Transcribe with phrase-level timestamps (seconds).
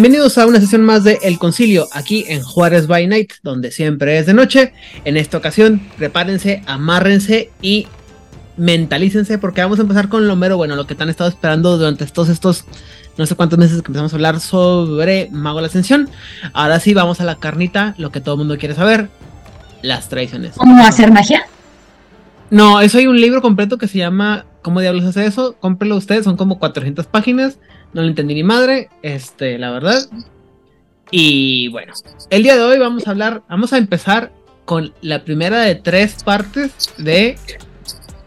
[0.00, 4.16] Bienvenidos a una sesión más de El Concilio, aquí en Juárez by Night, donde siempre
[4.16, 4.72] es de noche.
[5.04, 7.88] En esta ocasión, prepárense, amárrense y
[8.56, 12.06] mentalícense, porque vamos a empezar con lo mero bueno, lo que han estado esperando durante
[12.06, 12.64] todos estos
[13.16, 16.08] no sé cuántos meses que empezamos a hablar sobre Mago de la Ascensión.
[16.52, 19.08] Ahora sí, vamos a la carnita, lo que todo el mundo quiere saber:
[19.82, 20.52] las tradiciones.
[20.54, 21.42] ¿Cómo hacer magia?
[22.50, 25.56] No, eso hay un libro completo que se llama ¿Cómo diablos hace eso?
[25.58, 27.58] Cómprelo ustedes, son como 400 páginas
[27.92, 30.08] no le entendí ni madre, este, la verdad.
[31.10, 31.94] Y bueno,
[32.30, 34.32] el día de hoy vamos a hablar, vamos a empezar
[34.64, 37.38] con la primera de tres partes de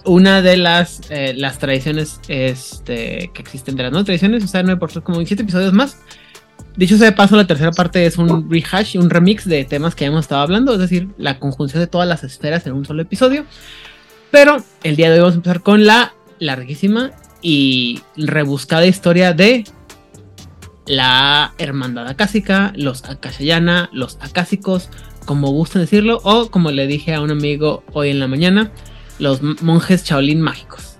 [0.05, 4.63] una de las, eh, las tradiciones este, que existen de las no tradiciones, o sea,
[4.63, 5.99] no por como siete episodios más.
[6.75, 10.05] Dicho sea de paso, la tercera parte es un rehash, un remix de temas que
[10.05, 13.45] hemos estado hablando, es decir, la conjunción de todas las esferas en un solo episodio.
[14.31, 19.63] Pero el día de hoy vamos a empezar con la larguísima y rebuscada historia de
[20.85, 24.89] la hermandad acásica, los acashayana, los acásicos,
[25.25, 28.71] como gustan decirlo, o como le dije a un amigo hoy en la mañana,
[29.19, 30.97] los monjes Shaolin mágicos.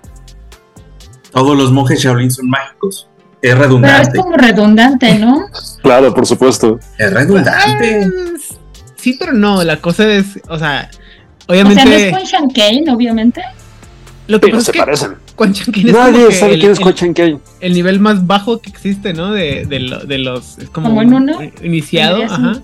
[1.32, 3.08] Todos los monjes Shaolin son mágicos.
[3.40, 4.10] Es redundante.
[4.12, 5.46] Pero es como redundante, ¿no?
[5.82, 6.78] claro, por supuesto.
[6.96, 8.08] Es redundante.
[8.08, 8.56] Pues,
[8.96, 10.88] sí, pero no, la cosa es, o sea,
[11.48, 11.82] obviamente.
[11.82, 13.42] O sea, no es con obviamente.
[14.28, 15.16] Lo que pasa se es que parecen.
[15.84, 19.32] Nadie sabe el, quién es Quan Chan El nivel más bajo que existe, ¿no?
[19.32, 20.58] De, de, lo, de los.
[20.58, 21.38] Es como, como en uno.
[21.62, 22.62] Iniciado, ajá.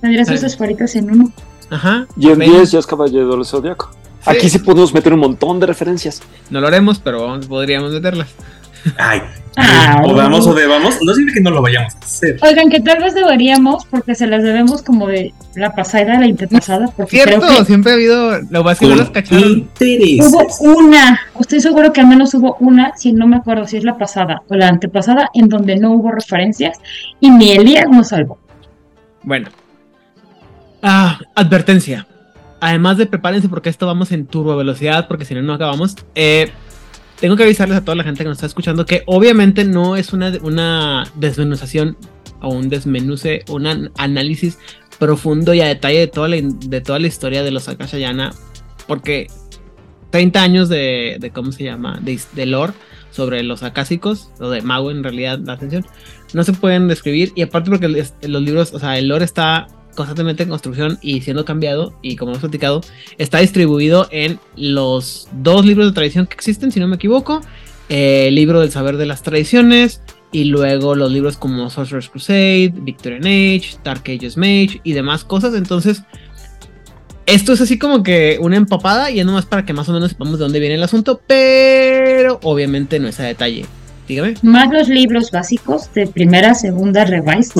[0.00, 1.32] Tendría sus esferitas en uno.
[1.70, 2.06] Ajá.
[2.16, 3.90] Y en 10 ya es Caballero del Zodiaco.
[3.92, 4.30] Sí.
[4.30, 6.22] Aquí sí podemos meter un montón de referencias.
[6.50, 8.28] No lo haremos, pero podríamos meterlas.
[8.98, 9.22] Ay,
[10.04, 12.38] o vamos o debamos, no significa que no lo vayamos a hacer.
[12.42, 16.86] Oigan, que tal vez deberíamos, porque se las debemos como de la pasada la interpasada.
[16.96, 19.68] Porque Cierto, creo que siempre ha habido, lo vas a no las cacharon.
[19.80, 23.84] Hubo una, estoy seguro que al menos hubo una, si no me acuerdo si es
[23.84, 26.78] la pasada o la antepasada, en donde no hubo referencias
[27.20, 28.38] y ni Elías nos salvó.
[29.22, 29.48] Bueno.
[30.82, 32.06] Ah, advertencia.
[32.60, 35.96] Además de prepárense porque esto vamos en turbo velocidad, porque si no, no acabamos.
[36.14, 36.50] Eh,
[37.20, 40.12] tengo que avisarles a toda la gente que nos está escuchando que obviamente no es
[40.12, 41.96] una, una desmenuzación
[42.40, 44.58] o un desmenuce, un análisis
[44.98, 48.32] profundo y a detalle de toda la, de toda la historia de los Akashayana,
[48.86, 49.28] porque
[50.10, 51.98] 30 años de, de ¿cómo se llama?
[52.02, 52.72] De, de, lore
[53.10, 55.84] sobre los acásicos, o de mago en realidad, la atención,
[56.34, 59.66] no se pueden describir y aparte porque los libros, o sea, el lore está
[59.98, 62.82] constantemente en construcción y siendo cambiado y como hemos platicado
[63.18, 67.40] está distribuido en los dos libros de tradición que existen si no me equivoco
[67.88, 70.00] eh, el libro del saber de las tradiciones
[70.30, 75.54] y luego los libros como Sorcerer's Crusade, Victorian Age, Dark Ages Mage y demás cosas.
[75.54, 76.02] Entonces
[77.26, 80.10] esto es así como que una empapada y es nomás para que más o menos
[80.10, 83.66] sepamos de dónde viene el asunto pero obviamente no es a detalle.
[84.06, 84.34] Dígame.
[84.42, 87.52] Más los libros básicos de primera, segunda, revised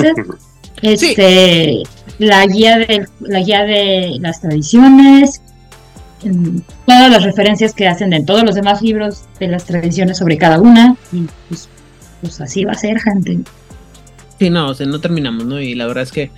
[0.81, 1.83] este, sí.
[2.19, 5.41] la guía de la guía de las tradiciones,
[6.85, 10.59] todas las referencias que hacen en todos los demás libros de las tradiciones sobre cada
[10.59, 11.69] una y pues,
[12.21, 13.39] pues así va a ser, gente.
[14.39, 15.59] Sí, no, o sea, no terminamos, ¿no?
[15.59, 16.31] Y la verdad es que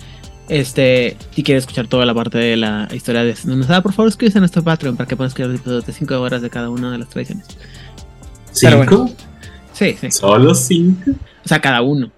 [0.48, 4.38] este, si quieres escuchar toda la parte de la historia de Senonazada, por favor, suscríbete
[4.38, 6.98] a nuestro Patreon para que puedas escuchar episodios de 5 horas de cada una de
[6.98, 7.46] las tradiciones.
[8.50, 8.76] ¿Cinco?
[8.76, 9.10] Bueno,
[9.72, 10.10] sí, sí.
[10.10, 11.10] ¿Solo 5?
[11.44, 12.10] O sea, cada uno.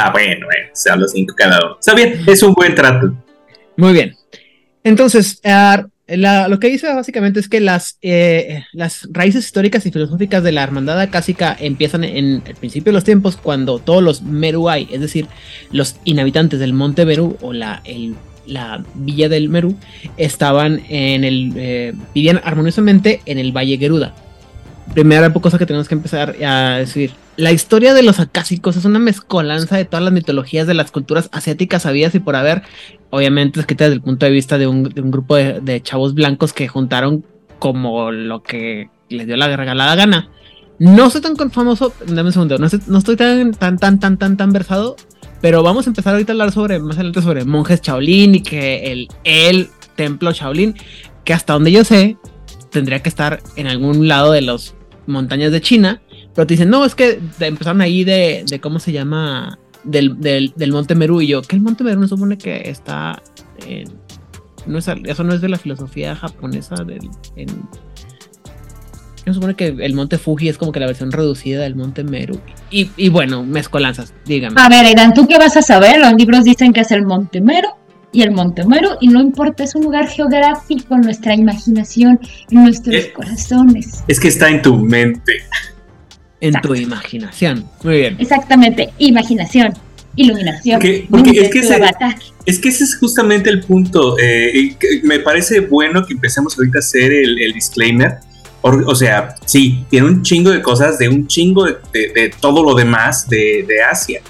[0.00, 1.76] Ah, bueno, bueno, se habla cinco cada uno.
[1.80, 3.12] Está bien, es un buen trato.
[3.76, 4.14] Muy bien.
[4.84, 10.44] Entonces, la, lo que dice básicamente es que las, eh, las raíces históricas y filosóficas
[10.44, 14.86] de la hermandad acásica empiezan en el principio de los tiempos, cuando todos los Meruai,
[14.92, 15.26] es decir,
[15.72, 17.82] los inhabitantes del monte Meru o la,
[18.46, 19.76] la villa del Meru,
[20.16, 21.52] estaban en el.
[21.56, 24.14] Eh, vivían armoniosamente en el Valle Geruda.
[24.94, 28.98] Primera cosa que tenemos que empezar a decir la historia de los acásicos es una
[28.98, 32.62] mezcolanza de todas las mitologías de las culturas asiáticas habidas y por haber,
[33.10, 37.24] obviamente escrita desde el punto de vista de un, grupo de, chavos blancos que juntaron
[37.60, 40.30] como lo que les dio la regalada gana.
[40.80, 44.36] No soy tan famoso, dame un segundo, no, no estoy tan, tan, tan, tan, tan,
[44.36, 44.96] tan versado,
[45.40, 48.90] pero vamos a empezar ahorita a hablar sobre, más adelante sobre monjes Shaolin y que
[48.90, 50.74] el, el templo Shaolin,
[51.24, 52.16] que hasta donde yo sé,
[52.70, 54.74] tendría que estar en algún lado de las
[55.08, 56.00] montañas de China
[56.38, 59.58] pero te dicen, no, es que empezaron ahí de, de ¿cómo se llama?
[59.82, 61.20] Del, del, del, Monte Meru.
[61.20, 63.20] Y yo, ¿qué el Monte Meru no supone que está
[63.66, 63.88] en,
[64.64, 67.10] no es, Eso no es de la filosofía japonesa del...
[67.34, 67.48] En,
[69.34, 72.38] supone que el Monte Fuji es como que la versión reducida del Monte Meru.
[72.70, 74.60] Y, y bueno, mezcolanzas, dígame.
[74.60, 75.98] A ver, Aidan, ¿tú qué vas a saber?
[75.98, 77.68] Los libros dicen que es el Monte Meru
[78.12, 82.20] y el Monte Meru, y no importa, es un lugar geográfico en nuestra imaginación,
[82.50, 84.02] en nuestros Eh, corazones.
[84.08, 85.32] Es que está en tu mente.
[86.40, 86.68] En Exacto.
[86.68, 87.64] tu imaginación.
[87.82, 88.16] Muy bien.
[88.18, 89.72] Exactamente, imaginación.
[90.16, 90.80] iluminación.
[91.10, 91.80] Porque, es, que ese,
[92.44, 94.16] es que ese es justamente el punto.
[94.18, 98.16] Eh, me parece bueno que empecemos ahorita a hacer el, disclaimer.
[98.62, 103.28] O, sea, sí, tiene un chingo de cosas, de un chingo de, todo lo demás
[103.28, 104.20] de, Asia.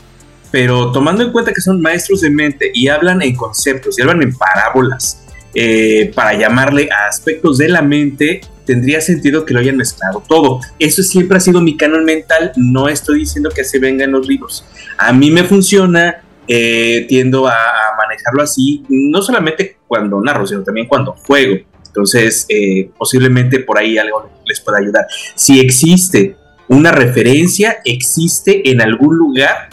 [0.51, 4.23] Pero tomando en cuenta que son maestros de mente y hablan en conceptos y hablan
[4.23, 5.25] en parábolas
[5.55, 10.61] eh, para llamarle a aspectos de la mente, tendría sentido que lo hayan mezclado todo.
[10.79, 14.65] Eso siempre ha sido mi canon mental, no estoy diciendo que se vengan los libros.
[14.99, 17.55] A mí me funciona, eh, tiendo a,
[17.97, 21.57] manejarlo así, no solamente cuando narro, sino también cuando juego.
[21.87, 25.07] Entonces, eh, posiblemente por ahí algo les pueda ayudar.
[25.35, 26.37] Si existe
[26.69, 29.71] una referencia, existe en algún lugar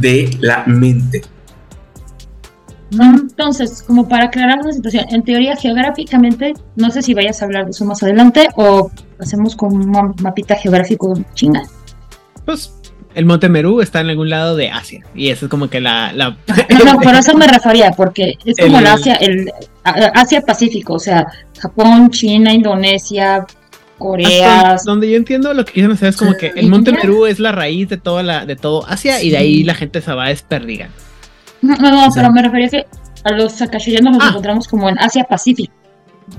[0.00, 1.22] de la mente.
[2.92, 7.64] Entonces, como para aclarar una situación, en teoría geográficamente, no sé si vayas a hablar
[7.64, 11.62] de eso más adelante o hacemos con un mapita geográfico chinga.
[12.44, 12.72] Pues
[13.14, 16.12] el Monte Merú está en algún lado de Asia y eso es como que la...
[16.14, 16.36] No,
[16.84, 19.50] no, por eso me refería, porque es como el, Asia, el
[19.82, 21.26] Asia Pacífico, o sea,
[21.58, 23.46] Japón, China, Indonesia,
[23.98, 24.76] Corea.
[24.84, 27.52] donde yo entiendo lo que quieren hacer es como que el Monte Merú es la
[27.52, 30.28] raíz de toda la, de todo Asia y de ahí la gente se va a
[30.28, 30.90] desperdigar.
[31.62, 32.86] No, no, pero me refería a que
[33.24, 34.28] a los Sakashiyanos nos ah.
[34.30, 35.72] encontramos como en Asia Pacífico.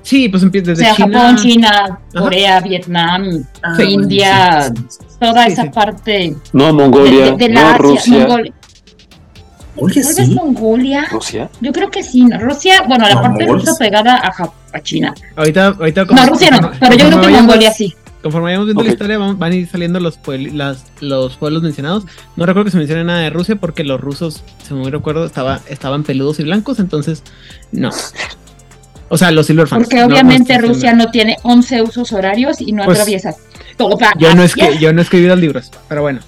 [0.02, 4.74] Sí, pues empieza desde o sea, Japón, China, Corea, Vietnam, ah, India,
[5.20, 6.36] toda esa parte.
[6.52, 8.20] No, Mongolia, de, la no, Rusia.
[8.20, 8.54] Mongolia.
[9.78, 10.34] Oye, sí.
[10.36, 11.06] Mongolia?
[11.12, 11.50] ¿Rusia?
[11.62, 12.28] Yo creo que sí.
[12.40, 15.14] Rusia, bueno, la parte rusa pegada a, a China.
[15.36, 16.06] Ahorita, ahorita.
[16.06, 17.94] no, Rusia no, pero yo creo que Mongolia sí.
[18.22, 20.20] Conforme vayamos viendo la historia, van, a ir saliendo los,
[21.02, 22.06] los pueblos mencionados.
[22.36, 25.62] No recuerdo que se mencione nada de Rusia porque los rusos, si me recuerdo, estaba,
[25.70, 27.24] estaban peludos y blancos, entonces
[27.72, 27.92] no.
[29.10, 29.86] O sea, los Silverfangs.
[29.86, 33.36] Porque obviamente Rusia no tiene 11 usos horarios y no pues, atraviesa
[33.78, 36.20] toda yo no, es que, yo no he escribido los libros, pero bueno.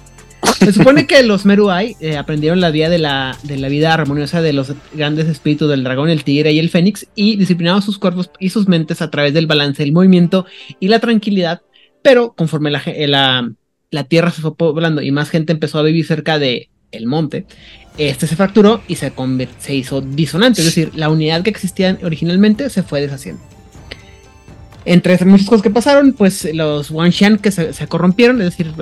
[0.58, 4.42] Se supone que los Meruai eh, aprendieron la vía de la, de la vida armoniosa
[4.42, 8.30] de los grandes espíritus del dragón, el tigre y el fénix y disciplinaron sus cuerpos
[8.38, 10.46] y sus mentes a través del balance, el movimiento
[10.78, 11.62] y la tranquilidad
[12.02, 13.52] pero conforme la,
[13.90, 17.46] la tierra se fue poblando y más gente empezó a vivir cerca de el monte,
[17.98, 19.12] este se fracturó y se,
[19.58, 23.42] se hizo disonante, es decir, la unidad que existía originalmente se fue deshaciendo.
[24.90, 28.74] Entre muchas cosas que pasaron, pues los Wanshan que se, corrompieron, es decir,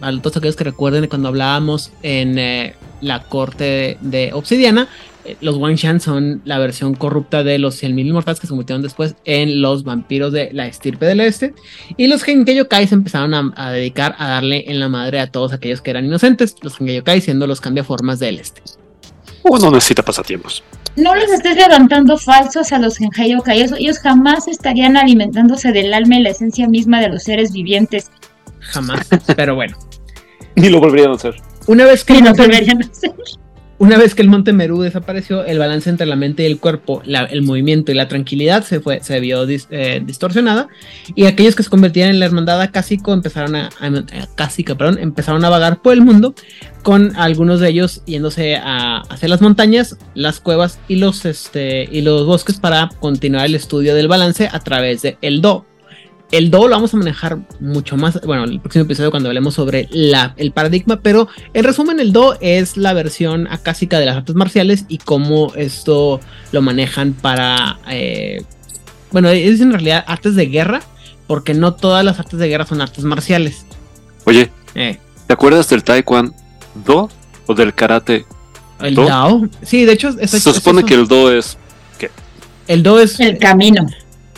[0.00, 4.86] a todos aquellos que recuerden cuando hablábamos en eh, la corte de Obsidiana,
[5.24, 9.16] eh, los Wanshan son la versión corrupta de los 100.000 inmortales que se convirtieron después
[9.24, 11.52] en los vampiros de la estirpe del este.
[11.96, 15.82] Y los Genkeyokai se empezaron a, dedicar a darle en la madre a todos aquellos
[15.82, 18.62] que eran inocentes, los Genkeyokai siendo los cambiaformas del este.
[19.42, 20.62] Uno necesita pasatiempos.
[20.96, 26.22] No les estés levantando falsos a los Genkeyokai, ellos jamás estarían alimentándose del alma y
[26.22, 28.10] la esencia misma de los seres vivientes.
[28.60, 29.76] Jamás, pero bueno.
[30.56, 31.36] Ni lo volverían a hacer.
[31.66, 32.20] Una vez que...
[32.20, 33.14] no volverían a hacer.
[33.80, 37.00] Una vez que el monte Merú desapareció, el balance entre la mente y el cuerpo,
[37.06, 40.68] el movimiento y la tranquilidad se, fue, se vio eh, distorsionada
[41.14, 43.70] y aquellos que se convertían en la hermandad acásico empezaron a,
[44.76, 46.34] perdón, empezaron a vagar por el mundo
[46.82, 52.02] con algunos de ellos yéndose a, hacia las montañas, las cuevas y los, este, y
[52.02, 55.64] los bosques para continuar el estudio del balance a través de el Do,
[56.30, 59.88] el Do lo vamos a manejar mucho más, bueno, el próximo episodio cuando hablemos sobre
[59.90, 64.34] la, el paradigma, pero en resumen el Do es la versión acásica de las artes
[64.34, 66.20] marciales y cómo esto
[66.52, 68.44] lo manejan para, eh,
[69.10, 70.82] bueno, es en realidad artes de guerra,
[71.26, 73.64] porque no todas las artes de guerra son artes marciales.
[74.24, 74.98] Oye, eh.
[75.26, 77.08] ¿te acuerdas del taekwondo
[77.46, 78.24] o del karate?
[78.80, 79.48] El Dao.
[79.62, 81.58] Sí, de hecho, se supone que el Do es
[81.98, 82.10] ¿qué?
[82.66, 83.86] El Do es el camino.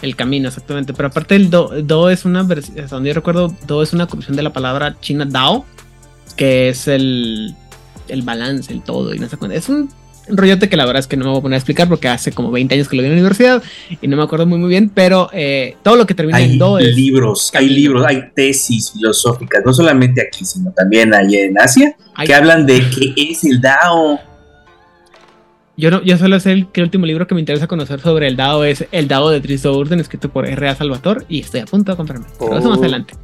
[0.03, 0.93] El camino, exactamente.
[0.93, 4.37] Pero aparte el do, es una versión, hasta donde yo recuerdo, do es una corrupción
[4.37, 5.65] de la palabra china Dao,
[6.37, 7.55] que es el,
[8.09, 9.15] el balance, el todo.
[9.15, 9.89] Y no sé Es un
[10.29, 12.33] rollote que la verdad es que no me voy a poner a explicar porque hace
[12.33, 13.63] como 20 años que lo vi en la universidad
[14.01, 16.79] y no me acuerdo muy muy bien, pero eh, todo lo que termina en do
[16.79, 16.95] es...
[16.95, 22.35] libros, hay libros, hay tesis filosóficas, no solamente aquí, sino también allá en Asia, que
[22.35, 24.21] hablan de qué es el Dao
[25.77, 28.37] yo, no, yo solo sé que el último libro que me interesa conocer sobre el
[28.37, 30.75] dado es El dado de Tristo Urden, escrito por R.A.
[30.75, 32.27] Salvatore, y estoy a punto de comprarme.
[32.39, 32.81] Pero eso más oh.
[32.83, 33.15] adelante.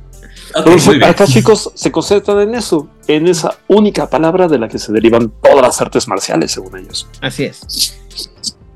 [1.04, 5.30] acá chicos se concentran en eso, en esa única palabra de la que se derivan
[5.42, 7.06] todas las artes marciales, según ellos.
[7.20, 7.94] Así es.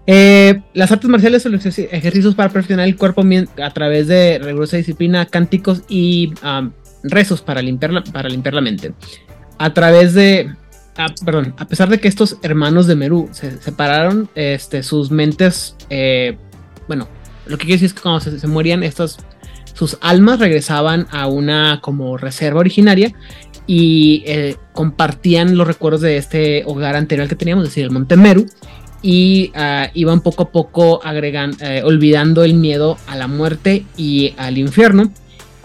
[0.07, 3.23] Eh, las artes marciales son los ejercicios para perfeccionar el cuerpo
[3.63, 6.35] a través de rigurosa disciplina, cánticos y
[7.05, 8.93] rezos para limpiar, para limpiar la mente.
[9.59, 10.51] A través de
[10.97, 15.77] a, perdón, a pesar de que estos hermanos de Meru se separaron, este, sus mentes,
[15.91, 16.37] eh,
[16.89, 17.09] bueno,
[17.47, 19.19] lo que quiere decir es que cuando se, morían, estos,
[19.75, 23.15] sus almas regresaban a una como reserva originaria
[23.67, 28.17] y eh, compartían los recuerdos de este hogar anterior que teníamos, es decir, el Monte
[28.17, 28.47] Meru,
[29.03, 34.35] y ah, iban poco a poco agregando, eh, olvidando el miedo a la muerte y
[34.37, 35.13] al infierno.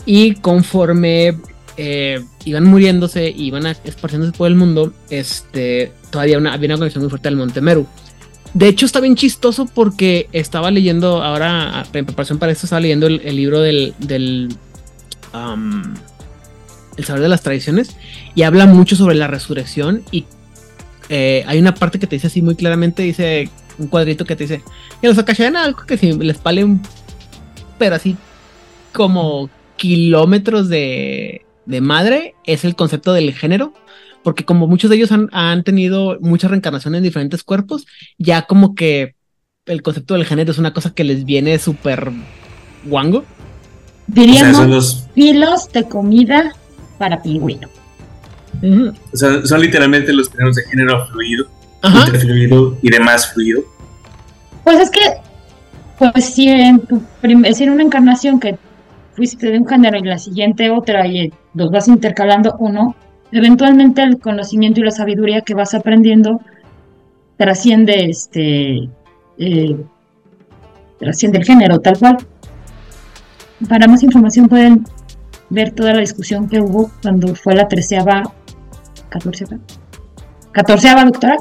[0.06, 1.38] Y conforme
[1.78, 7.28] eh, iban muriéndose, iban esparciéndose por el mundo, este, todavía había una conexión muy fuerte
[7.28, 7.86] al Monte Meru.
[8.54, 13.06] De hecho, está bien chistoso porque estaba leyendo, ahora en preparación para esto, estaba leyendo
[13.06, 14.50] el, libro del, El
[17.06, 17.96] saber de las tradiciones
[18.34, 20.26] y habla mucho sobre la resurrección y
[21.10, 24.46] eh, hay una parte que te dice así muy claramente, dice un cuadrito que te
[24.46, 24.64] dice,
[25.00, 26.82] que los Akashiana algo que si les vale un,
[27.78, 28.18] pero así
[28.94, 33.74] como kilómetros de, de madre, es el concepto del género,
[34.24, 37.86] porque como muchos de ellos han, han tenido mucha reencarnación en diferentes cuerpos,
[38.18, 39.16] ya como que
[39.66, 42.12] el concepto del género es una cosa que les viene súper
[42.86, 43.26] guango.
[44.08, 45.08] Diríamos los...
[45.14, 46.54] filos de comida
[46.98, 47.68] para pingüino.
[48.64, 51.48] O sea, son literalmente los términos de género fluido,
[51.84, 53.62] interfluido y demás fluido.
[54.64, 55.00] Pues es que,
[56.00, 57.02] pues si en, tu
[57.54, 58.58] si en una encarnación que
[59.18, 62.96] fuiste de un género y la siguiente otra y los vas intercalando uno,
[63.32, 66.40] eventualmente el conocimiento y la sabiduría que vas aprendiendo
[67.36, 68.88] trasciende este
[69.40, 69.76] eh,
[71.00, 72.18] trasciende el género tal cual.
[73.68, 74.86] Para más información pueden
[75.50, 78.32] ver toda la discusión que hubo cuando fue la treceava
[79.10, 79.46] 14,
[80.52, 81.38] 14 doctora,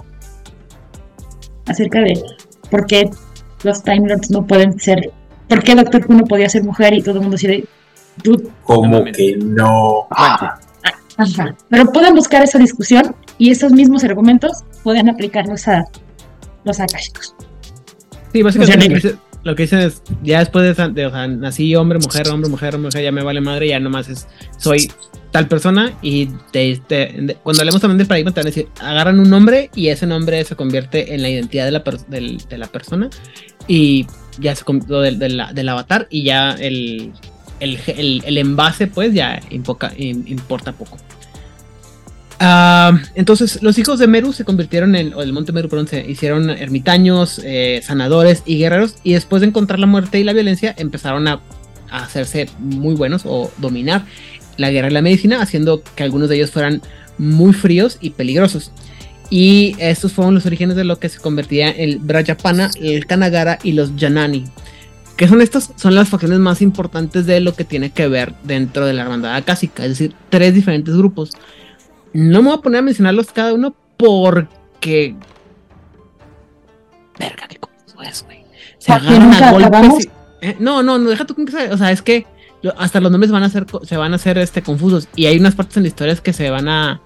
[1.66, 2.22] acerca de
[2.70, 3.10] por qué
[3.64, 5.12] los Time Lords no pueden ser,
[5.48, 7.64] por qué Doctor Who no podía ser mujer y todo el mundo decide,
[8.64, 10.06] como que no.
[10.10, 10.58] Ah,
[11.68, 15.84] Pero pueden buscar esa discusión y esos mismos argumentos pueden aplicarlos a
[16.64, 17.34] los akashicos.
[18.32, 22.50] Sí, básicamente lo que dicen es, ya después de, o sea, nací hombre, mujer, hombre,
[22.50, 24.26] mujer, mujer, ya me vale madre, ya nomás es,
[24.58, 24.90] soy
[25.30, 26.26] tal persona y
[27.44, 30.44] cuando hablemos también del paradigma te van a decir, agarran un nombre y ese nombre
[30.44, 33.08] se convierte en la identidad de la, de la persona
[33.68, 34.06] y
[34.38, 37.12] ya se del, del, avatar y ya el,
[37.60, 37.78] el,
[38.24, 40.98] el, envase pues ya importa poco.
[42.38, 46.08] Ah, entonces, los hijos de Meru se convirtieron en, o del monte Meru, perdón, se
[46.08, 50.74] hicieron ermitaños, eh, sanadores y guerreros, y después de encontrar la muerte y la violencia,
[50.76, 51.40] empezaron a,
[51.90, 54.04] hacerse muy buenos o dominar
[54.56, 56.82] la guerra y la medicina, haciendo que algunos de ellos fueran
[57.16, 58.72] muy fríos y peligrosos.
[59.30, 63.58] Y estos fueron los orígenes de lo que se convertía en el Brajapana, el Kanagara
[63.62, 64.44] y los Janani.
[65.16, 65.72] Que son estas?
[65.76, 69.34] Son las facciones más importantes de lo que tiene que ver dentro de la hermandad
[69.34, 71.30] acásica, es decir, tres diferentes grupos
[72.16, 75.14] no me voy a poner a mencionarlos cada uno porque.
[77.18, 78.44] Verga, qué confuso es, güey.
[78.78, 80.08] Se agarran a golpes.
[80.40, 82.26] Eh, no, no, no, deja tú que O sea, es que
[82.78, 85.08] hasta los nombres van a ser, se van a hacer este, confusos.
[85.14, 87.02] Y hay unas partes en la historia que se van a.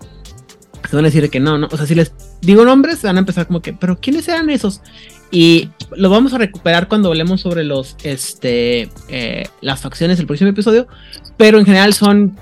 [0.89, 1.69] Se van a decir que no, no.
[1.71, 4.81] O sea, si les digo nombres, van a empezar como que, pero ¿quiénes eran esos?
[5.31, 10.51] Y lo vamos a recuperar cuando hablemos sobre los, este, eh, las facciones del próximo
[10.51, 10.89] episodio.
[11.37, 12.37] Pero en general son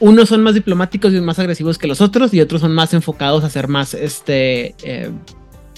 [0.00, 3.42] unos son más diplomáticos y más agresivos que los otros y otros son más enfocados
[3.42, 5.10] a ser más este eh,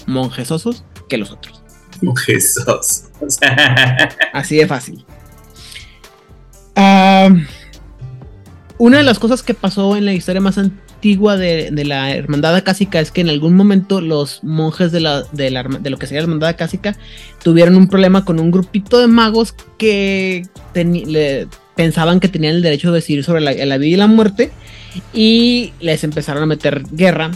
[0.05, 1.61] monjesosos que los otros.
[2.01, 3.05] Monjesosos.
[4.33, 5.05] Así de fácil.
[8.77, 12.99] una de las cosas que pasó en la historia más antigua de, la hermandad acásica
[12.99, 16.49] es que en algún momento los monjes de, la, de, lo que sería la hermandad
[16.49, 16.95] acásica
[17.43, 20.43] tuvieron un problema con un grupito de magos que
[20.73, 24.51] le, pensaban que tenían el derecho de decidir sobre la, vida y la muerte
[25.13, 27.31] y les empezaron a meter guerra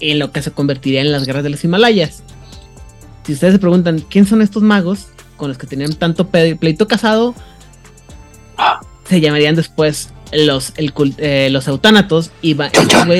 [0.00, 2.22] en lo que se convertiría en las guerras de los Himalayas.
[3.24, 7.34] Si ustedes se preguntan quién son estos magos con los que tenían tanto pleito casado,
[9.08, 10.10] se llamarían después
[10.44, 12.56] los, eh, los eutánatos y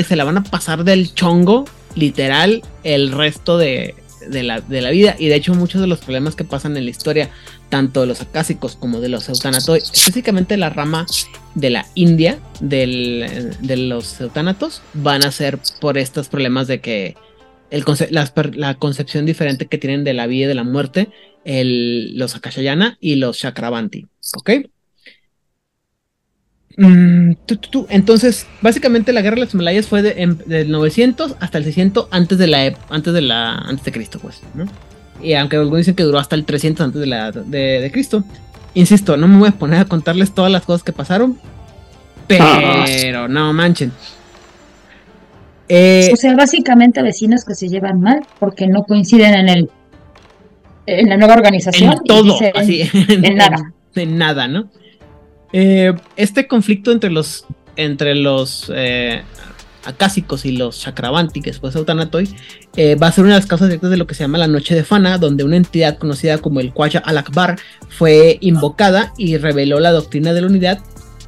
[0.07, 3.95] se la van a pasar del chongo literal el resto de,
[4.29, 5.17] de, la, de la vida.
[5.19, 7.31] Y de hecho muchos de los problemas que pasan en la historia
[7.69, 11.07] tanto de los acásicos como de los eutanatoi, específicamente la rama
[11.55, 17.17] de la India de los eutanatos, van a ser por estos problemas de que
[17.71, 21.09] el la, concepción diferente que tienen de la vida y de la muerte,
[21.45, 24.07] el, los Akashayana y los Chakravanti.
[24.37, 24.51] ¿Ok?
[26.77, 27.33] Mm,
[27.89, 32.37] Entonces, básicamente la guerra de los Himalayas fue de, del 900 hasta el 600 antes
[32.37, 34.67] de la antes de la antes de Cristo, pues, ¿no?
[35.23, 38.25] Y aunque algunos dicen que duró hasta el 300 antes de, la, de, Cristo.
[38.75, 41.39] Insisto, no me voy a poner a contarles todas las cosas que pasaron.
[42.27, 43.93] Pero no manchen.
[45.69, 49.71] Eh, o sea, básicamente vecinos que se llevan mal porque no coinciden en el
[50.87, 51.93] en la nueva organización.
[51.93, 52.89] En todo, así.
[53.09, 53.73] En, nada.
[53.95, 54.71] En nada, ¿no?
[55.53, 59.23] Eh, este conflicto entre los entre los eh,
[59.85, 62.29] acásicos y los Chakravanti, que después Autanatoy,
[62.77, 64.49] eh, va a ser una de las causas directas de lo que se llama la
[64.49, 69.79] Noche de Fana, donde una entidad conocida como el Quaja al-Akbar fue invocada y reveló
[69.79, 70.81] la doctrina de la unidad,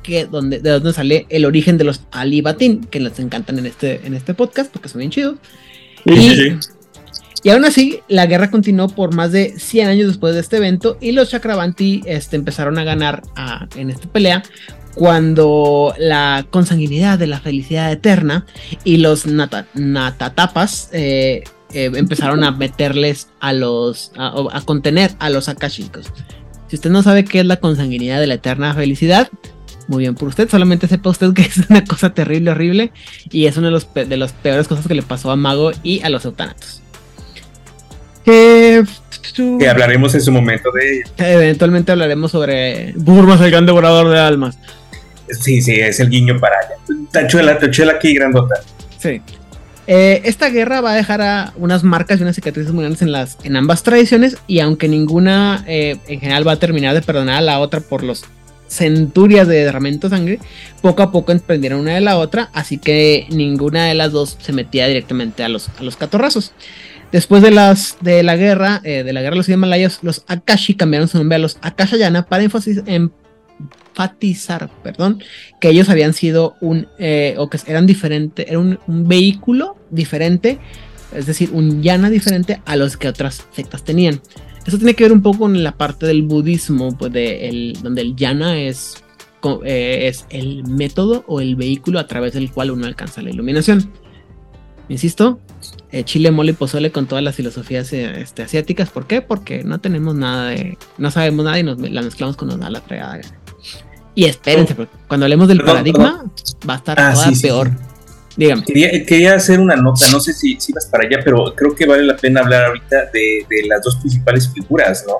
[0.02, 4.06] que donde, de donde sale el origen de los Alibatín, que les encantan en este,
[4.06, 5.36] en este podcast porque son bien chidos.
[6.04, 6.56] y,
[7.48, 10.98] y aún así, la guerra continuó por más de 100 años después de este evento
[11.00, 13.22] y los Chakravanti este, empezaron a ganar
[13.74, 14.42] en esta pelea
[14.94, 18.44] cuando la consanguinidad de la felicidad eterna
[18.84, 26.12] y los natatapas eh, eh, empezaron a meterles a los, a, contener a los akashicos.
[26.66, 29.30] Si usted no sabe qué es la consanguinidad de la eterna felicidad,
[29.86, 32.92] muy bien por usted, solamente sepa usted que es una cosa terrible, horrible
[33.30, 36.02] y es una de, los, de las peores cosas que le pasó a Mago y
[36.02, 36.82] a los eutanatos.
[38.28, 38.84] Que,
[39.66, 44.58] hablaremos en su momento de Eventualmente hablaremos sobre Burmas, el gran devorador de almas.
[45.30, 46.74] Sí, sí, es el guiño para allá.
[47.10, 48.56] Tachuela, tachuela aquí grandota.
[48.98, 49.22] Sí.
[49.86, 53.12] Eh, esta guerra va a dejar a unas marcas y unas cicatrices muy grandes en,
[53.12, 57.36] las, en ambas tradiciones y aunque ninguna eh, en general va a terminar de perdonar
[57.36, 58.26] a la otra por los
[58.66, 60.38] centurias de derramamiento de sangre,
[60.82, 64.52] poco a poco emprendieron una de la otra, así que ninguna de las dos se
[64.52, 66.52] metía directamente a los, a los catorrazos.
[67.12, 70.74] Después de, las, de la guerra, eh, de la guerra de los Himalayas, los Akashi
[70.74, 73.10] cambiaron su nombre a los Akashayana para énfasis, en
[73.98, 75.22] enfatizar, perdón,
[75.60, 80.58] que ellos habían sido un, eh, o que eran diferentes, era un, vehículo diferente,
[81.14, 84.20] es decir, un yana diferente a los que otras sectas tenían.
[84.66, 88.02] Eso tiene que ver un poco con la parte del budismo, pues de el, donde
[88.02, 89.02] el yana es,
[89.64, 93.90] eh, es el método o el vehículo a través del cual uno alcanza la iluminación.
[94.88, 95.40] Insisto,
[95.90, 98.90] eh, chile, mole y pozole con todas las filosofías este, asiáticas.
[98.90, 99.22] ¿Por qué?
[99.22, 100.76] Porque no tenemos nada de.
[100.98, 103.20] No sabemos nada y nos la mezclamos con nos da la fregada.
[104.14, 106.24] Y espérense, porque cuando hablemos del paradigma,
[106.68, 107.70] va a estar ah, peor.
[108.36, 108.62] Dígame.
[108.64, 112.04] Quería, hacer una nota, no sé si, si vas para allá, pero creo que vale
[112.04, 115.14] la pena hablar ahorita de, las dos principales figuras, ¿no?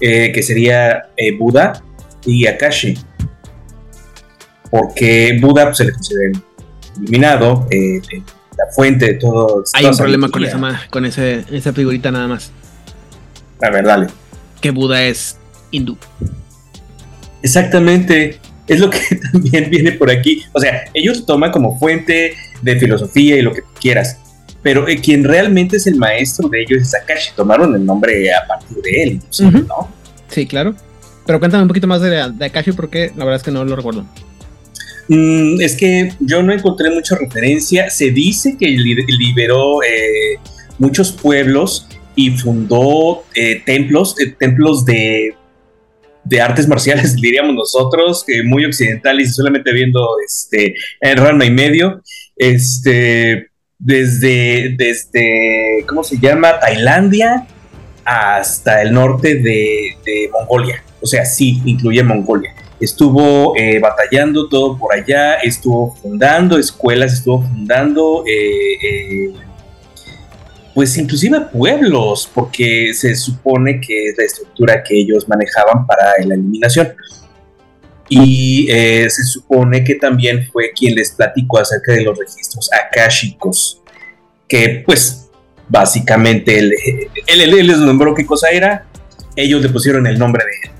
[0.00, 1.82] Eh, que sería eh, Buda
[2.24, 2.98] y Akashi.
[4.70, 6.40] Porque Buda pues, se le considera
[7.00, 8.00] iluminado, eh,
[8.74, 9.64] fuente de todo.
[9.74, 12.50] Hay un problema con, esa, con ese, esa figurita nada más.
[13.60, 14.08] A ver, dale.
[14.60, 15.38] Que Buda es
[15.70, 15.96] hindú.
[17.42, 19.00] Exactamente, es lo que
[19.32, 20.42] también viene por aquí.
[20.52, 24.18] O sea, ellos toman como fuente de filosofía y lo que quieras,
[24.62, 27.32] pero eh, quien realmente es el maestro de ellos es Akashi.
[27.34, 29.20] Tomaron el nombre a partir de él,
[29.66, 29.88] ¿no?
[30.28, 30.74] Sí, claro.
[31.26, 34.06] Pero cuéntame un poquito más de, Akashi porque la verdad es que no lo recuerdo.
[35.08, 37.90] Mm, es que yo no encontré mucha referencia.
[37.90, 40.38] Se dice que liberó eh,
[40.78, 45.34] muchos pueblos y fundó eh, templos, templos de
[46.24, 51.50] de artes marciales, diríamos nosotros, que muy occidentales y solamente viendo este, el Ranma y
[51.50, 52.02] medio,
[52.36, 56.58] este, desde, desde, ¿cómo se llama?
[56.60, 57.46] Tailandia
[58.04, 59.96] hasta el norte de,
[60.32, 60.82] Mongolia.
[61.00, 62.54] O sea, sí, incluye Mongolia.
[62.82, 69.32] Estuvo eh, batallando todo por allá, estuvo fundando escuelas, estuvo fundando eh, eh,
[70.74, 76.34] pues inclusive pueblos, porque se supone que es la estructura que ellos manejaban para la
[76.34, 76.92] eliminación.
[78.08, 83.80] Y se supone que también fue quien les platicó acerca de los registros akáshicos,
[84.48, 85.30] que pues
[85.68, 86.74] básicamente él,
[87.28, 88.86] les nombró qué cosa era,
[89.36, 90.71] ellos le pusieron el nombre de él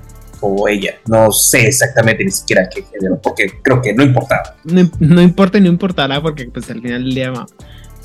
[0.43, 0.95] o ella.
[1.07, 4.55] No sé exactamente ni siquiera qué género, porque creo que no importaba.
[4.63, 7.33] No, importa y no importará, porque pues al final del día...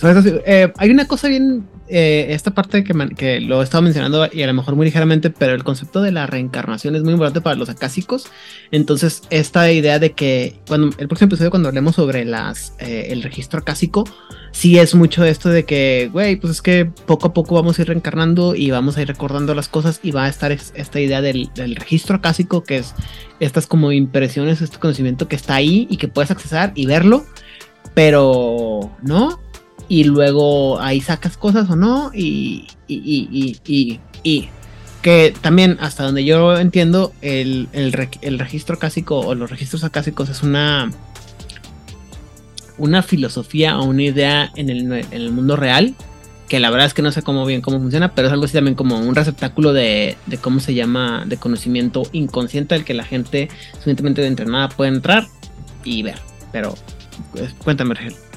[0.00, 4.42] Eh, hay una cosa bien eh, esta parte que, que lo he estado mencionando y
[4.42, 7.56] a lo mejor muy ligeramente, pero el concepto de la reencarnación es muy importante para
[7.56, 8.26] los acásicos.
[8.70, 13.22] Entonces, esta idea de que cuando el próximo episodio, cuando hablemos sobre las, eh, el
[13.22, 14.04] registro acásico,
[14.52, 17.82] sí es mucho esto de que, güey, pues es que poco a poco vamos a
[17.82, 21.22] ir reencarnando y vamos a ir recordando las cosas y va a estar esta idea
[21.22, 22.94] del, del registro acásico, que es
[23.40, 27.24] estas como impresiones, este conocimiento que está ahí y que puedes accesar y verlo,
[27.94, 29.40] pero no,
[29.88, 34.48] y luego ahí sacas cosas o no y, y, y, y
[35.02, 37.92] que también hasta donde yo entiendo el, el,
[38.38, 40.90] registro acásico o los registros acásicos es una
[42.76, 45.94] una filosofía o una idea en el, en el, mundo real
[46.48, 48.54] que la verdad es que no sé cómo bien cómo funciona pero es algo así
[48.54, 53.04] también como un receptáculo de, de cómo se llama de conocimiento inconsciente al que la
[53.04, 55.26] gente suficientemente entrenada puede entrar
[55.84, 56.18] y ver.
[56.52, 56.74] Pero
[57.32, 58.27] pues, cuéntame Regel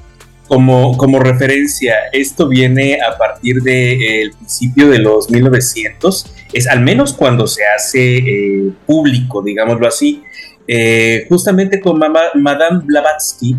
[0.57, 7.13] como, referencia, esto viene a partir del eh, principio de los 1900, es al menos
[7.13, 10.21] cuando se hace eh, público, digámoslo así,
[10.67, 13.55] eh, justamente con Madame Blavatsky,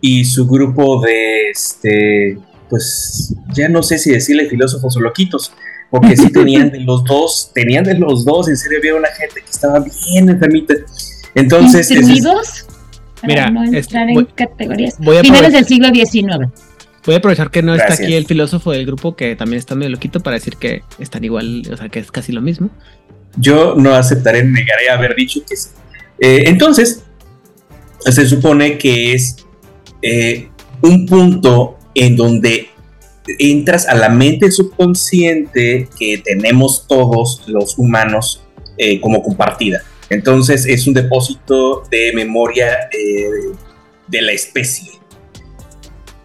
[0.00, 2.38] y su grupo de, este,
[2.70, 5.52] pues, ya no sé si decirle filósofos o loquitos,
[5.90, 9.40] porque sí tenían de los dos, tenían de los dos, en serio había una gente
[9.40, 10.74] que estaba bien enfermita.
[11.34, 11.90] Entonces...
[11.90, 12.67] ¿Instruidos?
[13.22, 14.96] Mira, no este, entrar en voy- categorías.
[14.98, 16.48] voy a Finales del siglo XIX.
[17.04, 19.90] Voy a aprovechar que no está aquí el filósofo del grupo, que también está medio
[19.90, 22.70] loquito, para decir que están igual, o sea, que es casi lo mismo.
[23.36, 25.70] Yo no aceptaré, negaré haber dicho que sí.
[26.20, 27.04] Eh, entonces,
[28.00, 29.36] se supone que es
[30.02, 30.48] eh,
[30.82, 32.68] un punto en donde
[33.38, 38.42] entras a la mente subconsciente que tenemos todos los humanos
[38.76, 39.82] eh, como compartida.
[40.10, 43.54] Entonces es un depósito de memoria eh,
[44.06, 44.92] de la especie.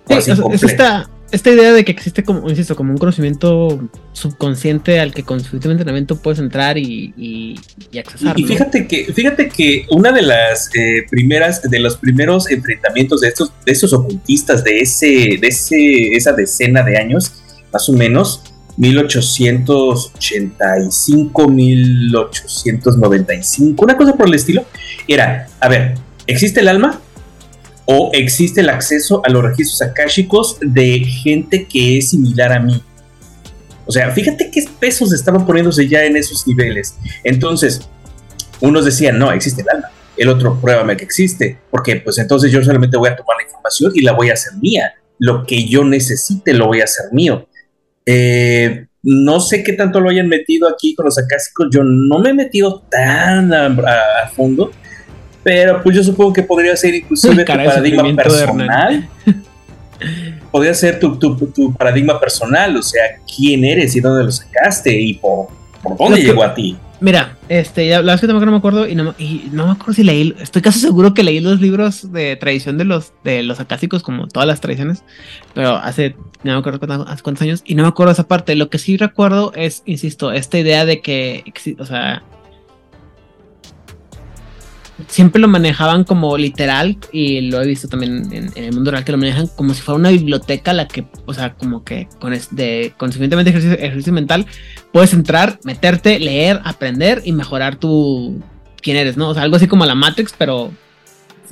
[0.07, 2.97] Sí, Así o sea, es esta, esta idea de que existe como, insisto, como un
[2.97, 7.59] conocimiento subconsciente al que con suficiente entrenamiento puedes entrar y, y,
[7.91, 8.39] y accesar.
[8.39, 8.49] Y, y ¿no?
[8.49, 13.51] fíjate que, fíjate que una de las eh, primeras, de los primeros enfrentamientos de estos,
[13.65, 17.33] de esos ocultistas de ese, de ese, esa decena de años,
[17.71, 18.43] más o menos,
[18.77, 24.65] 1885, 1895, una cosa por el estilo,
[25.07, 25.93] era, a ver,
[26.27, 26.99] ¿existe el alma?
[27.85, 32.81] ¿O existe el acceso a los registros akáshicos de gente que es similar a mí?
[33.85, 36.95] O sea, fíjate qué pesos estaban poniéndose ya en esos niveles.
[37.23, 37.81] Entonces,
[38.61, 39.89] unos decían, no, existe el alma.
[40.15, 41.59] El otro, pruébame que existe.
[41.69, 44.53] Porque pues entonces yo solamente voy a tomar la información y la voy a hacer
[44.61, 44.93] mía.
[45.19, 47.47] Lo que yo necesite lo voy a hacer mío.
[48.05, 51.67] Eh, no sé qué tanto lo hayan metido aquí con los acásicos.
[51.71, 54.71] Yo no me he metido tan a, fondo.
[55.43, 59.09] Pero pues yo supongo que podría ser inclusive tu Cara de paradigma personal.
[60.51, 62.77] podría ser tu, tu- tu paradigma personal.
[62.77, 63.01] O sea,
[63.35, 65.47] quién eres y dónde lo sacaste y por,
[65.83, 66.75] por dónde que- llegó a ti.
[66.99, 69.49] Mira, este, ya, la verdad es que tampoco no me acuerdo y no, me- y
[69.51, 72.85] no me acuerdo si leí, estoy casi seguro que leí los libros de tradición de
[72.85, 75.03] los de los acásicos como todas las tradiciones,
[75.53, 78.55] pero hace no me acuerdo cuántos, hace cuántos años y no me acuerdo esa parte.
[78.55, 81.43] Lo que sí recuerdo es, insisto, esta idea de que,
[81.77, 82.23] o sea,
[85.07, 89.11] siempre lo manejaban como literal y lo he visto también en, el mundo real que
[89.11, 92.55] lo manejan como si fuera una biblioteca la que, o sea, como que con, es-
[92.55, 94.45] de, con suficientemente ejercicio, mental
[94.91, 98.41] puedes entrar, meterte, leer, aprender y mejorar tu
[98.81, 99.29] quién eres, ¿no?
[99.29, 100.71] O sea, algo así como la Matrix, pero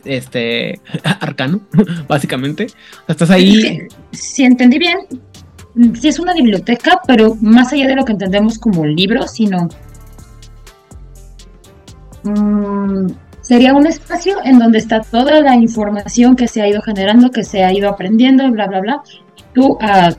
[0.05, 1.61] este arcano,
[2.07, 2.65] básicamente.
[2.65, 3.79] O sea, estás Es ahí.
[4.11, 4.97] si entendí bien,
[5.99, 9.69] sí es una biblioteca, pero más allá de lo que entendemos como libro, sino
[12.23, 13.07] mm,
[13.41, 17.43] sería un espacio en donde está toda la información que se ha ido generando, que
[17.43, 19.03] se ha ido aprendiendo, bla, bla, bla.
[19.53, 20.11] Tú, ah,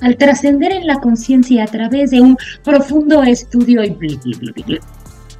[0.00, 4.52] al trascender en la conciencia a través de un profundo estudio y bla, bla, bla,
[4.54, 4.78] bla, bla,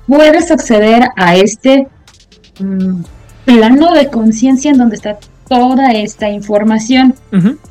[0.06, 1.88] puedes acceder a este
[2.58, 3.02] mm,
[3.44, 7.14] plano de conciencia en donde está toda esta información.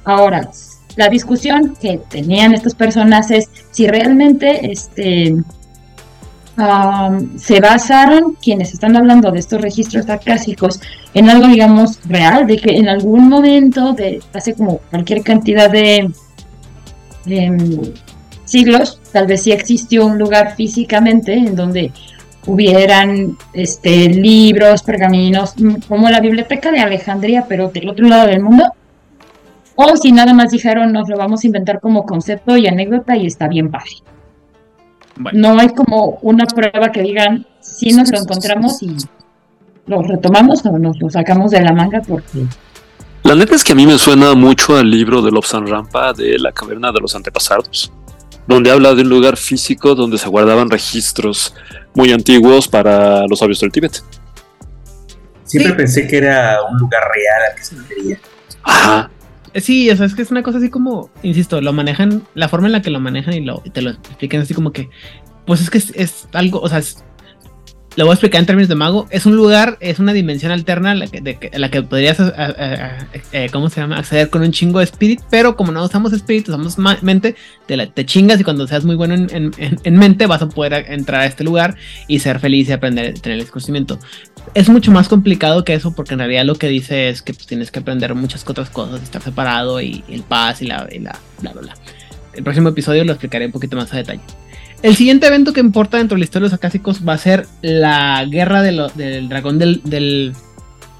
[0.03, 0.49] Ahora,
[0.95, 5.36] la discusión que tenían estos personajes, si realmente este,
[6.60, 10.80] am, se basaron quienes están hablando de estos registros acásicos
[11.13, 16.12] en algo, digamos, real, de que en algún momento, de hace como cualquier cantidad de
[17.26, 17.82] em,
[18.45, 21.91] siglos, tal vez sí existió un lugar físicamente en donde
[22.45, 28.41] hubieran este, libros, pergaminos, mm, como la biblioteca de Alejandría, pero del otro lado del
[28.41, 28.74] mundo.
[29.76, 33.28] O si nada más dijeron, nos lo vamos a inventar como concepto y anécdota y
[33.28, 33.91] está bien padre.
[35.19, 38.95] Bueno, No hay como una prueba que digan, si nos lo encontramos y
[39.86, 42.45] lo retomamos o nos lo sacamos de la manga porque
[43.23, 46.39] La neta es que a mí me suena mucho al libro de Lobsan Rampa de
[46.39, 47.91] la caverna de los antepasados,
[48.47, 51.53] donde habla de un lugar físico donde se guardaban registros
[51.93, 54.01] muy antiguos para los sabios del Tíbet.
[55.43, 55.77] Siempre Sí.
[55.77, 58.19] pensé que era un lugar real al que se refería.
[58.63, 59.12] Ajá.
[59.55, 62.67] Sí, o sea, es que es una cosa así como, insisto, lo manejan, la forma
[62.67, 64.89] en la que lo manejan y, lo, y te lo explican así como que,
[65.45, 67.03] pues es que es, es algo, o sea, es-
[67.99, 70.91] lo voy a explicar en términos de mago, es un lugar, es una dimensión alterna
[70.91, 73.97] a la que, de a la que podrías, a- a- eh, ¿cómo se llama?
[73.97, 77.35] Acceder con un chingo de spirit, pero como no usamos spirit, usamos mente,
[77.67, 80.41] te, la- te chingas y cuando seas muy bueno en, en- en- en mente vas
[80.41, 81.75] a poder entrar a este lugar
[82.07, 83.99] y ser feliz y aprender, tener el conocimiento
[84.55, 87.45] es mucho más complicado que eso porque en realidad lo que dice es que pues,
[87.47, 91.19] tienes que aprender muchas otras cosas, estar separado y, el paz y la, y la
[91.41, 91.73] bla bla bla.
[92.33, 94.21] El próximo episodio lo explicaré un poquito más a detalle.
[94.82, 97.46] El siguiente evento que importa dentro de la historia de los acásicos va a ser
[97.62, 100.34] la guerra de lo- del dragón del, del,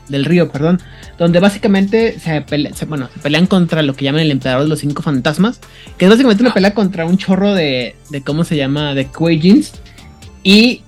[0.10, 0.82] del río, perdón,
[1.18, 2.42] donde básicamente se,
[2.86, 5.62] bueno, se pelean contra lo que llaman el emperador de los cinco fantasmas,
[5.98, 8.94] que es básicamente una pelea contra un chorro de, de ¿cómo se llama?
[8.96, 9.72] De Kuei-jins
[10.44, 10.82] y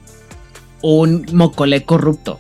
[0.81, 2.39] un mocole corrupto.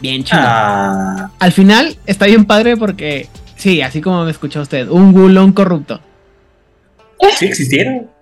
[0.00, 0.38] bien chido.
[0.42, 1.30] Ah.
[1.40, 6.00] Al final está bien padre porque, sí, así como me escuchó usted, un Wulong corrupto.
[7.38, 8.14] Sí existieron.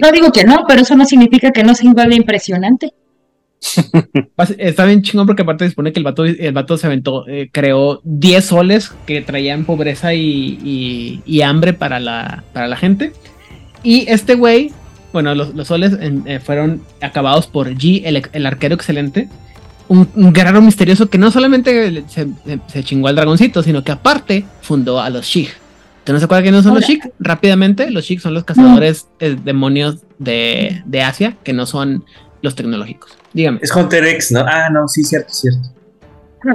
[0.00, 2.94] No digo que no, pero eso no significa que no sea igual de impresionante.
[4.58, 8.00] Está bien chingón porque aparte dispone que el vato, el vato se aventó, eh, creó
[8.04, 13.12] 10 soles que traían pobreza y, hambre para la, para la gente.
[13.82, 14.72] Y este güey,
[15.12, 19.28] bueno, los, soles eh, fueron acabados por G, el, arquero excelente.
[19.88, 25.10] Un, guerrero misterioso que no solamente se, chingó al dragoncito, sino que aparte fundó a
[25.10, 25.50] los Shig.
[26.04, 27.12] ¿Te no se acuerda quiénes son los Shig?
[27.18, 32.04] Rápidamente, los Shig son los cazadores eh, demonios de, de Asia, que no son
[32.42, 33.16] los tecnológicos.
[33.32, 33.58] Dígame.
[33.62, 34.40] Es Hunter X, ¿no?
[34.40, 35.70] Ah, no, sí, cierto, cierto.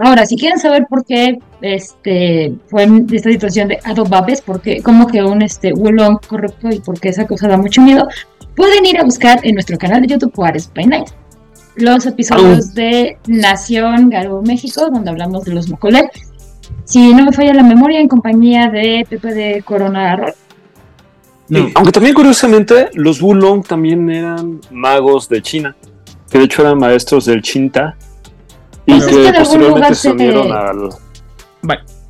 [0.04, 5.08] Ahora, si quieren saber por qué este, fue en esta situación de Adobabes, porque como
[5.08, 8.08] que un este, Wulong corrupto y por qué esa cosa da mucho miedo,
[8.56, 11.10] pueden ir a buscar en nuestro canal de YouTube Juárez by Night
[11.76, 16.10] los episodios de Nación Garú México, donde hablamos de los Mocolet.
[16.86, 20.34] Si no me falla la memoria, en compañía de Pepe de Corona Roll.
[21.76, 25.76] Aunque también curiosamente los Wulong también eran magos de China,
[26.30, 27.96] que de hecho eran maestros del Chinta
[28.86, 30.90] y que, posteriormente se unieron al,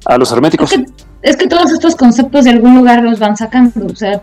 [0.06, 0.74] a los herméticos.
[1.22, 4.22] Es que, todos estos conceptos de algún lugar los van sacando, o sea,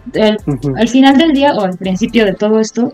[0.76, 2.92] al final del día o al principio de todo esto,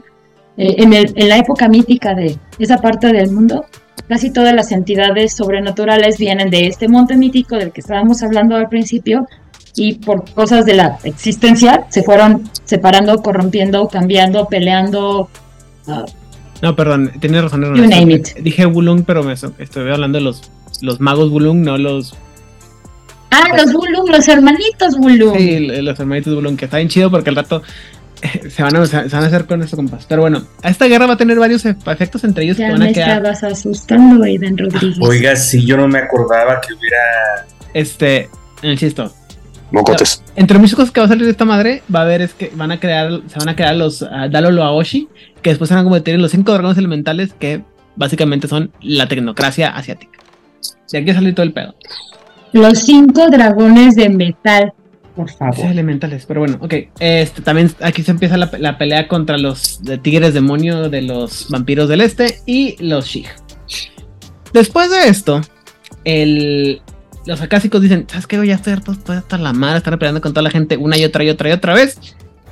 [0.57, 3.65] eh, en, el, en la época mítica de esa parte del mundo,
[4.09, 8.69] casi todas las entidades sobrenaturales vienen de este monte mítico del que estábamos hablando al
[8.69, 9.27] principio,
[9.75, 15.29] y por cosas de la existencia se fueron separando, corrompiendo, cambiando, peleando.
[16.61, 17.75] No, perdón, tienes razón.
[18.41, 20.51] Dije Wulung, pero me estoy hablando de los,
[20.83, 22.15] los magos Wulung, no los.
[23.31, 25.39] Ah, los Wulung, los hermanitos Wulung.
[25.39, 27.63] Sí, los hermanitos Wulung, que está bien chido porque al rato
[28.51, 30.07] se van, a, se van a hacer con esto, compas.
[30.09, 32.93] Pero bueno, esta guerra va a tener varios efectos entre ellos ya que van a
[32.93, 33.27] quedar.
[33.27, 34.99] estabas asustando, Aiden Rodríguez.
[35.01, 37.47] Oiga, si yo no me acordaba que hubiera.
[37.75, 38.29] Este,
[38.63, 39.13] insisto,
[39.73, 40.23] Mocotes.
[40.37, 42.53] Entre muchas cosas que va a salir de esta madre, va a haber es que
[42.55, 45.09] van a crear, se van a crear los uh, Dalolo Aoshi,
[45.41, 47.63] que después van a convertir en los cinco dragones elementales que
[47.97, 50.19] básicamente son la tecnocracia asiática.
[50.91, 51.75] De aquí salir todo el pedo.
[52.53, 54.75] Los cinco dragones de metal,
[55.15, 55.67] por favor.
[55.67, 56.75] elementales, pero bueno, ok.
[56.99, 61.49] Este, también aquí se empieza la, la pelea contra los de tigres demonio de los
[61.51, 63.27] vampiros del este y los Shig.
[64.53, 65.41] Después de esto,
[66.05, 66.83] el,
[67.27, 68.45] los acásicos dicen, ¿sabes qué?
[68.47, 71.05] Ya estoy harto, estoy hasta la madre, estar peleando con toda la gente una y
[71.05, 71.99] otra y otra y otra vez.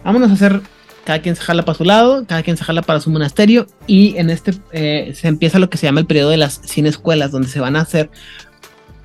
[0.05, 0.63] Vámonos a hacer,
[1.05, 4.17] cada quien se jala para su lado, cada quien se jala para su monasterio y
[4.17, 7.33] en este eh, se empieza lo que se llama el periodo de las 100 escuelas,
[7.33, 8.11] donde se van a hacer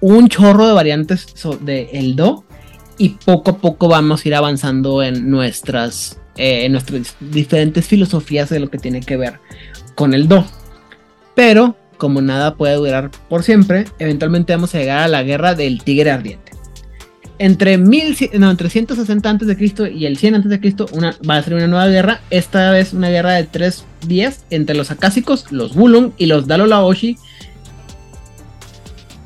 [0.01, 1.25] un chorro de variantes
[1.61, 2.45] de el Do
[2.97, 8.49] y poco a poco vamos a ir avanzando en nuestras, eh, en nuestras diferentes filosofías
[8.49, 9.39] de lo que tiene que ver
[9.95, 10.45] con el Do.
[11.35, 15.81] Pero como nada puede durar por siempre, eventualmente vamos a llegar a la guerra del
[15.83, 16.51] tigre ardiente.
[17.37, 19.91] Entre, mil, no, entre 160 a.C.
[19.93, 20.75] y el 100 a.C.
[21.29, 24.89] Va a ser una nueva guerra, esta vez una guerra de tres días entre los
[24.89, 27.17] acásicos, los Wulong y los Dalolaoshi.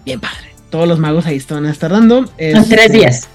[0.06, 0.50] Bien padre.
[0.72, 2.26] Todos los magos ahí están a estar dando.
[2.38, 3.30] en tres días.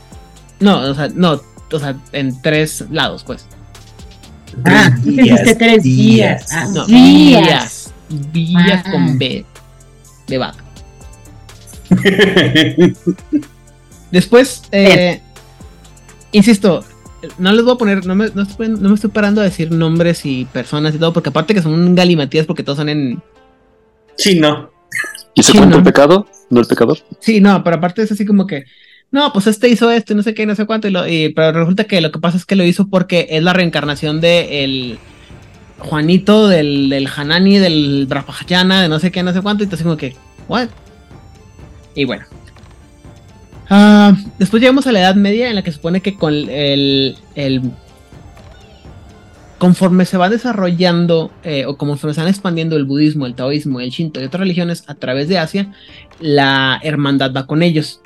[0.64, 3.46] No, o sea, no, o sea, en tres lados, pues.
[4.64, 6.48] Ah, dijiste tres días.
[6.52, 7.92] Ah, no, días.
[8.32, 8.90] Villas ah.
[8.90, 9.44] con B
[10.26, 10.64] de vaca.
[14.10, 15.20] Después, eh,
[16.32, 16.82] insisto,
[17.36, 20.98] no les voy a poner, no me, estoy, parando a decir nombres y personas y
[20.98, 23.22] todo, porque aparte que son un galimatías porque todos son en
[24.16, 24.70] chino.
[25.34, 26.26] ¿Y se cuenta el pecado?
[26.48, 26.96] ¿No el pecador?
[27.20, 28.64] Sí, no, pero aparte es así como que,
[29.10, 31.84] no, pues este hizo esto y no sé qué, no sé cuánto, y pero resulta
[31.84, 34.98] que lo que pasa es que lo hizo porque es la reencarnación de el
[35.78, 39.76] Juanito del, del Hanani, del Brapajayana, de no sé qué, no sé cuánto, y te
[39.76, 40.16] como que,
[40.48, 40.68] ¿what?
[41.94, 42.24] Y bueno.
[43.70, 47.62] Ah, después llegamos a la Edad Media en la que supone que con el, el
[49.58, 53.90] conforme se va desarrollando eh, o conforme se van expandiendo el budismo, el taoísmo, el
[53.90, 55.72] shinto y otras religiones a través de Asia,
[56.20, 58.00] la hermandad va con ellos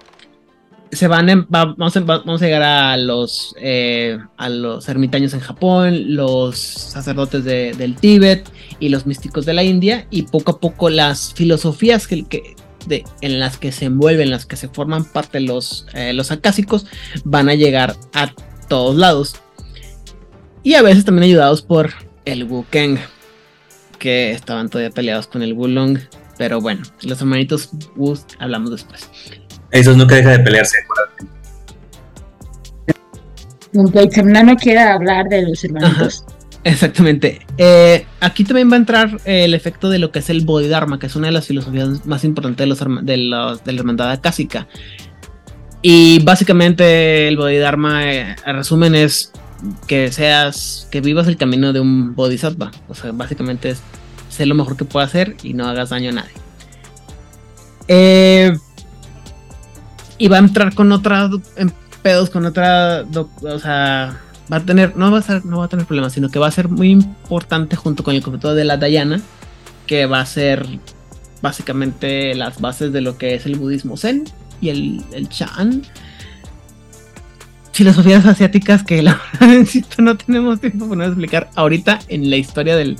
[0.90, 6.14] se van vamos, a, vamos, a, llegar a los eh, a los ermitaños en Japón,
[6.14, 8.48] los sacerdotes del Tíbet
[8.80, 13.38] y los místicos de la India y poco a poco las filosofías que, de, en
[13.38, 16.86] las que se envuelven, en las que se forman parte los, eh, los acásicos
[17.24, 18.32] van a llegar a
[18.68, 19.36] todos lados
[20.62, 21.92] y a veces también ayudados por
[22.24, 22.98] el Wukeng
[23.98, 25.98] que estaban todavía peleados con el Wulong
[26.38, 29.10] pero bueno, los hermanitos Wu hablamos después.
[29.70, 30.78] Esos nunca deja de pelearse,
[33.76, 36.24] aunque el no quiera hablar de los hermanitos.
[36.64, 37.40] Exactamente.
[37.56, 41.06] Eh, aquí también va a entrar el efecto de lo que es el Bodhidharma, que
[41.06, 44.68] es una de las filosofías más importantes de, los, de, los, de la hermandad acásica.
[45.80, 49.32] Y básicamente el Bodhidharma, eh, en resumen, es
[49.86, 52.72] que seas, que vivas el camino de un Bodhisattva.
[52.88, 53.80] O sea, básicamente es
[54.28, 56.32] ser lo mejor que puedas hacer y no hagas daño a nadie.
[57.86, 58.52] Eh,
[60.18, 61.30] y va a entrar con otras
[62.02, 63.04] pedos, con otra,
[63.42, 64.20] o sea,
[64.52, 66.48] va a tener, no va a ser, no va a tener problemas, sino que va
[66.48, 69.20] a ser muy importante junto con el concepto de la Dayana,
[69.86, 70.66] que va a ser
[71.40, 74.24] básicamente las bases de lo que es el budismo zen
[74.60, 75.82] y el, el Chan.
[77.72, 79.64] Filosofías asiáticas que la verdad
[79.98, 82.96] no tenemos tiempo para explicar ahorita en la historia del,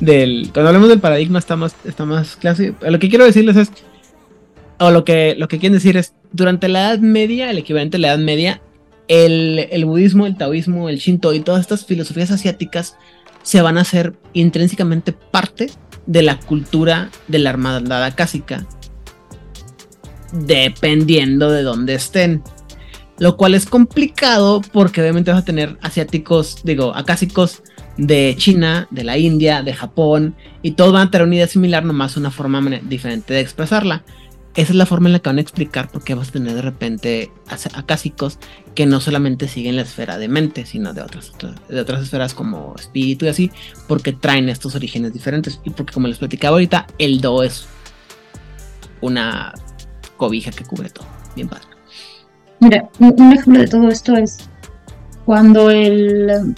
[0.00, 0.50] del.
[0.52, 2.74] Cuando hablemos del paradigma está más, está más clase.
[2.80, 3.72] Lo que quiero decirles es.
[4.80, 6.14] O lo que, lo que quieren decir es.
[6.30, 8.60] Durante la Edad Media, el equivalente a la Edad Media,
[9.08, 12.96] el, el budismo, el taoísmo, el shinto y todas estas filosofías asiáticas
[13.42, 15.70] se van a hacer intrínsecamente parte
[16.06, 18.66] de la cultura de la hermandad acásica
[20.32, 22.42] dependiendo de dónde estén.
[23.18, 27.62] Lo cual es complicado porque obviamente vas a tener asiáticos, digo, acásicos
[27.96, 31.84] de China, de la India, de Japón, y todos van a tener una idea similar,
[31.84, 34.04] nomás una forma diferente de expresarla.
[34.58, 36.52] Esa es la forma en la que van a explicar por qué vas a tener
[36.52, 37.30] de repente
[37.74, 38.40] acásicos
[38.74, 41.30] que no solamente siguen la esfera de mente, sino de otras,
[41.68, 43.52] de otras esferas como espíritu y así,
[43.86, 45.60] porque traen estos orígenes diferentes.
[45.62, 47.68] Y porque como les platicaba ahorita, el Do es
[49.00, 49.54] una
[50.16, 51.06] cobija que cubre todo.
[51.36, 51.68] Bien padre.
[52.58, 54.38] Mira, un, ejemplo de todo esto es
[55.24, 56.56] cuando el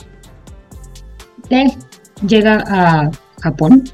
[1.50, 1.76] té
[2.26, 3.10] llega a
[3.42, 3.84] Japón,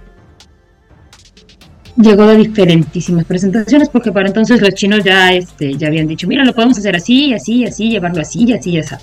[1.97, 6.45] llegó de diferentísimas presentaciones porque para entonces los chinos ya, este, ya habían dicho, mira,
[6.45, 8.95] lo podemos hacer así, así, así, llevarlo así, así, así.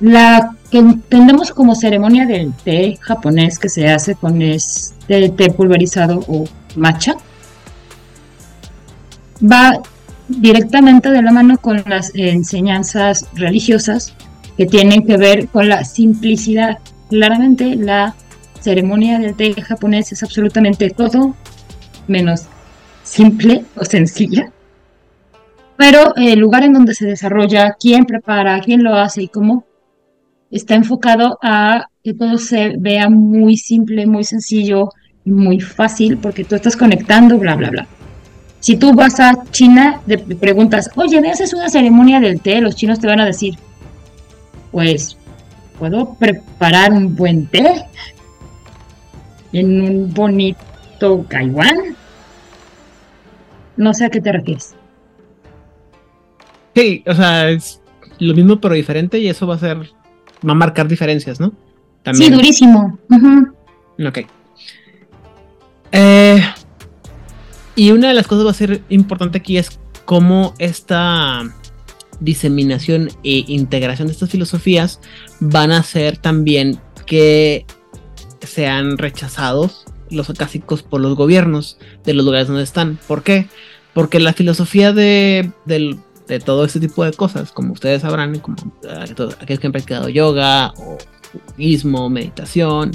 [0.00, 6.24] La que entendemos como ceremonia del té japonés que se hace con este té pulverizado
[6.26, 6.44] o
[6.76, 7.16] matcha,
[9.40, 9.80] va
[10.28, 14.14] directamente de la mano con las enseñanzas religiosas
[14.56, 16.78] que tienen que ver con la simplicidad.
[17.08, 18.14] Claramente la
[18.62, 21.34] ceremonia del té japonés es absolutamente todo
[22.06, 22.46] menos
[23.02, 24.52] simple o sencilla.
[25.76, 29.64] Pero el lugar en donde se desarrolla, quién prepara, quién lo hace y cómo,
[30.50, 34.90] está enfocado a que todo se vea muy simple, muy sencillo,
[35.24, 37.86] muy fácil, porque tú estás conectando, bla, bla, bla.
[38.60, 42.60] Si tú vas a China, te preguntas, oye, ¿me haces una ceremonia del té?
[42.60, 43.56] Los chinos te van a decir,
[44.70, 45.16] pues,
[45.78, 47.86] ¿puedo preparar un buen té?
[49.52, 51.96] En un bonito Taiwán.
[53.76, 54.74] No sé a qué te refieres.
[56.74, 57.80] Sí, o sea, es
[58.18, 59.78] lo mismo pero diferente y eso va a ser,
[60.46, 61.52] va a marcar diferencias, ¿no?
[62.12, 62.98] Sí, durísimo.
[64.04, 64.18] Ok.
[65.92, 66.42] Eh,
[67.76, 71.42] y una de las cosas que va a ser importante aquí es cómo esta
[72.20, 75.00] diseminación e integración de estas filosofías
[75.40, 77.66] van a hacer también que
[78.52, 82.98] sean rechazados los acásicos por los gobiernos de los lugares donde están.
[83.08, 83.48] ¿Por qué?
[83.94, 85.50] Porque la filosofía de,
[86.44, 89.04] todo este tipo de cosas, como ustedes sabrán, como eh,
[89.40, 90.98] aquellos que han practicado yoga o
[91.56, 92.92] budismo, meditación,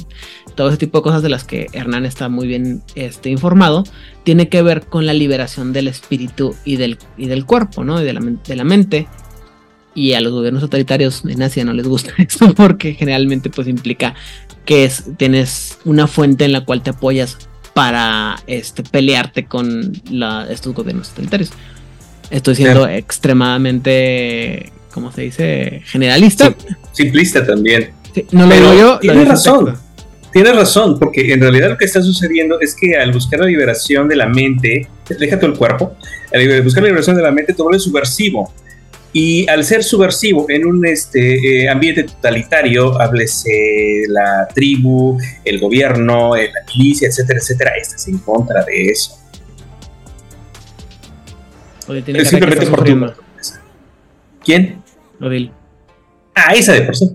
[0.56, 3.84] todo ese tipo de cosas de las que Hernán está muy bien este, informado,
[4.24, 8.00] tiene que ver con la liberación del espíritu y del, y del cuerpo, ¿no?
[8.00, 9.08] Y de la, de la mente.
[9.98, 14.14] Y a los gobiernos totalitarios en Asia no les gusta eso porque generalmente pues implica
[14.64, 17.36] que es, tienes una fuente en la cual te apoyas
[17.74, 20.00] para este, pelearte con
[20.52, 21.50] estos gobiernos totalitarios.
[22.30, 25.82] Estoy siendo extremadamente, ¿cómo se dice?
[25.86, 26.54] Generalista.
[26.92, 27.90] simplista también.
[28.32, 29.00] no lo digo yo.
[29.00, 29.78] Tienes razón.
[30.32, 34.08] Tienes razón, porque en realidad lo que está sucediendo es que al buscar la liberación
[34.08, 34.88] de la mente,
[35.20, 35.98] déjate el cuerpo,
[36.32, 38.54] al buscar la liberación de la mente, todo es subversivo.
[39.20, 46.36] Y al ser subversivo en un este, eh, ambiente totalitario, háblese la tribu, el gobierno,
[46.36, 49.18] eh, la milicia, etcétera, etcétera, estás en contra de eso.
[51.90, 53.12] es simplemente por tu
[54.46, 54.84] ¿Quién?
[55.20, 55.52] Odil.
[56.36, 57.10] Ah, esa de por sí.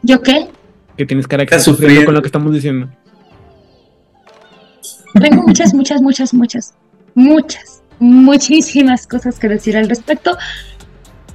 [0.00, 0.48] ¿Yo qué?
[0.96, 2.88] que tienes cara que estás sufriendo con lo que estamos diciendo.
[5.20, 6.74] Tengo muchas, muchas, muchas, muchas,
[7.14, 10.38] muchas, muchísimas cosas que decir al respecto,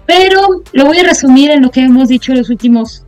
[0.06, 3.04] pero lo voy a resumir en lo que hemos dicho los últimos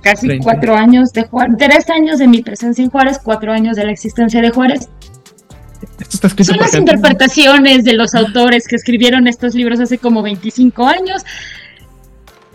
[0.00, 3.84] casi cuatro años de Juárez, tres años de mi presencia en Juárez, cuatro años de
[3.84, 4.88] la existencia de Juárez.
[6.42, 11.22] Son las interpretaciones de los autores que escribieron estos libros hace como 25 años.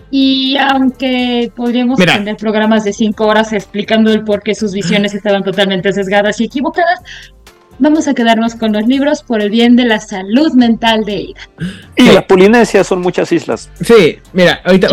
[0.10, 5.44] Y aunque podríamos tener programas de cinco horas explicando el por qué sus visiones estaban
[5.44, 7.00] totalmente sesgadas y equivocadas,
[7.82, 11.50] vamos a quedarnos con los libros por el bien de la salud mental de ella.
[11.98, 13.70] Y la Polinesia son muchas islas.
[13.82, 14.88] Sí, mira, ahorita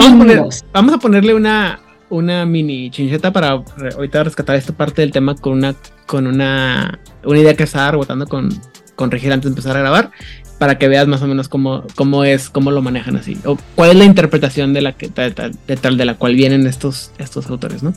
[0.72, 3.62] vamos a, ponerle una, una mini chincheta para
[3.94, 5.74] ahorita rescatar esta parte del tema con una,
[6.06, 8.48] con una, una idea que estaba rebotando con,
[8.96, 10.10] con Regir antes de empezar a grabar
[10.58, 13.90] para que veas más o menos cómo, cómo es, cómo lo manejan así, o cuál
[13.90, 17.84] es la interpretación de la que de, tal de la cual vienen estos, estos autores,
[17.84, 17.94] ¿no?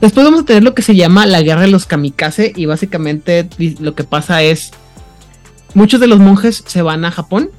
[0.00, 3.48] Después vamos a tener lo que se llama la guerra de los kamikaze y básicamente
[3.80, 4.70] lo que pasa es
[5.74, 7.50] muchos de los monjes se van a Japón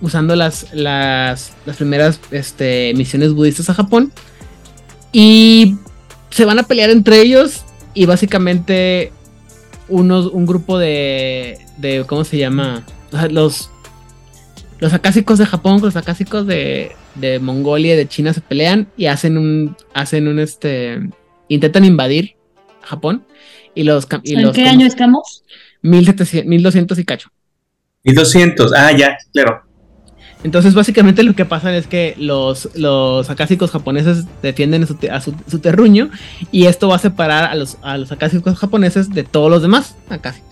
[0.00, 4.12] usando las, las, las primeras este, misiones budistas a Japón
[5.12, 5.76] y
[6.30, 7.64] se van a pelear entre ellos
[7.94, 9.12] y básicamente
[9.88, 12.84] unos, un grupo de, de ¿cómo se llama?
[13.30, 13.70] los,
[14.78, 19.36] los acásicos de Japón los acásicos de, de Mongolia de China se pelean y hacen
[19.36, 21.10] un, hacen un, este,
[21.50, 22.36] intentan invadir
[22.82, 23.26] Japón.
[23.74, 25.44] Y los, ¿En qué año estamos?
[25.82, 27.28] 1200 y cacho.
[28.04, 29.62] 1200, ah, ya, claro.
[30.42, 36.10] Entonces, básicamente lo que pasa es que los, los acásicos japoneses defienden a su, terruño
[36.50, 39.96] y esto va a separar a los, a los acásicos japoneses de todos los demás
[40.08, 40.48] acásicos.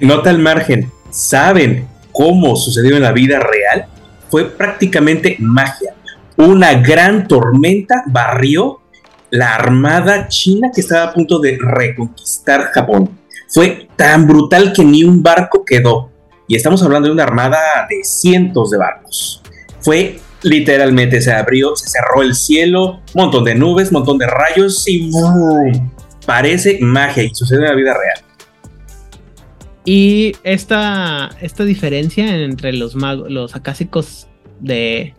[0.00, 3.86] Nota al margen, saben cómo sucedió en la vida real,
[4.30, 5.94] fue prácticamente magia.
[6.36, 8.80] Una gran tormenta barrió
[9.32, 13.18] la armada china que estaba a punto de reconquistar Japón.
[13.48, 16.10] Fue tan brutal que ni un barco quedó.
[16.46, 17.58] Y estamos hablando de una armada
[17.88, 19.42] de cientos de barcos.
[19.80, 25.10] Fue literalmente, se abrió, se cerró el cielo, montón de nubes, montón de rayos y
[26.26, 28.24] parece magia y sucede en la vida real.
[29.86, 34.28] Y esta, esta diferencia entre los magos, los acásicos
[34.60, 35.14] de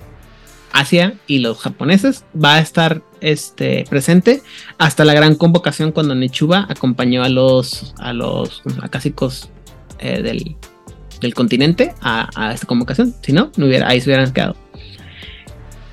[0.74, 4.42] Asia y los japoneses va a estar este, presente
[4.78, 9.50] hasta la gran convocación cuando Nechuba acompañó a los, a los acásicos
[10.00, 10.58] eh, del,
[11.22, 13.16] del, continente a, esta convocación.
[13.22, 14.58] Si no, no hubiera, ahí se hubieran quedado.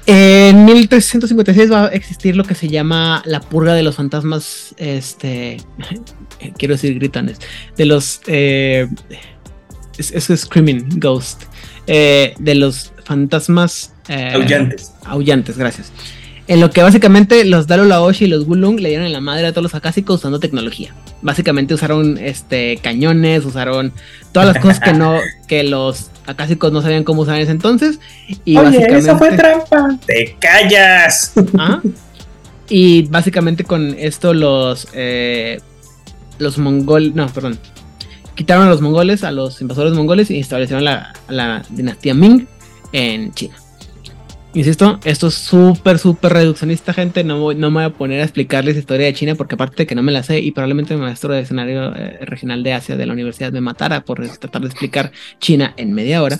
[0.07, 5.59] En 1356 va a existir lo que se llama la purga de los fantasmas, este,
[6.59, 7.39] quiero decir gritones,
[7.77, 8.89] de los, eh,
[9.99, 11.45] es, Screaming Ghost,
[11.87, 13.93] eh, de los fantasmas...
[14.09, 14.93] Eh, aullantes.
[15.05, 15.91] Aullantes, gracias.
[16.47, 19.49] En lo que básicamente los Dalo Laoshi y los Gulung le dieron en la madre
[19.49, 20.95] a todos los acásicos usando tecnología.
[21.21, 23.93] Básicamente usaron este cañones, usaron
[24.31, 27.99] todas las cosas que no, que los acásicos no sabían cómo usar en ese entonces.
[28.45, 29.99] Y Oye, básicamente, eso fue trampa.
[30.07, 31.33] ¡Te callas!
[31.59, 31.81] ¿Ah?
[32.69, 35.59] Y básicamente con esto los eh,
[36.39, 37.59] los mongoles, no, perdón,
[38.37, 42.47] quitaron a los mongoles, a los invasores mongoles y establecieron la, la dinastía Ming
[42.93, 43.57] en China.
[44.53, 47.23] Insisto, esto es súper, súper reduccionista, gente.
[47.23, 49.95] No, no me voy a poner a explicarles historia de China porque aparte de que
[49.95, 53.07] no me la sé y probablemente mi maestro de escenario eh, regional de Asia de
[53.07, 56.37] la universidad me matara por tratar de explicar China en media hora.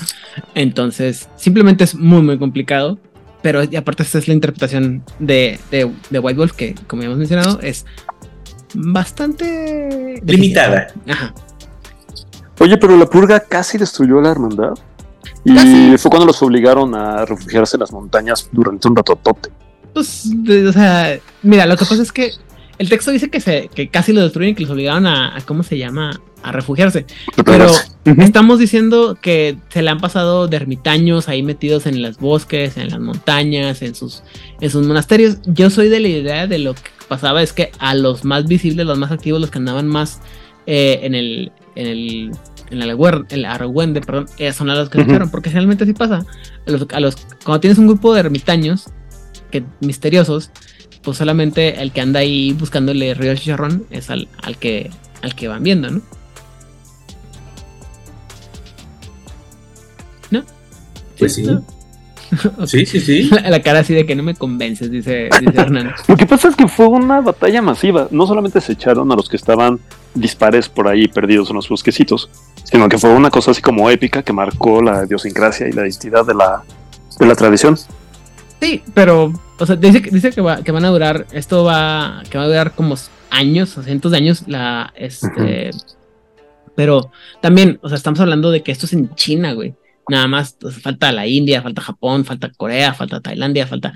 [0.57, 2.99] Entonces, simplemente es muy, muy complicado.
[3.43, 7.07] Pero y aparte esta es la interpretación de, de, de White Wolf que, como ya
[7.07, 7.87] hemos mencionado, es
[8.75, 10.21] bastante...
[10.27, 10.89] Limitada.
[11.09, 11.33] Ajá.
[12.59, 14.75] Oye, pero la purga casi destruyó la hermandad.
[15.45, 19.51] Y fue cuando los obligaron a refugiarse en las montañas durante un ratotote.
[19.95, 20.31] Pues,
[20.69, 22.33] o sea, mira, lo que pasa es que
[22.79, 25.77] el texto dice que, se, que casi lo destruyen, que los obligaron a, ¿cómo se
[25.77, 26.21] llama?
[26.43, 27.05] A refugiarse.
[27.45, 27.71] Pero
[28.19, 32.91] estamos diciendo que se le han pasado de ermitaños ahí metidos en los bosques, en
[32.91, 34.23] las montañas, en sus,
[34.61, 35.39] en sus monasterios.
[35.45, 38.87] Yo soy de la idea de lo que pasaba es que a los más visibles,
[38.87, 40.21] los más activos, los que andaban más
[40.67, 42.31] eh, en el, en el
[42.71, 46.25] en la en Argüende, perdón, son a los que lucharon, porque generalmente así pasa.
[46.93, 48.87] A los, cuando tienes un grupo de ermitaños
[49.51, 50.51] que, misteriosos,
[51.03, 54.91] pues solamente el que anda ahí buscándole río chicharrón es al, al, que,
[55.23, 56.03] al que van viendo, ¿no?
[60.31, 60.45] ¿No?
[61.19, 61.47] Pues sí.
[62.67, 63.31] Sí, sí, sí.
[63.49, 65.93] La, cara así de que no me convences, dice, dice Hernán.
[66.07, 68.09] Lo que pasa es que fue una batalla masiva.
[68.11, 69.81] No solamente se echaron a los que estaban
[70.15, 72.29] dispares por ahí perdidos en los bosquecitos,
[72.65, 76.27] sino que fue una cosa así como épica que marcó la idiosincrasia y la identidad
[76.27, 76.63] de la,
[77.19, 77.77] de la tradición.
[78.61, 82.37] Sí, pero, o sea, dice, dice que, va, que van a durar, esto va, que
[82.37, 82.97] va a durar como
[83.31, 85.71] años, cientos de años, la, este,
[86.75, 89.75] pero también, o sea, estamos hablando de que esto es en China, güey.
[90.09, 93.95] Nada más falta la India, falta Japón, falta Corea, falta Tailandia, falta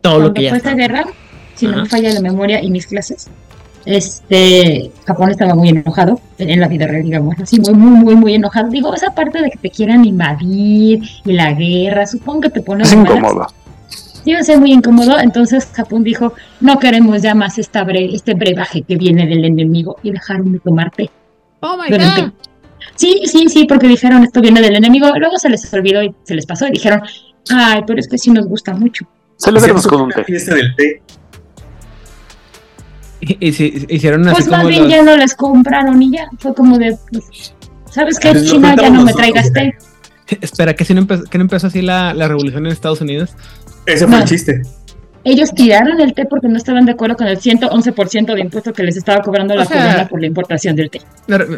[0.00, 0.48] todo lo que ya.
[0.50, 1.04] Fue esta guerra,
[1.54, 3.28] si no me falla la memoria y mis clases,
[3.86, 8.34] este, Japón estaba muy enojado en la vida real, digamos, así muy, muy, muy, muy
[8.34, 8.68] enojado.
[8.68, 12.82] Digo, esa parte de que te quieran invadir y la guerra, supongo que te pone...
[12.82, 13.46] Es incómodo.
[14.24, 18.34] Iba a ser muy incómodo, entonces Japón dijo, no queremos ya más esta bre este
[18.34, 21.08] brebaje que viene del enemigo y dejaron de tomar té.
[21.60, 22.32] Oh my God.
[22.96, 26.34] Sí, sí, sí, porque dijeron esto viene del enemigo, luego se les olvidó y se
[26.34, 27.02] les pasó y dijeron,
[27.50, 29.06] ay, pero es que sí nos gusta mucho.
[29.36, 30.24] Celebremos con un té.
[30.24, 31.02] fiesta del té.
[33.20, 36.54] Y, hicieron así Pues más como bien los- ya no les compraron y ya, fue
[36.54, 37.54] como de, pues,
[37.90, 38.30] ¿sabes qué?
[38.32, 39.74] Pues lo China ya no me traigas té.
[40.40, 43.30] Espera, que si no empezó, que no empezó así la, la revolución en Estados Unidos.
[43.86, 44.22] Ese fue No.
[44.22, 44.62] el chiste.
[45.24, 48.82] Ellos tiraron el té porque no estaban de acuerdo con el 111% de impuesto que
[48.84, 51.00] les estaba cobrando O la sea- corona por la importación del té.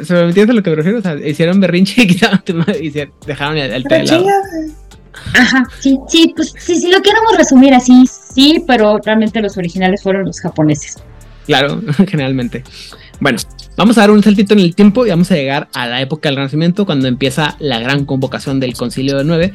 [0.04, 0.98] ¿Se me entiende a lo que me refiero?
[0.98, 4.04] O sea, hicieron berrinche y quitaron tu madre y se dejaron el, el té de
[4.04, 4.22] lado.
[5.34, 10.02] Ajá, sí, sí, pues sí, si lo queremos resumir así, sí, pero realmente los originales
[10.02, 10.96] fueron los japoneses.
[11.48, 12.62] Claro, generalmente.
[13.18, 13.38] Bueno,
[13.76, 16.28] vamos a dar un saltito en el tiempo y vamos a llegar a la época
[16.28, 19.52] del Renacimiento, cuando empieza la gran convocación del Concilio de Nueve,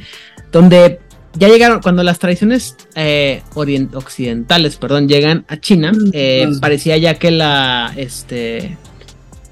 [0.52, 0.98] donde
[1.36, 6.60] ya llegaron, cuando las tradiciones eh, orient- occidentales, perdón, llegan a China, eh, Mm.
[6.60, 8.76] parecía ya que la, este,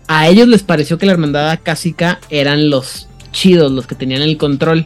[0.09, 4.37] a ellos les pareció que la hermandad acásica eran los chidos, los que tenían el
[4.37, 4.85] control,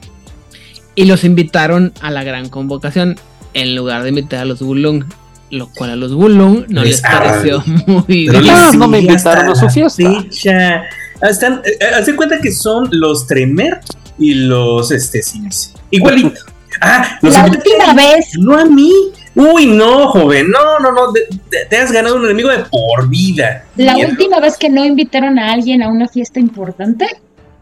[0.95, 3.17] y los invitaron a la gran convocación
[3.55, 5.05] en lugar de invitar a los Wulong.
[5.51, 8.33] Lo cual a los Wulong no les Les- pareció muy bien.
[8.79, 10.23] No me invitaron a su fiesta.
[10.23, 10.83] fecha.
[11.23, 13.81] Están, eh, haz de cuenta que son los Tremer
[14.19, 15.73] y los este Sims.
[15.91, 16.41] Igualito.
[16.81, 18.93] Ah, los La última vez, No a mí.
[19.35, 20.51] Uy, no, joven.
[20.51, 21.13] No, no, no.
[21.13, 23.65] de- de- te has ganado un enemigo de por vida.
[23.77, 24.11] la Mierda.
[24.13, 27.07] última vez que no invitaron a alguien a una fiesta importante,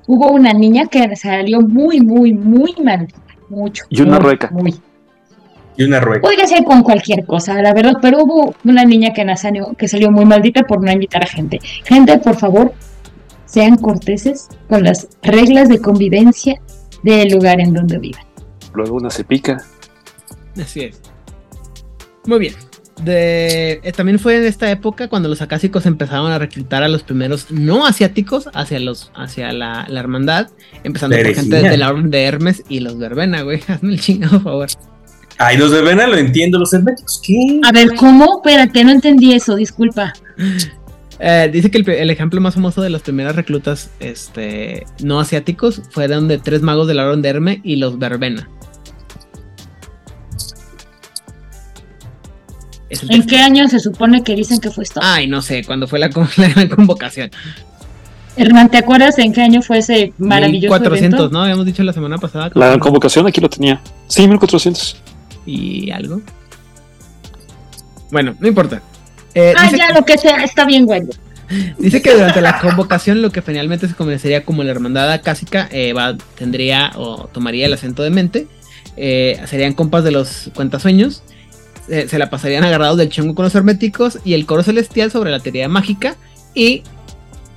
[0.06, 3.08] hubo una niña que salió muy, muy, muy mal.
[3.50, 3.84] Mucho.
[3.90, 4.48] Y una muy, rueca.
[4.52, 4.74] Muy.
[5.76, 6.22] Y una rueca.
[6.22, 10.10] Podría ser con cualquier cosa, la verdad, pero hubo una niña que, nació- que salió
[10.10, 11.58] muy maldita por no invitar a gente.
[11.84, 12.72] Gente, por favor,
[13.46, 16.60] sean corteses con las reglas de convivencia
[17.02, 18.22] del lugar en donde viven.
[18.72, 19.58] Luego una se pica.
[20.60, 21.00] Así es.
[22.26, 22.54] Muy bien.
[23.02, 27.02] De, eh, también fue en esta época cuando los acásicos empezaron a reclutar a los
[27.02, 30.48] primeros no asiáticos hacia los hacia la, la hermandad,
[30.84, 33.60] empezando por gente de la orden de Hermes y los verbena, güey.
[33.68, 34.68] Hazme el chingado favor.
[35.38, 37.20] Ay, los de Vena lo entiendo, los herméticos.
[37.24, 37.60] ¿Qué?
[37.64, 38.42] A ver, ¿cómo?
[38.42, 40.12] Espérate, no entendí eso, disculpa.
[41.18, 45.82] Eh, dice que el, el ejemplo más famoso de las primeras reclutas este, no asiáticos
[45.90, 48.48] fueron de tres magos de la orden de Hermes y los verbena.
[53.08, 55.00] ¿En qué año se supone que dicen que fue esto?
[55.02, 57.30] Ay, no sé, cuando fue la, la gran convocación.
[58.36, 61.32] Hernán, ¿te acuerdas en qué año fue ese maravilloso 1400, evento?
[61.32, 61.42] ¿no?
[61.42, 62.50] Habíamos dicho la semana pasada.
[62.54, 63.80] La convocación aquí lo tenía.
[64.08, 64.96] Sí, 1400.
[65.46, 66.20] Y algo.
[68.10, 68.82] Bueno, no importa.
[69.34, 71.02] Eh, Ah, ya, lo que sea, está bien, güey.
[71.78, 75.92] dice que durante la convocación lo que finalmente se conocería como la hermandad acásica eh,
[75.92, 78.46] va, tendría o tomaría el acento de mente.
[78.96, 81.22] Eh, serían compas de los cuentasueños.
[81.88, 85.30] eh, se la pasarían agarrados del chongo con los herméticos y el coro celestial sobre
[85.30, 86.16] la teoría mágica.
[86.54, 86.82] Y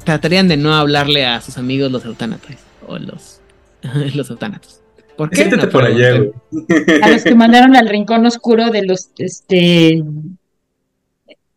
[0.03, 2.51] tratarían de no hablarle a sus amigos los eutanatos.
[2.87, 3.39] O los,
[4.15, 4.81] los eutanatos.
[5.17, 5.35] ¿Por qué?
[5.37, 6.31] Siéntate No por allá, güey.
[7.01, 10.03] A los que mandaron al rincón oscuro de los, este,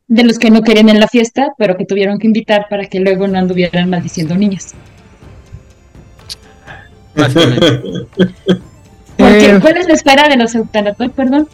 [0.09, 3.01] de los que no querían en la fiesta, pero que tuvieron que invitar para que
[3.01, 4.75] luego no anduvieran maldiciendo niñas.
[9.17, 11.49] Porque, Eh, ¿cuál es la espera de los eutanatos, perdón?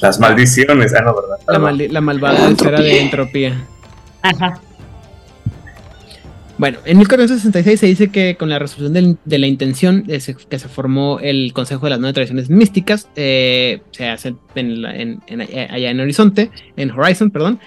[0.00, 0.92] Las maldiciones.
[0.94, 1.38] Ah, no, ¿verdad?
[1.48, 3.64] La, maldi- la malvada esfera de entropía.
[4.22, 4.60] Ajá.
[6.58, 10.68] Bueno, en 1466 se dice que con la resolución de la intención se- que se
[10.68, 15.42] formó el Consejo de las Nueve Tradiciones Místicas, eh, se hace en la- en- en-
[15.42, 17.60] allá en Horizonte, en Horizon, perdón,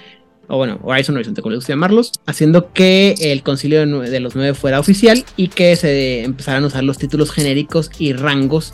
[0.47, 4.55] o bueno, Horizon Horizonte, como les gusta llamarlos, haciendo que el Concilio de, los Nueve
[4.55, 8.73] fuera oficial y que se empezaran a usar los títulos genéricos y rangos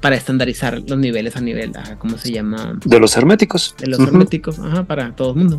[0.00, 2.78] para estandarizar los niveles a nivel, ah, ¿cómo se llama?
[2.84, 3.74] De los herméticos.
[3.78, 5.58] de los herméticos, ajá, para todo el mundo.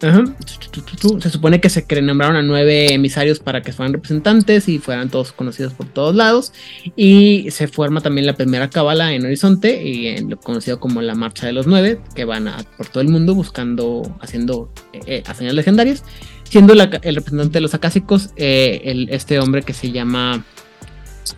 [0.00, 5.32] Se supone que se nombraron a nueve emisarios para que fueran representantes y fueran todos
[5.32, 6.52] conocidos por todos lados.
[6.94, 11.16] Y se forma también la primera cábala en Horizonte, y en lo conocido como la
[11.16, 15.54] Marcha de los Nueve, que van por todo el mundo buscando, haciendo eh, eh, hazañas
[15.54, 16.04] legendarias.
[16.44, 20.44] Siendo el representante de los acásicos eh, este hombre que se llama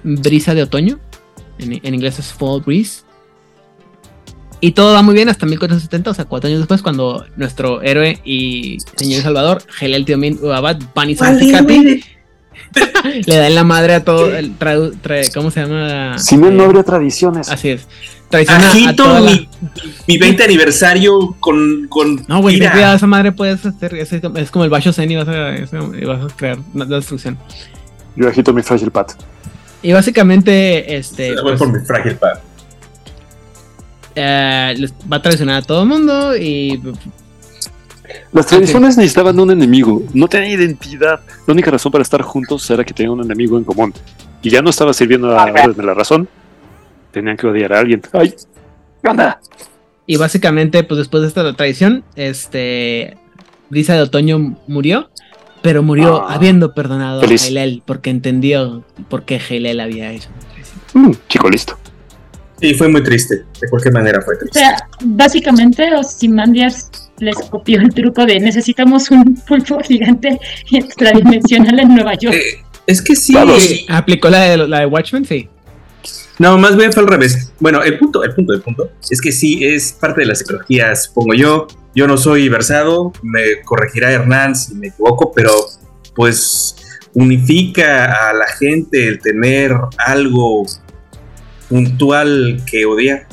[0.05, 1.01] Brisa de Otoño.
[1.59, 3.05] En, en inglés es Fall Breeze.
[4.61, 8.21] Y todo va muy bien hasta 1470, o sea, cuatro años después, cuando nuestro héroe
[8.25, 11.17] y señor Salvador, Gelel Teomin Uabat Bani.
[13.27, 14.35] Le da en la madre a todo.
[14.37, 14.53] El
[15.35, 16.19] ¿Cómo se llama?
[16.19, 17.49] Si no, no habría tradiciones.
[17.49, 17.89] Así es.
[18.33, 19.49] Agito mi,
[20.07, 21.89] mi 20 aniversario con.
[21.89, 23.95] con no, güey, cuidado, esa madre puedes hacer.
[23.95, 27.37] Es, es como el Basho Zen y vas a, y vas a crear la destrucción.
[28.15, 29.09] Yo agito mi Fragile Pad.
[29.83, 31.35] Y básicamente, este.
[31.35, 32.39] voy pues, por mi Fragile Pad.
[34.15, 36.81] Eh, va a traicionar a todo el mundo y.
[38.33, 41.21] Las tradiciones necesitaban un enemigo, no tenían identidad.
[41.47, 43.95] La única razón para estar juntos era que tenían un enemigo en común.
[44.43, 46.29] Y ya no estaba sirviendo a la de la razón,
[47.13, 48.03] tenían que odiar a alguien.
[48.13, 48.35] ¡Ay!
[49.03, 49.39] ¡Gana!
[50.07, 53.17] Y básicamente, pues después de esta traición, este.
[53.69, 55.11] Brisa de Otoño murió,
[55.63, 56.35] pero murió ah.
[56.35, 60.29] habiendo perdonado a Heilel, porque entendió por qué Heilel había hecho.
[60.95, 61.79] Mm, chico listo.
[62.61, 63.45] Sí, fue muy triste.
[63.61, 64.59] De cualquier manera fue triste.
[64.59, 70.39] O sea, básicamente los Simandias les copió el truco de necesitamos un pulpo gigante
[70.73, 72.37] extradimensional en Nueva York.
[72.37, 73.35] Eh, es que sí.
[73.89, 75.25] ¿Aplicó la de, la de Watchmen?
[75.25, 75.49] Sí.
[76.39, 77.53] No, más bien fue al revés.
[77.61, 80.95] Bueno, el punto, el punto, el punto es que sí es parte de la psicología,
[80.97, 81.67] supongo yo.
[81.95, 85.53] Yo no soy versado, me corregirá Hernán si me equivoco, pero
[86.15, 86.77] pues
[87.15, 90.65] unifica a la gente el tener algo
[91.71, 93.27] puntual que odia.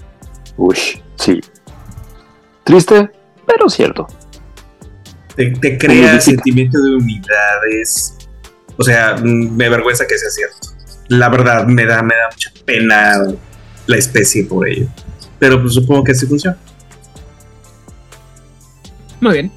[0.56, 0.78] Uy,
[1.16, 1.42] sí.
[2.64, 3.10] Triste,
[3.46, 4.08] pero cierto.
[5.36, 8.16] Te, crea sentimiento de unidades.
[8.78, 10.78] O sea, me avergüenza que sea cierto
[11.08, 13.26] la verdad me da, me da mucha pena
[13.86, 14.88] la especie por ello.
[15.40, 16.58] Pero pues supongo que así funciona.
[19.22, 19.52] Muy bien.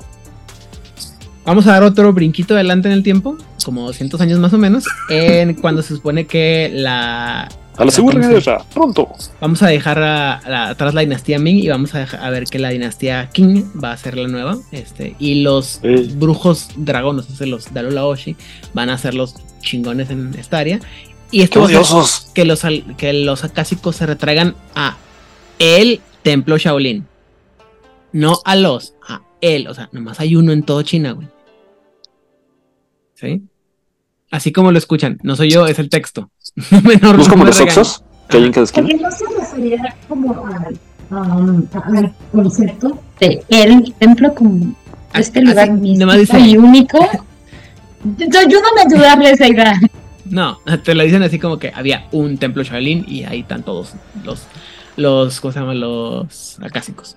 [1.45, 4.85] Vamos a dar otro brinquito adelante en el tiempo, como 200 años más o menos,
[5.09, 7.49] en cuando se supone que la...
[7.81, 9.09] A la segunda guerra, pronto.
[9.41, 13.31] Vamos a dejar atrás la dinastía Ming y vamos a, a, ver que la dinastía
[13.33, 14.59] Qing va a ser la nueva.
[14.70, 15.81] Este, y los
[16.16, 18.37] brujos dragones, o sea, los Dalulaoshi,
[18.74, 20.78] van a ser los chingones en esta área.
[21.31, 21.66] Y esto
[22.35, 22.61] que los,
[22.99, 24.99] que los acásicos se retraigan a
[25.59, 27.07] el templo Shaolin.
[28.12, 29.68] No a los, a él.
[29.68, 31.28] O sea, nomás hay uno en todo China, güey.
[33.14, 33.43] ¿Sí?
[34.31, 35.18] Así como lo escuchan.
[35.22, 36.31] No soy yo, es el texto.
[36.71, 38.89] no me ¿No como los oxos que hay en cada esquina?
[39.01, 40.47] no se refería como
[41.11, 44.75] al, concepto de el templo como
[45.15, 46.99] este lugar mismo y único.
[48.03, 49.81] Ayúdame a ayudarle esa idea.
[50.25, 53.95] No, te lo dicen así como que había un templo Shaolin y ahí están todos
[54.25, 54.45] los,
[54.97, 55.81] los, ¿cómo se llaman?
[55.81, 57.17] Los acásicos.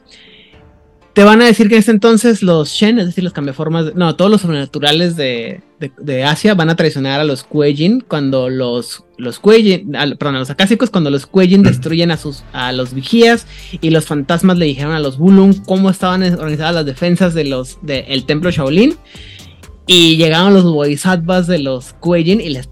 [1.14, 4.16] Te van a decir que en ese entonces los Shen, es decir, los cambiaformas, no,
[4.16, 9.38] todos los sobrenaturales de, de, Asia van a traicionar a los Kuejin cuando los, los
[9.38, 13.46] Kuejin, perdón, a los acásicos, cuando los Kuejin destruyen a, sus, a los vigías
[13.80, 17.78] y los fantasmas le dijeron a los Bulung cómo estaban organizadas las defensas de los,
[17.84, 18.98] del templo Shaolin.
[19.86, 22.70] Y llegaron los bodhisattvas de los Kuejin y les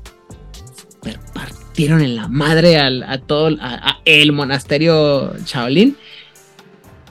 [1.34, 5.96] partieron en la madre a todo a, el monasterio Shaolin.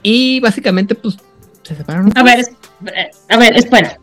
[0.03, 1.17] Y básicamente, pues,
[1.63, 2.11] se separaron.
[2.15, 2.45] A ver,
[3.29, 3.97] a ver, espera.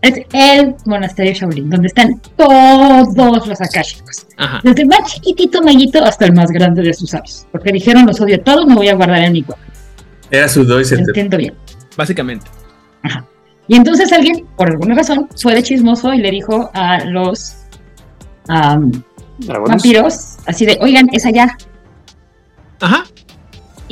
[0.00, 4.26] Es el monasterio Shaolin, donde están todos los akashicos.
[4.64, 7.46] Desde el más chiquitito maguito hasta el más grande de sus sabios.
[7.52, 9.64] Porque dijeron los odio a todos, me voy a guardar en mi cuarto.
[10.30, 11.54] Era su doy Entiendo bien.
[11.96, 12.46] Básicamente.
[13.02, 13.24] Ajá.
[13.68, 17.54] Y entonces alguien, por alguna razón, fue de chismoso y le dijo a los
[18.48, 21.56] vampiros, así de, oigan, es allá.
[22.80, 23.04] Ajá.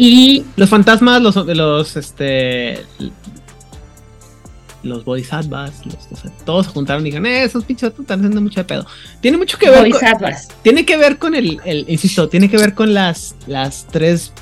[0.03, 2.87] Y los fantasmas, los, los este
[4.83, 8.65] los bodhisattvas, los, todos se juntaron y dijeron, eh, esos pinches están haciendo mucho de
[8.65, 8.87] pedo.
[9.21, 10.01] Tiene mucho que ver con,
[10.63, 14.33] tiene que ver con el, el, insisto, tiene que ver con las, las tres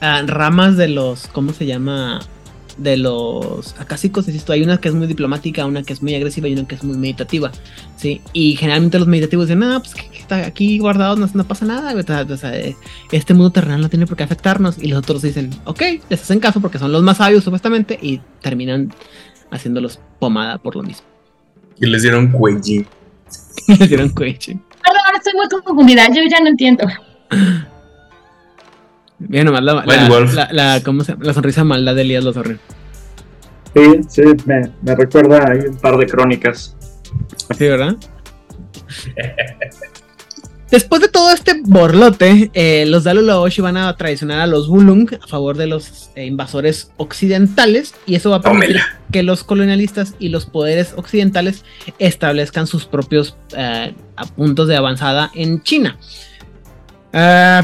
[0.00, 2.20] ah, ramas de los, ¿cómo se llama?
[2.76, 6.46] de los acásicos, insisto, hay una que es muy diplomática, una que es muy agresiva
[6.46, 7.50] y una que es muy meditativa,
[7.96, 8.20] ¿sí?
[8.32, 11.94] Y generalmente los meditativos dicen, ah, pues que, está aquí guardado, no, pasa nada,
[13.10, 14.78] este mundo terrenal no tiene por qué afectarnos.
[14.78, 18.20] Y los otros dicen, ok, les hacen caso porque son los más sabios supuestamente y
[18.42, 18.92] terminan
[19.50, 21.06] haciéndolos pomada por lo mismo.
[21.80, 22.84] Y les dieron cuello.
[23.68, 24.38] les dieron cuello.
[24.82, 26.86] Perdón, estoy muy confundida, yo ya no entiendo.
[29.18, 32.58] Bien nomás la, la, la, ¿cómo se la sonrisa maldad de Elías Lozorre.
[33.74, 36.76] Sí, sí, me, me recuerda ahí un par de crónicas.
[37.56, 37.96] Sí, ¿verdad?
[40.70, 45.26] Después de todo este borlote, eh, los Dalulaoshi van a traicionar a los Bulung a
[45.26, 50.28] favor de los eh, invasores occidentales y eso va a permitir que los colonialistas y
[50.28, 51.64] los poderes occidentales
[51.98, 53.94] establezcan sus propios eh,
[54.36, 55.96] puntos de avanzada en China.
[57.14, 57.62] Uh,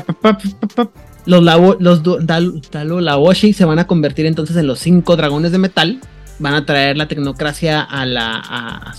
[1.26, 1.42] los,
[1.80, 6.00] los se van a convertir entonces en los cinco dragones de metal
[6.39, 8.95] van a traer la tecnocracia a la a,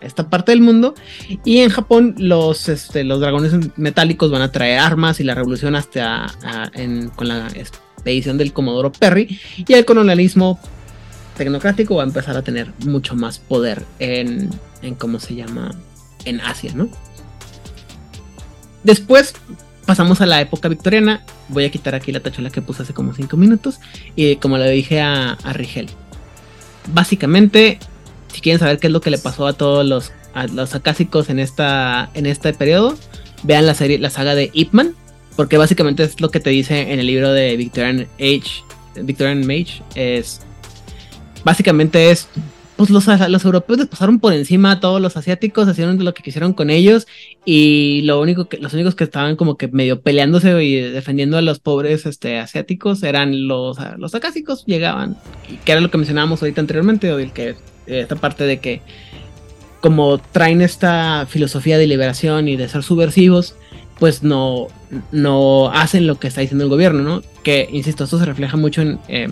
[0.00, 0.94] esta parte del mundo
[1.44, 5.76] y en Japón los este, los dragones metálicos van a traer armas y la revolución
[5.76, 6.26] hasta
[7.14, 10.58] con la expedición del Comodoro Perry y el colonialismo
[11.36, 14.50] tecnocrático va a empezar a tener mucho más poder en,
[14.82, 15.70] en cómo se llama
[16.24, 16.88] en Asia, ¿no?
[18.82, 19.34] Después
[19.88, 21.22] pasamos a la época victoriana.
[21.48, 23.80] Voy a quitar aquí la tachuela que puse hace como 5 minutos.
[24.16, 25.88] Y como le dije a, a, Rigel,
[26.92, 27.78] básicamente,
[28.32, 30.12] si quieren saber qué es lo que le pasó a todos los,
[30.52, 32.96] los acásicos en, esta, en este periodo,
[33.42, 34.74] vean la serie, la saga de Ip.
[35.36, 38.64] Porque básicamente es lo que te dice en el libro de Victorian Age.
[39.02, 39.82] Victorian Mage.
[39.94, 40.40] Es.
[41.44, 42.28] Básicamente es
[42.78, 46.22] pues los, los europeos les pasaron por encima a todos los asiáticos, hicieron lo que
[46.22, 47.08] quisieron con ellos
[47.44, 51.42] y lo único que, los únicos que estaban como que medio peleándose y defendiendo a
[51.42, 55.16] los pobres este, asiáticos eran los, los acásicos, llegaban,
[55.64, 57.56] que era lo que mencionábamos ahorita anteriormente, o del que
[57.88, 58.80] esta parte de que
[59.80, 63.56] como traen esta filosofía de liberación y de ser subversivos,
[63.98, 64.68] pues no,
[65.10, 67.22] no hacen lo que está diciendo el gobierno, ¿no?
[67.42, 69.00] Que, insisto, esto se refleja mucho en...
[69.08, 69.30] Eh,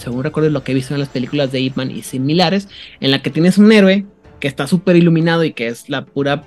[0.00, 2.68] según recuerdo lo que he visto en las películas de Ip y similares,
[3.00, 4.06] en la que tienes un héroe
[4.40, 6.44] que está súper iluminado y que es la pura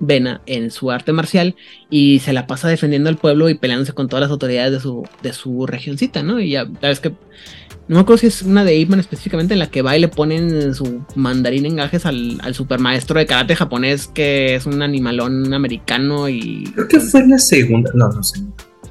[0.00, 1.54] vena en su arte marcial
[1.90, 5.06] y se la pasa defendiendo al pueblo y peleándose con todas las autoridades de su,
[5.22, 6.40] de su regioncita, ¿no?
[6.40, 9.70] Y ya sabes que no me acuerdo si es una de Ip específicamente en la
[9.70, 14.08] que va y le ponen su mandarín en gajes al, al supermaestro de karate japonés
[14.08, 16.64] que es un animalón americano y...
[16.74, 18.40] Creo que fue la segunda, no, no sé.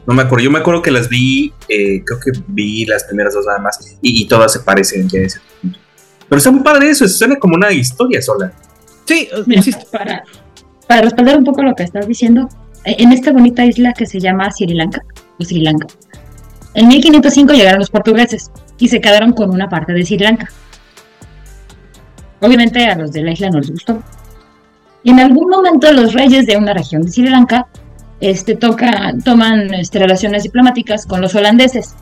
[0.10, 3.36] No me acuerdo, yo me acuerdo que las vi, eh, creo que vi las primeras
[3.36, 5.78] dos nada más y, todas se parecen ya ese punto.
[6.28, 8.52] Pero está muy padre eso, suena como una historia sola.
[9.06, 9.30] Sí,
[9.92, 10.24] para,
[10.88, 12.50] para respaldar un poco lo que estás diciendo,
[12.86, 15.04] eh, en esta bonita isla que se llama Sri Lanka,
[15.38, 15.86] o Sri Lanka,
[16.74, 18.50] en 1505 llegaron los portugueses
[18.80, 20.50] y se quedaron con una parte de Sri Lanka.
[22.40, 24.02] Obviamente a los de la isla no les gustó.
[25.04, 27.68] Y en algún momento los reyes de una región de Sri Lanka
[28.22, 31.96] este, toca, toman este, relaciones diplomáticas con los holandeses.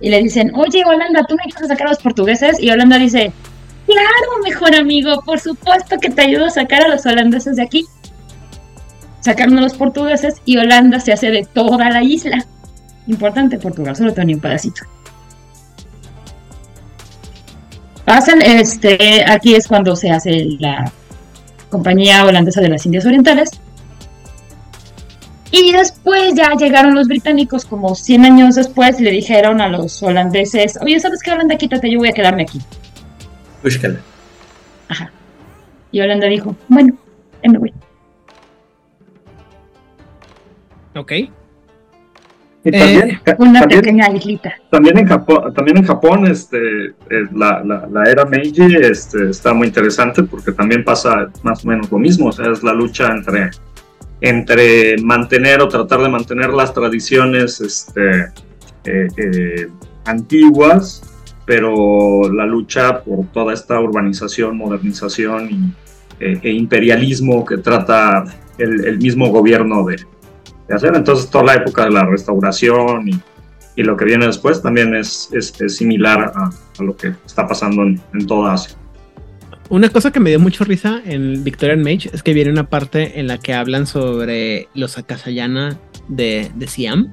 [0.00, 2.60] Y le dicen, oye Holanda, ¿tú me ayudas sacar a los portugueses?
[2.60, 3.32] Y Holanda dice,
[3.86, 7.84] claro, mejor amigo, por supuesto que te ayudo a sacar a los holandeses de aquí.
[9.20, 12.44] Sacaron a los portugueses y Holanda se hace de toda la isla.
[13.08, 14.82] Importante, Portugal solo tenía un pedacito.
[18.04, 20.90] Pasan, este, aquí es cuando se hace la
[21.68, 23.50] compañía holandesa de las Indias Orientales
[25.50, 30.78] y después ya llegaron los británicos, como 100 años después, le dijeron a los holandeses,
[30.82, 31.56] oye, ¿sabes qué, Holanda?
[31.56, 32.60] Quítate, yo voy a quedarme aquí.
[33.62, 33.98] Búscala.
[34.88, 35.10] Ajá.
[35.90, 36.94] Y Holanda dijo, bueno,
[37.42, 37.72] me voy.
[40.94, 41.12] Ok.
[42.64, 44.52] Y también, eh, una pequeña islita.
[44.70, 46.94] También en Japón, también en Japón este, eh,
[47.32, 51.90] la, la, la, era Meiji este, está muy interesante porque también pasa más o menos
[51.90, 53.50] lo mismo, o sea, es la lucha entre
[54.20, 58.32] entre mantener o tratar de mantener las tradiciones este,
[58.84, 59.68] eh, eh,
[60.04, 61.02] antiguas,
[61.44, 65.74] pero la lucha por toda esta urbanización, modernización
[66.20, 68.24] eh, e imperialismo que trata
[68.58, 70.04] el, mismo gobierno de,
[70.74, 70.94] hacer.
[70.96, 73.20] Entonces toda la época de la restauración y,
[73.76, 76.50] lo que viene después también es, es, similar a,
[76.82, 78.76] lo que está pasando en, en toda Asia.
[79.70, 83.20] Una cosa que me dio mucho risa en Victorian Mage es que viene una parte
[83.20, 87.12] en la que hablan sobre los Akasayana de, de Siam.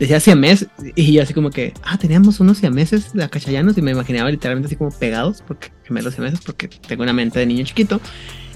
[0.00, 3.92] Decía siamés y yo así como que, ah, teníamos unos siameses de Akasayanos y me
[3.92, 8.00] imaginaba literalmente así como pegados, porque gemelos siameses, porque tengo una mente de niño chiquito.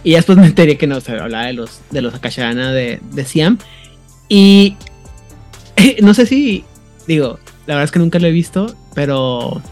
[0.02, 3.24] Y después me enteré que no, se hablaba de los, de los Akasayana de, de
[3.24, 3.59] Siam.
[4.28, 4.76] Y
[6.02, 6.64] no sé si,
[7.07, 7.38] digo,
[7.68, 9.62] la verdad es que nunca lo he visto, pero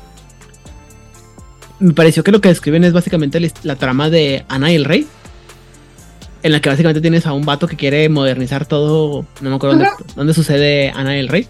[1.79, 5.07] me pareció que lo que describen es básicamente la, trama de Ana y el Rey.
[6.43, 9.27] En la que básicamente tienes a un vato que quiere modernizar todo.
[9.41, 9.83] No me acuerdo
[10.15, 11.47] dónde, sucede Ana y el Rey.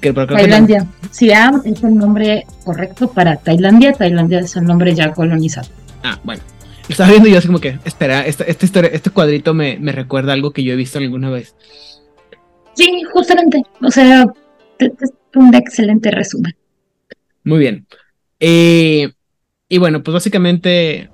[0.00, 0.86] Tailandia.
[1.10, 3.92] Siam es el nombre correcto para Tailandia.
[3.92, 5.68] Tailandia es el nombre ya colonizado.
[6.02, 6.42] Ah, bueno.
[6.88, 10.50] Estaba viendo yo así como que, espera, este, este, este cuadrito me, me, recuerda algo
[10.50, 11.54] que yo he visto alguna vez.
[12.74, 13.62] Sí, justamente.
[13.80, 14.26] O sea,
[14.78, 14.90] es
[15.34, 16.54] un excelente resumen.
[17.44, 17.86] Muy bien.
[18.38, 19.13] Eh,
[19.74, 21.08] y bueno, pues básicamente,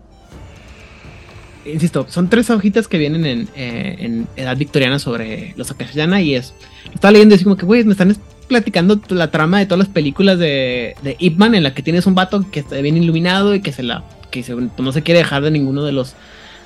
[1.65, 6.53] insisto, son tres hojitas que vienen en, eh, edad victoriana sobre los Akashana y es,
[6.93, 8.15] estaba leyendo y así como que, güey, me están
[8.49, 12.05] platicando la trama de todas las películas de, de Ip Man en la que tienes
[12.05, 15.21] un vato que está bien iluminado y que se la que pues, no se quiere
[15.21, 16.15] dejar de ninguno de los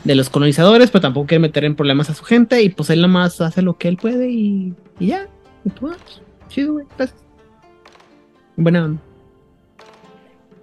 [0.03, 3.03] de los colonizadores, pero tampoco quiere meter en problemas a su gente y pues él
[3.03, 5.29] nada más hace lo que él puede y, y ya.
[5.65, 5.97] Y pues,
[6.49, 7.23] chido, güey, gracias.
[8.57, 8.97] Buena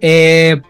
[0.02, 0.60] Eh,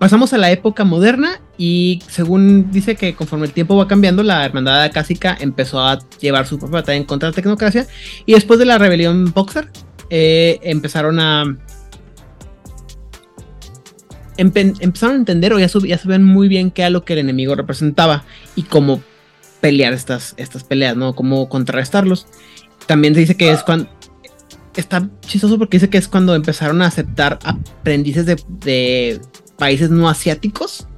[0.00, 4.46] pasamos a la época moderna y según dice que conforme el tiempo va cambiando, la
[4.46, 7.86] hermandad acásica empezó a llevar su propia batalla en contra de la tecnocracia
[8.24, 9.68] y después de la rebelión Boxer
[10.08, 11.44] eh, empezaron a
[14.38, 17.54] empezaron a entender o ya, ya sabían muy bien qué era lo que el enemigo
[17.54, 18.24] representaba
[18.56, 19.02] y cómo
[19.60, 21.14] pelear estas, estas peleas, ¿no?
[21.14, 22.26] Cómo contrarrestarlos.
[22.86, 23.86] También se dice que es cuando...
[24.76, 29.20] Está chistoso porque dice que es cuando empezaron a aceptar aprendices de,
[29.60, 30.88] países no asiáticos.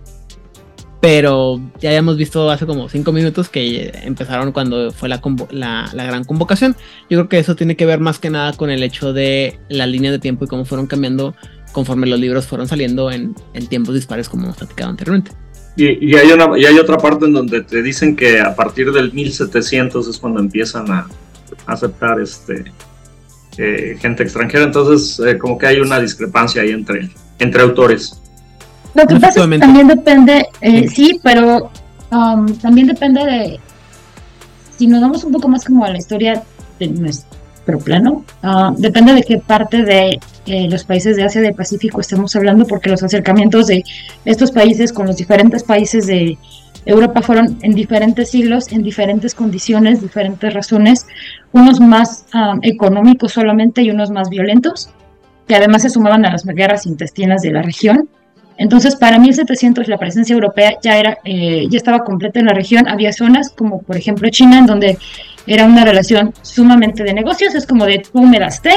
[1.02, 6.04] Pero ya habíamos visto hace como cinco minutos que empezaron cuando fue la, la, la,
[6.04, 6.76] gran convocación.
[7.10, 9.86] Yo creo que eso tiene que ver más que nada con el hecho de la
[9.86, 11.34] línea de tiempo y cómo fueron cambiando
[11.72, 13.34] conforme los libros fueron saliendo en,
[13.68, 15.32] tiempos dispares como hemos platicado anteriormente.
[15.74, 19.12] Y, hay una, y hay otra parte en donde te dicen que a partir del
[19.12, 21.08] 1700 es cuando empiezan a
[21.66, 22.64] aceptar este
[23.56, 28.21] eh, gente extranjera, entonces eh, como que hay una discrepancia ahí entre, entre autores.
[28.94, 31.70] Lo que pasa es que también depende, eh, sí, pero
[32.10, 33.60] um, también depende de,
[34.76, 36.42] si nos damos un poco más como a la historia
[36.78, 41.54] de nuestro plano, uh, depende de qué parte de eh, los países de Asia del
[41.54, 43.84] Pacífico estamos hablando, porque los acercamientos de
[44.24, 46.36] estos países con los diferentes países de
[46.84, 51.06] Europa fueron en diferentes siglos, en diferentes condiciones, diferentes razones,
[51.52, 54.90] unos más ah, económicos solamente y unos más violentos,
[55.46, 58.08] que además se sumaban a las guerras intestinas de la región.
[58.56, 62.88] Entonces, para 1700 la presencia europea ya era, eh, ya estaba completa en la región.
[62.88, 64.98] Había zonas como, por ejemplo, China, en donde
[65.46, 67.54] era una relación sumamente de negocios.
[67.54, 68.74] Es como de tú me das té,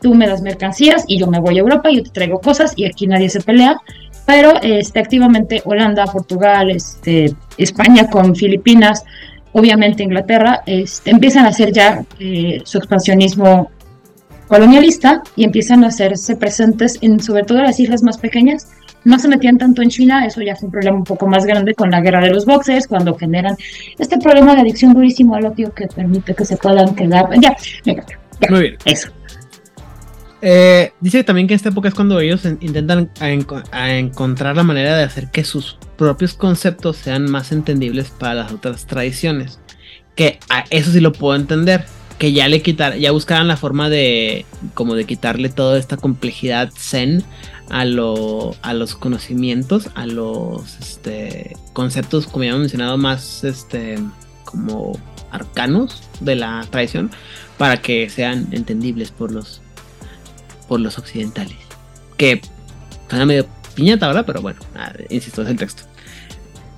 [0.00, 2.84] tú me das mercancías y yo me voy a Europa yo te traigo cosas y
[2.84, 3.80] aquí nadie se pelea.
[4.26, 9.04] Pero este, activamente Holanda, Portugal, este, España con Filipinas,
[9.52, 13.70] obviamente Inglaterra, este, empiezan a hacer ya eh, su expansionismo
[14.48, 18.68] colonialista y empiezan a hacerse presentes en sobre todo las islas más pequeñas.
[19.04, 21.74] No se metían tanto en China, eso ya fue un problema un poco más grande
[21.74, 23.56] con la guerra de los boxers, cuando generan
[23.98, 27.28] este problema de adicción durísimo al opio que permite que se puedan quedar.
[27.40, 28.76] Ya, ya, ya Muy bien.
[28.84, 29.10] Eso.
[30.46, 33.10] Eh, dice también que en esta época es cuando ellos intentan
[33.72, 38.86] encontrar la manera de hacer que sus propios conceptos sean más entendibles para las otras
[38.86, 39.58] tradiciones.
[40.14, 41.86] Que a eso sí lo puedo entender.
[42.18, 44.44] Que ya le quitar, ya buscaran la forma de
[44.74, 47.24] como de quitarle toda esta complejidad zen
[47.70, 53.98] a, lo, a los conocimientos, a los este, conceptos, como ya hemos mencionado, más este,
[54.44, 54.98] como
[55.30, 57.10] arcanos de la tradición,
[57.58, 59.60] para que sean entendibles por los
[60.68, 61.56] por los occidentales.
[62.16, 62.40] Que
[63.08, 64.24] suena medio piñata, ¿verdad?
[64.26, 64.60] Pero bueno,
[65.10, 65.82] insisto, es el texto.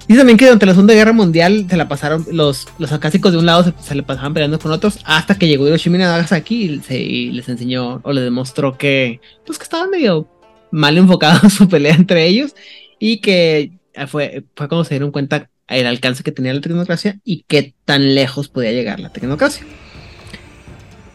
[0.09, 3.39] Dice también que durante la Segunda Guerra Mundial se la pasaron, los, los acásicos de
[3.39, 6.95] un lado se, le pasaban peleando con otros hasta que llegó Hiroshima y Nagasaki y,
[6.95, 10.29] y les enseñó o les demostró que, pues que estaban medio
[10.71, 12.55] mal enfocados su pelea entre ellos
[12.99, 13.73] y que
[14.09, 18.15] fue, fue cuando se dieron cuenta el alcance que tenía la tecnocracia y qué tan
[18.15, 19.67] lejos podía llegar la tecnocracia.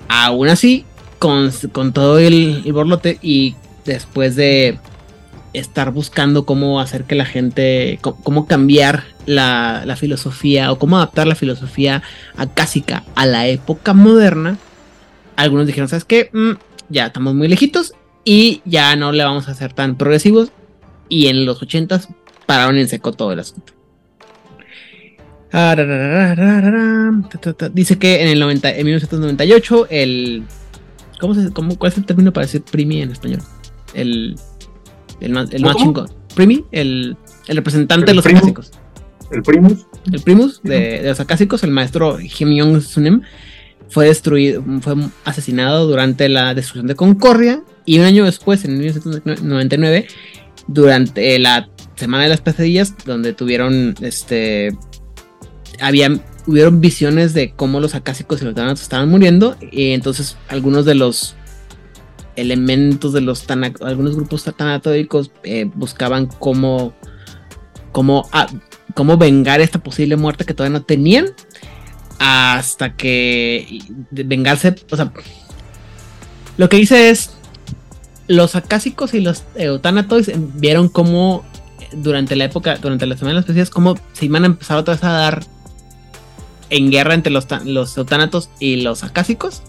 [0.08, 0.86] Aún así,
[1.20, 1.52] con,
[1.93, 4.80] todo el, borlote y después de
[5.54, 11.36] estar buscando cómo hacer que la gente, cómo, cambiar la, filosofía o cómo adaptar la
[11.36, 12.04] filosofía
[12.36, 14.58] acásica a la época moderna,
[15.36, 16.30] algunos dijeron, ¿sabes qué?
[16.34, 16.52] Mm,
[16.89, 17.93] ya estamos muy lejitos
[18.24, 20.51] y ya no le vamos a hacer tan progresivos.
[21.09, 22.01] Y en los 80
[22.45, 23.74] pararon en seco todo el asunto.
[27.74, 30.43] Dice que en el 90, en 1998 el
[31.22, 33.41] ¿Cómo se, cómo, ¿Cuál es el término para decir primi en español?
[33.93, 34.36] El,
[35.19, 36.09] el, más, el más chingón.
[36.36, 37.15] Primi, el,
[37.47, 38.72] el representante de los acásicos.
[39.30, 39.86] ¿El primus?
[40.11, 43.22] El primus de, los acásicos, el maestro Kim Jong-sunem,
[43.88, 47.61] fue destruido, fue asesinado durante la destrucción de Concordia
[47.92, 50.08] y un año después, en 1999,
[50.68, 54.74] durante la Semana de las Pesadillas, donde tuvieron este
[55.82, 56.10] había
[56.48, 59.58] hubieron visiones de cómo los acásicos y los tanatos estaban muriendo.
[59.74, 61.36] Y entonces algunos de los
[62.38, 63.46] elementos de los
[63.82, 66.94] algunos grupos tanatóicos eh, buscaban cómo,
[67.92, 68.48] cómo, ah,
[68.94, 71.26] cómo vengar esta posible muerte que todavía no tenían.
[72.20, 73.82] Hasta que
[74.12, 75.12] vengarse, o sea,
[76.56, 77.32] lo que dice es,
[78.32, 81.43] los acásicos y los eutanatos vieron cómo
[81.91, 85.03] durante la época, durante la semana de las cómo se iban a empezar otra vez
[85.03, 85.43] a dar
[86.69, 87.99] en guerra entre los, los
[88.59, 89.63] y los acásicos.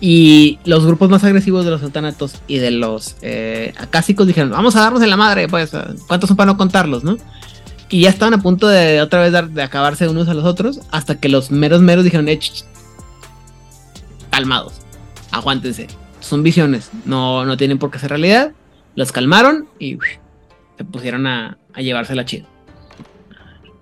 [0.00, 4.76] Y los grupos más agresivos de los eutanatos y de los eh, acásicos dijeron, vamos
[4.76, 5.72] a darnos en la madre, pues,
[6.06, 7.16] ¿cuántos son para no contarlos, no?
[7.88, 11.18] Y ya estaban a punto de otra vez de acabarse unos a los otros, hasta
[11.18, 12.38] que los meros meros dijeron, eh,
[14.30, 14.74] calmados,
[15.32, 15.88] aguántense,
[16.20, 18.52] son visiones, no, no tienen por qué ser realidad,
[18.94, 19.98] Los calmaron y
[20.76, 22.46] se pusieron a, a llevársela chido.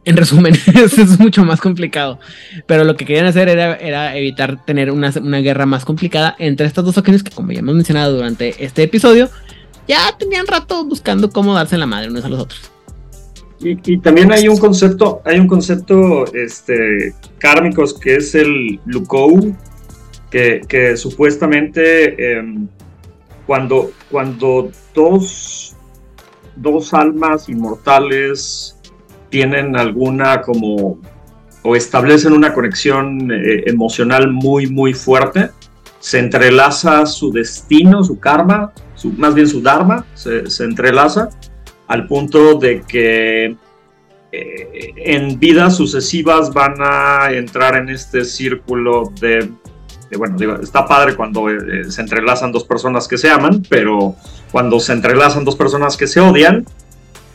[0.06, 2.20] En resumen, es mucho más complicado.
[2.66, 6.94] Pero lo que querían hacer era, evitar tener una, guerra más complicada entre estas dos
[6.94, 9.28] facciones que, como ya hemos mencionado durante este episodio,
[9.88, 12.70] ya tenían rato buscando cómo darse la madre unos a los otros.
[13.58, 19.56] Y, también hay un concepto, hay un concepto este, kármicos que es el Lukou,
[20.30, 22.68] que, supuestamente em,
[23.46, 25.76] cuando, cuando dos,
[26.56, 28.76] dos almas inmortales
[29.30, 30.98] tienen alguna como
[31.62, 35.50] o establecen una conexión eh, emocional muy muy fuerte,
[35.98, 41.30] se entrelaza su destino, su karma, su, más bien su dharma, se, entrelaza
[41.88, 43.56] al punto de que
[44.30, 49.50] eh, en vidas sucesivas van a entrar en este círculo de,
[50.16, 54.14] bueno, digo, está padre cuando eh, se entrelazan dos personas que se aman, pero
[54.52, 56.64] cuando se entrelazan dos personas que se odian,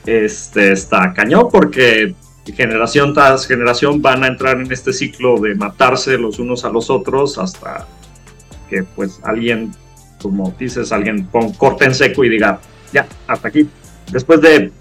[0.06, 2.16] este, está cañón porque
[2.56, 6.90] generación tras generación van a entrar en este ciclo de matarse los unos a los
[6.90, 7.88] otros hasta
[8.70, 9.72] que pues alguien,
[10.22, 12.60] como dices, alguien con corte en seco y diga,
[12.92, 13.70] ya, hasta aquí
[14.12, 14.72] después de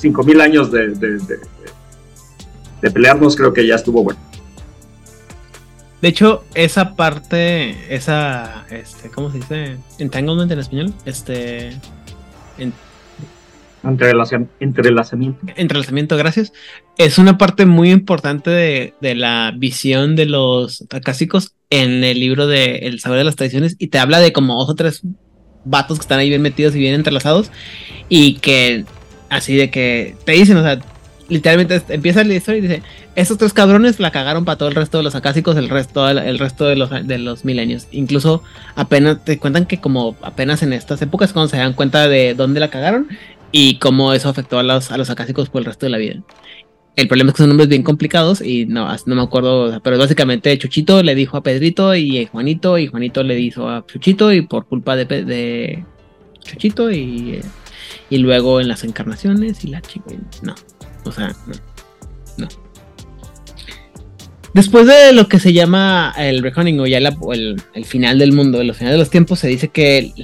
[0.00, 0.92] 5.000 años de,
[2.92, 4.20] pelearnos, creo que ya estuvo bueno.
[6.02, 9.76] De hecho, esa parte, esa, este, ¿cómo se dice?
[9.98, 11.70] Entanglement en español, este,
[14.60, 15.38] entrelazamiento.
[15.56, 16.52] Entrelazamiento, gracias.
[16.98, 22.46] Es una parte muy importante de, de, la visión de los acásicos en el libro
[22.46, 25.02] de El saber de las tradiciones y te habla de como dos o tres
[25.64, 27.50] vatos que están ahí bien metidos y bien entrelazados
[28.08, 28.84] y que
[29.28, 30.80] así de que te dicen, o sea,
[31.28, 32.82] literalmente empieza la historia y dice,
[33.14, 36.38] estos tres cabrones la cagaron para todo el resto de los acásicos, el resto, el,
[36.38, 37.88] resto de los, de los milenios.
[37.90, 38.42] Incluso
[38.74, 42.60] apenas te cuentan que como apenas en estas épocas cuando se dan cuenta de dónde
[42.60, 43.08] la cagaron
[43.52, 46.22] y cómo eso afectó a los, a los acásicos por el resto de la vida.
[46.94, 50.56] El problema es que son nombres bien complicados y no, no me acuerdo, pero básicamente
[50.56, 54.66] Chuchito le dijo a Pedrito y Juanito y Juanito le dijo a Chuchito y por
[54.66, 55.84] culpa de, de
[56.42, 57.40] Chuchito y,
[58.08, 60.06] y luego en las encarnaciones y la chica,
[60.42, 60.54] no,
[61.06, 61.34] o sea,
[62.36, 62.48] no.
[64.56, 68.72] Después de lo que se llama el Reckoning o ya el, final del mundo, el
[68.72, 70.14] final de los tiempos, se dice que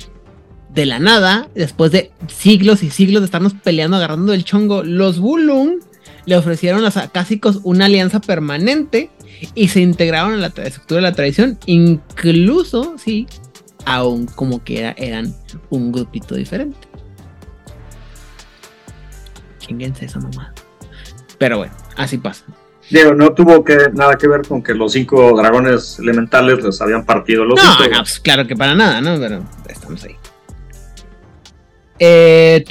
[0.70, 5.18] de la nada, después de siglos y siglos de estarnos peleando, agarrando el chongo, los
[5.18, 5.80] Bulung
[6.24, 9.10] le ofrecieron a los acásicos una alianza permanente
[9.54, 13.26] y se integraron en la estructura de la tradición, incluso, sí,
[13.84, 15.34] aún como que eran
[15.68, 16.78] un grupito diferente.
[19.58, 20.54] Chinguense esa mamá.
[21.42, 22.44] Pero bueno, así pasa.
[22.88, 27.04] Diego, no tuvo que, nada que ver con que los cinco dragones elementales les habían
[27.04, 29.18] partido los No, no pues claro que para nada, ¿no?
[29.18, 30.14] Pero estamos ahí.
[31.98, 32.64] Eh,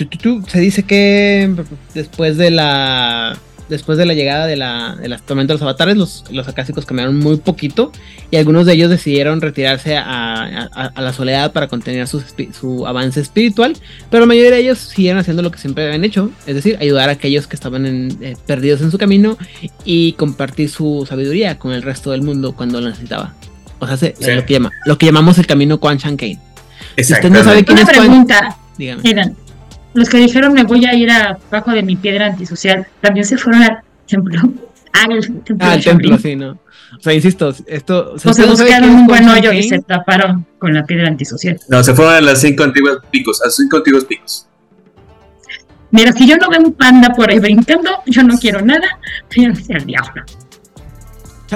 [0.48, 1.54] se dice que
[1.94, 3.38] después de la
[3.72, 6.86] después de la llegada de la, de las tormentas de los avatares, los, los acásicos
[6.86, 7.92] cambiaron muy poquito
[8.30, 13.74] y algunos de ellos decidieron retirarse a, la soledad para contener su, su, avance espiritual,
[14.10, 17.08] pero la mayoría de ellos siguieron haciendo lo que siempre habían hecho, es decir, ayudar
[17.10, 19.38] a aquellos que estaban eh, perdidos en su camino
[19.86, 23.34] y compartir su sabiduría con el resto del mundo cuando lo necesitaba.
[23.80, 26.40] O sea, lo, que llama, lo que llamamos el camino Quan Chan Kane.
[26.98, 28.58] Si usted no sabe quién Una es pregunta.
[28.78, 29.36] Dígame.
[29.94, 33.64] Los que dijeron me voy a ir abajo de mi piedra antisocial, también se fueron
[33.64, 34.42] al templo.
[34.94, 36.60] Al templo, ah, templo sí, ¿no?
[37.00, 38.14] O sea, insisto, esto...
[38.14, 41.58] O, se buscaron un buen hoyo y se taparon con la piedra antisocial.
[41.70, 44.48] No, se fueron a las cinco antiguos picos, a los cinco antiguos picos.
[45.92, 49.74] Mira, si yo no veo un panda por ahí brincando, yo no quiero nada, fíjense
[49.74, 50.24] al diablo.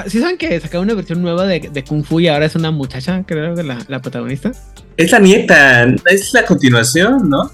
[0.08, 2.72] ¿Sí saben que sacaron una versión nueva de, de, Kung Fu y ahora es una
[2.72, 4.52] muchacha, creo que la, la protagonista?
[4.98, 7.50] Es la nieta, es la continuación, ¿no?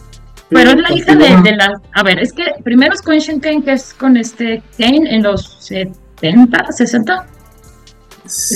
[0.51, 1.81] Pero es la hija de, la.
[1.93, 5.23] A ver, es que primero es con Shen Kane, que es con este Kane en
[5.23, 7.25] los 70, 60.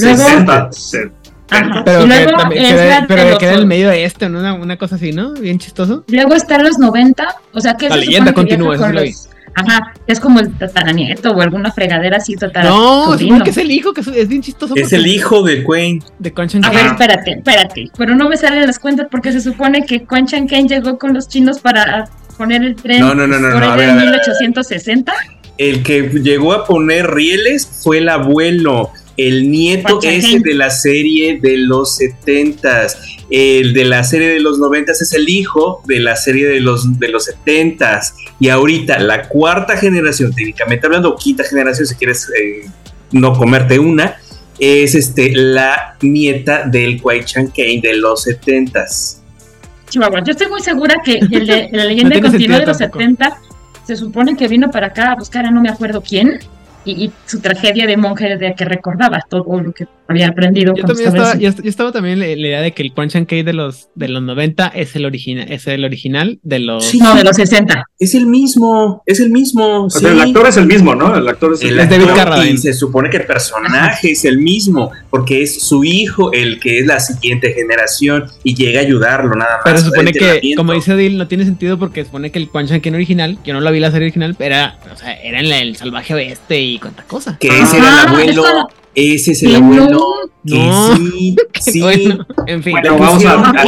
[0.02, 1.26] Luego, 60, 70.
[1.52, 1.84] Ajá.
[1.86, 4.28] Pero, y luego que, también, es la pero que era en el medio de este,
[4.30, 4.40] ¿no?
[4.40, 5.34] Una, una, cosa así, ¿no?
[5.34, 6.04] Bien chistoso.
[6.08, 7.24] Luego está en los 90,
[7.54, 7.88] o sea que...
[7.88, 12.70] La leyenda continúa, eso los, Ajá, es como el tataranieto o alguna fregadera así tatara.
[12.70, 14.76] No, es que es el hijo, que es, bien chistoso.
[14.76, 16.04] Es el hijo de Queen.
[16.20, 17.90] De Conchan A ver, espérate, espérate.
[17.98, 21.30] Pero no me salen las cuentas porque se supone que Conchan Kane llegó con los
[21.30, 25.14] chinos para poner el tren no, no, no, no, por no, en 1860.
[25.58, 28.92] El que llegó a poner rieles fue el abuelo.
[29.18, 32.88] El nieto ese de la serie de los 70
[33.30, 37.00] El de la serie de los 90 es el hijo de la serie de los,
[37.00, 38.02] de los 70
[38.40, 42.70] Y ahorita la cuarta generación, técnicamente hablando, quinta generación, si quieres eh,
[43.12, 44.18] no comerte una,
[44.60, 48.86] es este, la nieta del Kwai Chan Kane de los 70
[49.90, 50.24] Chihuahua.
[50.24, 53.38] Yo estoy muy segura que el de la leyenda continúa de los 70
[53.86, 56.40] se supone que vino para acá a buscar a no me acuerdo quién
[56.86, 60.74] y, su tragedia de monje de que recordaba todo lo que había aprendido.
[60.76, 63.90] Yo, también estaba, yo, estaba, también la, idea de que el Quan Chan de los,
[63.96, 66.94] de los 90 es el, original es el original de los...
[66.96, 67.86] no, de los 60.
[67.98, 69.88] Es el mismo, es el mismo.
[70.02, 71.16] el actor es el mismo, ¿no?
[71.16, 75.42] El actor es el, el Y se supone que el personaje es el mismo, porque
[75.42, 79.64] es su hijo el que es la siguiente generación y llega a ayudarlo nada más.
[79.64, 82.50] Pero se supone que, como dice Dil, no tiene sentido porque se supone que el
[82.50, 85.48] Quan Chan original, yo no lo vi la serie original, era, o sea, era en
[85.48, 87.38] el salvaje oeste y cuanta cosa.
[87.40, 88.44] Que ese era el abuelo.
[88.94, 90.16] Ese es el abuelo.
[90.44, 90.96] No.
[90.96, 91.82] sí, sí.
[91.82, 92.72] Bueno, en fin.
[92.74, 93.64] Bueno, vamos a, a,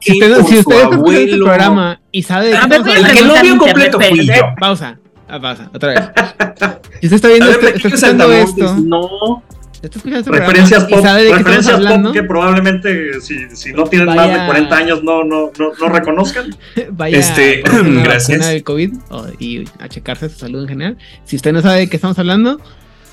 [0.00, 4.00] si usted, si usted este programa y sabe de qué El que no vio completo
[4.00, 4.34] fui yo.
[4.58, 4.98] Pausa.
[5.28, 6.00] Ah, pausa, otra vez.
[7.00, 8.74] Si usted está viendo esto, está escuchando esto.
[8.76, 9.42] No.
[9.82, 15.04] Este referencias pop, referencias pop que probablemente si, si no tienen más de 40 años
[15.04, 16.56] no, no, no, no reconozcan.
[16.92, 18.46] Vaya este, a gracias.
[18.48, 18.94] del COVID
[19.38, 20.98] y a checarse su salud en general.
[21.24, 22.60] Si usted no sabe de qué estamos hablando,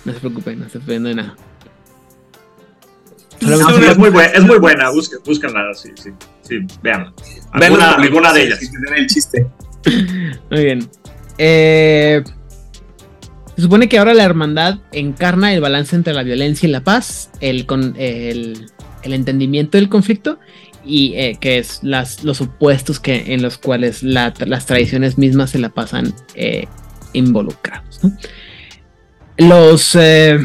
[0.06, 1.36] no se preocupe, no se ofende de nada.
[3.42, 6.12] es, muy buena, es muy buena, busquen, búsquenla, sí, sí,
[6.42, 7.14] sí, vean.
[7.52, 8.60] Alguna, alguna de ellas.
[8.96, 9.48] El chiste.
[10.50, 10.90] Muy bien.
[11.38, 12.24] Eh,
[13.56, 17.30] se supone que ahora la hermandad encarna el balance entre la violencia y la paz,
[17.40, 18.68] el, con, el,
[19.04, 20.40] entendimiento del conflicto
[20.86, 25.60] y eh, que es las, los opuestos que, en los cuales las tradiciones mismas se
[25.60, 26.68] la pasan eh,
[27.14, 28.02] involucrados.
[29.38, 30.40] Los, eh,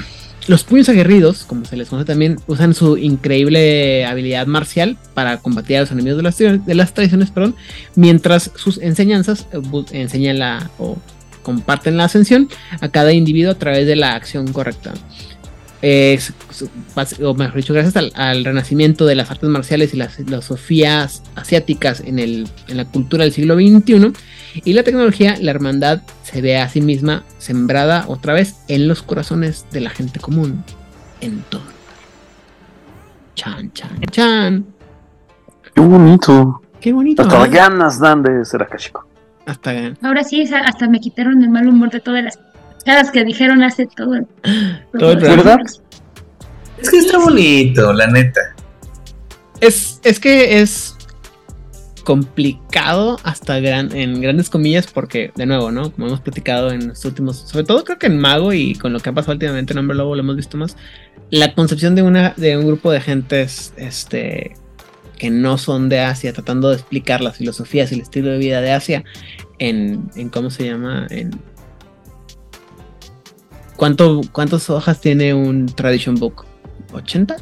[0.47, 5.79] los puños aguerridos, como se les conoce también, usan su increíble habilidad marcial para combatir
[5.79, 7.57] a los enemigos de las, de las tradiciones, perdón,
[7.97, 9.47] mientras sus enseñanzas
[9.93, 10.71] enseñan la,
[11.43, 12.49] comparten la ascensión
[12.80, 14.93] a cada individuo a través de la acción correcta.
[15.80, 22.18] o mejor dicho, gracias al, renacimiento de las artes marciales y las filosofías asiáticas en,
[22.18, 24.12] el, en la cultura del siglo XXI
[24.64, 29.03] y la tecnología, la hermandad se ve a sí misma sembrada otra vez en los
[29.03, 30.64] corazones de la gente común
[31.20, 31.62] en todo.
[33.34, 34.66] Chan, chan, chan.
[35.74, 36.62] Qué bonito.
[36.80, 37.22] Qué bonito.
[37.22, 38.62] Hasta ganas dan de ser
[39.53, 39.99] chico.
[40.03, 42.39] Ahora sí, hasta me quitaron el mal humor de todas las
[42.85, 44.27] caras que dijeron hace todo el,
[44.99, 45.59] todo el ¿Verdad?
[46.81, 48.41] Es que está bonito, la neta.
[49.61, 50.95] Es, es que es
[52.09, 55.93] complicado hasta gran, en grandes comillas porque, de nuevo, ¿no?
[55.93, 59.01] Como hemos platicado en los últimos, sobre todo creo que en Mago y con lo
[59.01, 60.75] que ha pasado últimamente en Hombre Lobo lo hemos visto más,
[61.31, 64.55] la concepción de, una, de un grupo de gentes este,
[65.19, 68.61] que no son de Asia, tratando de explicar las filosofías y el estilo de vida
[68.61, 69.05] de Asia
[69.59, 71.07] en, en ¿cómo se llama?
[71.11, 71.31] En,
[73.77, 76.47] ¿cuánto, ¿Cuántas hojas tiene un Tradition Book?
[76.93, 77.37] ¿80?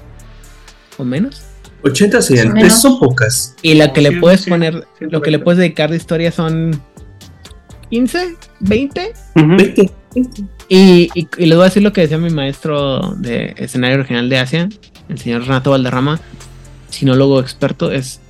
[0.98, 1.42] ¿O menos?
[1.82, 2.36] 80 sí,
[2.70, 3.54] son pocas.
[3.62, 6.80] Y la que le puedes poner, lo que le puedes dedicar de historia son
[7.90, 9.12] 15, 20.
[9.34, 9.92] 20.
[10.68, 14.28] Y, y, y, les voy a decir lo que decía mi maestro de escenario regional
[14.28, 14.68] de Asia,
[15.08, 16.18] el señor Renato Valderrama,
[16.96, 18.20] sinólogo experto, es.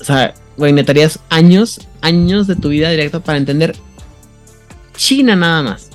[0.00, 3.74] O sea, güey, necesitarías años, años de tu vida directa para entender
[4.96, 5.90] China nada más.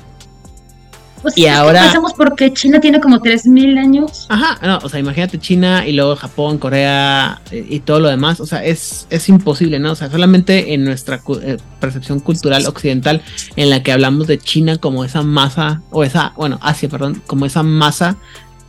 [1.22, 1.86] Pues y ahora.
[1.86, 4.26] Pasamos porque China tiene como 3000 años.
[4.30, 8.40] Ajá, no, o sea, imagínate China y luego Japón, Corea eh, y, todo lo demás.
[8.40, 9.92] O sea, es, es imposible, ¿no?
[9.92, 13.22] O sea, solamente en nuestra eh, percepción cultural occidental,
[13.56, 17.46] en la que hablamos de China como esa masa, o esa, bueno, Asia, perdón, como
[17.46, 18.18] esa masa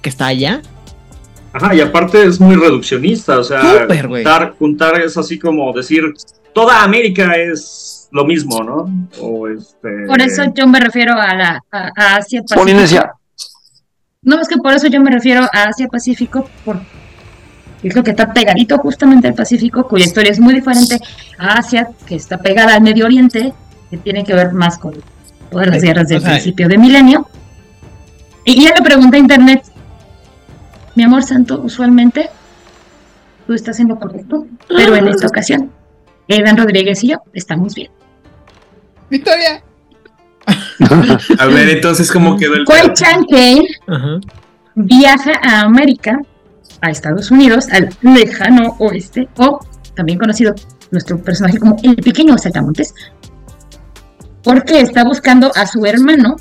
[0.03, 0.61] que está allá.
[1.53, 6.03] Ajá, y aparte es muy reduccionista, o sea, juntar, juntar es así como decir,
[6.55, 9.09] toda América es lo mismo, ¿no?
[9.21, 10.07] O este...
[10.07, 13.19] Por eso yo me refiero a, la, a, Asia Pacífico.
[14.23, 16.87] No, es que por eso yo me refiero a Asia Pacífico, porque
[17.83, 20.99] es lo que está pegadito justamente al Pacífico, cuya historia es muy diferente
[21.39, 23.53] a Asia, que está pegada al Medio Oriente,
[23.91, 24.95] que tiene que ver más con
[25.51, 27.27] todas las guerras del principio de milenio.
[28.45, 29.72] Y ya le pregunté a Internet,
[30.95, 32.29] mi amor santo, usualmente
[33.47, 35.71] tú estás en lo correcto, pero en esta ocasión,
[36.29, 37.91] Evan Rodríguez y yo estamos bien.
[39.11, 39.63] Victoria.
[41.39, 43.27] a ver, entonces, ¿cómo quedó el Kuai Chan
[44.75, 46.19] viaja a América,
[46.81, 49.61] a Estados Unidos, al lejano oeste, o
[49.95, 50.55] también conocido
[50.91, 52.95] nuestro personaje como el pequeño saltamontes,
[54.43, 56.37] porque está buscando a su hermano,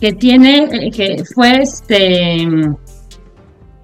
[0.00, 2.46] que tiene, eh, que fue este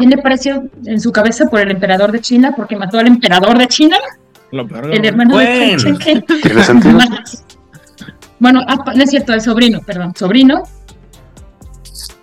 [0.01, 3.68] tiene precio en su cabeza por el emperador de China porque mató al emperador de
[3.68, 3.98] China.
[4.51, 5.98] el hermano de China.
[8.40, 10.62] Bueno, ah, no es cierto, el sobrino, perdón, sobrino.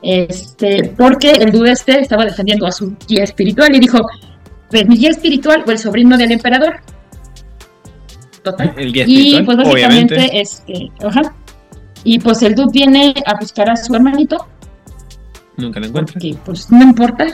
[0.02, 4.00] Este, porque el dude este estaba defendiendo a su guía espiritual y dijo,
[4.72, 6.80] pues mi guía espiritual o el sobrino del emperador.
[8.42, 8.74] total.
[8.80, 11.36] y pues básicamente es que, ajá.
[12.04, 14.48] Y pues el dude viene a buscar a su hermanito.
[15.58, 16.14] Nunca lo encuentra.
[16.14, 17.26] Porque pues no importa.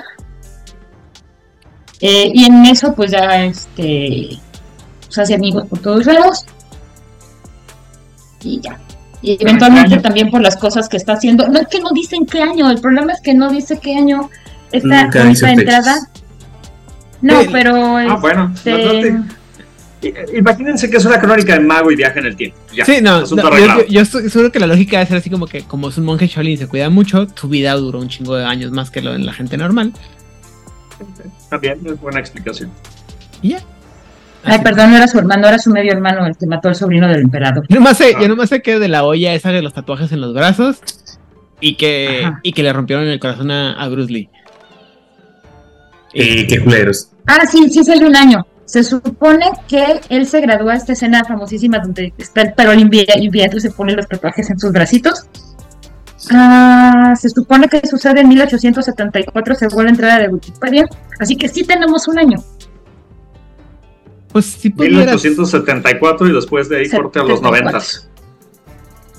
[2.05, 4.37] Eh, y en eso pues ya este
[5.07, 6.45] se hace amigos por todos lados.
[8.43, 8.77] Y ya.
[9.21, 11.47] Y eventualmente también por las cosas que está haciendo.
[11.47, 14.29] No es que no dicen qué año, el problema es que no dice qué año
[14.73, 16.09] está esta entrada.
[17.21, 17.97] No, pero.
[17.97, 18.53] Ah, bueno.
[18.53, 19.15] Este,
[20.37, 22.57] imagínense que es una crónica de mago y viaje en el tiempo.
[22.85, 23.23] sí, no,
[23.87, 26.27] yo, estoy seguro que la lógica debe ser así como que, como es un monje
[26.27, 29.13] Shaolin y se cuida mucho, su vida duró un chingo de años más que lo
[29.13, 29.93] de la gente normal.
[31.53, 32.71] También es buena explicación.
[33.43, 33.59] Y ya.
[34.43, 37.07] Ay, perdón, no era su hermano, era su medio hermano el que mató al sobrino
[37.07, 37.63] del emperador.
[37.69, 40.19] Yo nomás sé, yo nomás sé que de la olla esa de los tatuajes en
[40.19, 40.81] los brazos
[41.59, 44.29] y que, y que le rompieron el corazón a, Bruce Lee.
[46.11, 47.09] Y qué culeros.
[47.27, 48.47] Ah, sí, sí, es el de un año.
[48.65, 53.59] Se supone que él se graduó a esta escena famosísima donde está el perro y
[53.59, 55.27] se pone los tatuajes en sus bracitos.
[56.31, 60.87] Ah, se supone que sucede en 1874 según la entrada de Wikipedia.
[61.19, 62.43] Así que sí tenemos un año.
[64.31, 67.77] Pues sí 1874 y después de ahí corte a los 90.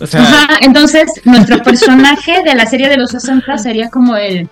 [0.00, 0.22] O sea...
[0.22, 4.48] Ajá, entonces nuestro personaje de la serie de los 60 sería como el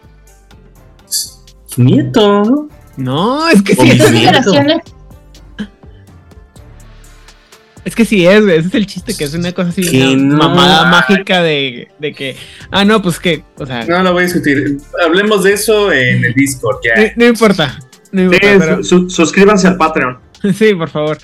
[1.76, 2.68] nieto.
[2.96, 4.00] No, es que sí es.
[7.84, 10.84] Es que sí es, ese es el chiste, que es una cosa así, una mamada
[10.88, 12.36] mágica de, de, que,
[12.70, 13.84] ah, no, pues que, o sea.
[13.86, 14.78] No lo voy a discutir.
[15.04, 17.12] Hablemos de eso en el Discord ya.
[17.16, 17.78] No, importa.
[19.08, 20.18] suscríbanse al Patreon.
[20.54, 21.18] sí, por favor.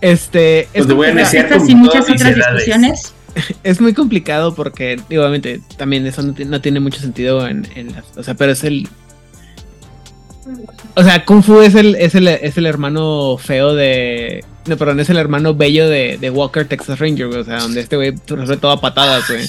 [0.00, 0.68] Este.
[0.72, 3.14] Pues es voy a Estas y muchas otras discusiones.
[3.64, 8.04] Es muy complicado porque, obviamente, también eso no, tiene mucho sentido en, en las.
[8.14, 8.86] O sea, pero es el
[10.94, 14.44] o sea, Kung Fu es el, es el, es el hermano feo de.
[14.66, 17.96] No, perdón, es el hermano bello de, de Walker Texas Ranger, O sea, donde este
[17.96, 19.46] güey resuelve todo a patadas, güey.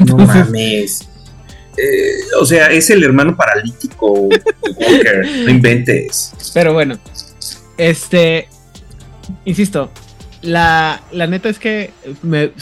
[0.06, 1.08] No mames.
[1.76, 4.40] Eh, o sea, es el hermano paralítico de
[4.78, 5.26] Walker.
[5.44, 6.32] no inventes.
[6.52, 6.98] Pero bueno.
[7.78, 8.48] Este.
[9.44, 9.90] Insisto.
[10.42, 11.90] La, la neta es que
[12.22, 12.52] me,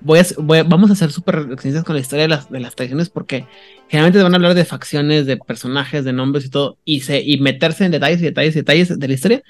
[0.00, 1.46] voy a, vamos a hacer súper
[1.84, 3.46] con la historia de las, de las tradiciones porque
[3.88, 7.38] generalmente van a hablar de facciones, de personajes, de nombres y todo, y, se, y
[7.40, 9.42] meterse en detalles y detalles y detalles de la historia,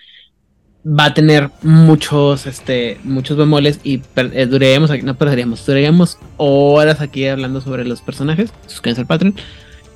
[0.86, 7.00] va a tener muchos, este, muchos bemoles y eh, duraríamos aquí, no perderíamos, duraríamos horas
[7.00, 9.34] aquí hablando sobre los personajes, suscríbanse al Patreon,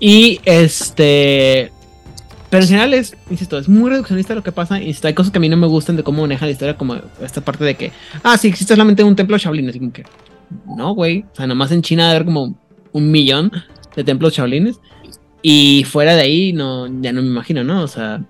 [0.01, 1.71] y este,
[2.53, 4.79] pero en general es, insisto, es muy reduccionista lo que pasa.
[4.79, 6.97] Y hay cosas que a mí no me gustan de cómo maneja la historia, como
[7.23, 7.93] esta parte de que,
[8.23, 9.71] ah, sí, existe solamente un templo Shaolin.
[9.71, 10.05] Así como que,
[10.67, 11.25] no, güey.
[11.33, 12.55] O sea, nomás en China haber como
[12.93, 13.51] un millón
[13.97, 14.81] de templos Shaolines.
[15.41, 17.83] Y fuera de ahí, no, ya no me imagino, ¿no?
[17.83, 18.23] O sea.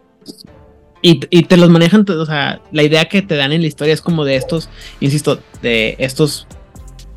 [1.02, 3.92] Y, y te los manejan, o sea, la idea que te dan en la historia
[3.92, 4.68] es como de estos,
[5.00, 6.46] insisto, de estos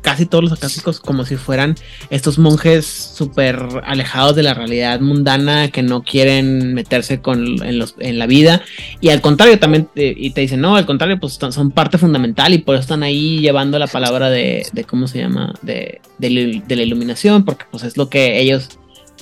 [0.06, 1.74] casi todos los acásicos como si fueran
[2.10, 7.96] estos monjes súper alejados de la realidad mundana que no quieren meterse con, en, los,
[7.98, 8.62] en la vida.
[9.00, 12.58] Y al contrario, también, y te dicen, no, al contrario, pues son parte fundamental y
[12.58, 15.52] por eso están ahí llevando la palabra de, de ¿cómo se llama?
[15.62, 18.78] De, de, la iluminación, porque pues es lo que ellos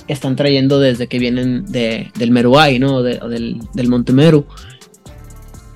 [0.07, 2.95] están trayendo desde que vienen de, del Meruay, ¿no?
[2.95, 4.45] o del, del Monte Meru.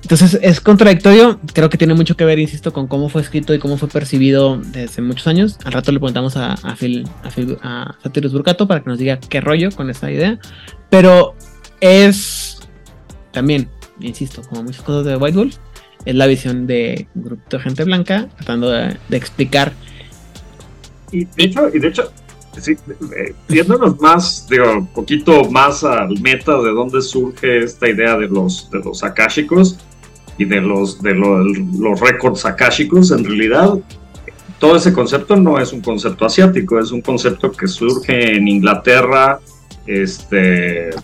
[0.02, 3.58] Entonces es contradictorio, creo que tiene mucho que ver, insisto, con cómo fue escrito y
[3.58, 5.58] cómo fue percibido desde muchos años.
[5.64, 7.06] Al rato le preguntamos a, a Phil,
[7.62, 10.38] a, a Burcato para que nos diga qué rollo con esa idea.
[10.88, 11.36] Pero
[11.80, 12.58] es
[13.30, 13.68] también,
[14.00, 15.56] insisto, como muchas cosas de White Wolf,
[16.04, 19.72] es la visión de un grupo de gente blanca tratando de, explicar.
[21.12, 22.10] Y de hecho, y de hecho
[22.60, 22.76] sí,
[23.16, 28.28] eh, yéndonos más, digo, un poquito más al meta de dónde surge esta idea de
[28.28, 29.78] los, de los akashicos
[30.38, 33.78] y de los, de los, récords akáshicos, en realidad
[34.58, 39.40] todo ese concepto no es un concepto asiático, es un concepto que surge en Inglaterra
[39.86, 40.94] este, eh,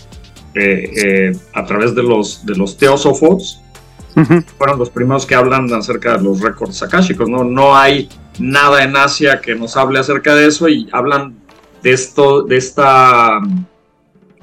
[0.55, 3.61] eh, a través de los, de los teósofos.
[4.57, 7.29] Fueron los primeros que hablan acerca de los récords akáshicos.
[7.29, 7.45] ¿no?
[7.45, 8.09] no hay
[8.39, 11.37] nada en Asia que nos hable acerca de eso y hablan
[11.87, 13.39] de esto, de esta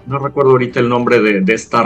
[0.05, 1.83] no recuerdo ahorita el nombre de, de esta,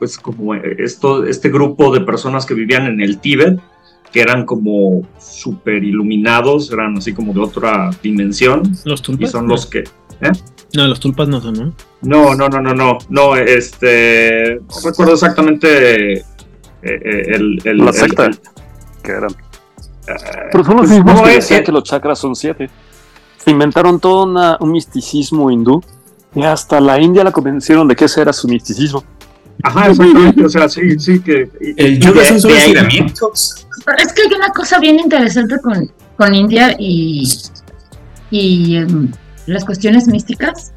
[0.00, 3.60] pues como esto, este grupo de personas que vivían en el Tíbet,
[4.10, 8.62] que eran como súper iluminados, eran así como de otra dimensión.
[8.84, 9.28] Los tulpas.
[9.28, 9.80] Y son los que...
[9.80, 10.32] ¿eh?
[10.74, 11.72] No, los tulpas no son, ¿no?
[12.02, 16.24] No, no, no, no, no, no, este, no recuerdo exactamente eh,
[16.82, 18.28] eh, el, el, La secta
[19.04, 19.30] que eran.
[20.50, 22.68] Pero son los pues mismos que decían que los chakras son siete.
[23.44, 25.82] Se inventaron todo un misticismo hindú
[26.34, 29.04] y hasta la India la convencieron de que ese era su misticismo.
[29.62, 31.48] Ajá, exactamente, o sea, sí, sí que...
[31.76, 33.66] El yoga solo estiramientos.
[33.98, 37.28] Es que hay una cosa bien interesante con, con India y,
[38.30, 39.12] y em,
[39.46, 40.72] las cuestiones místicas,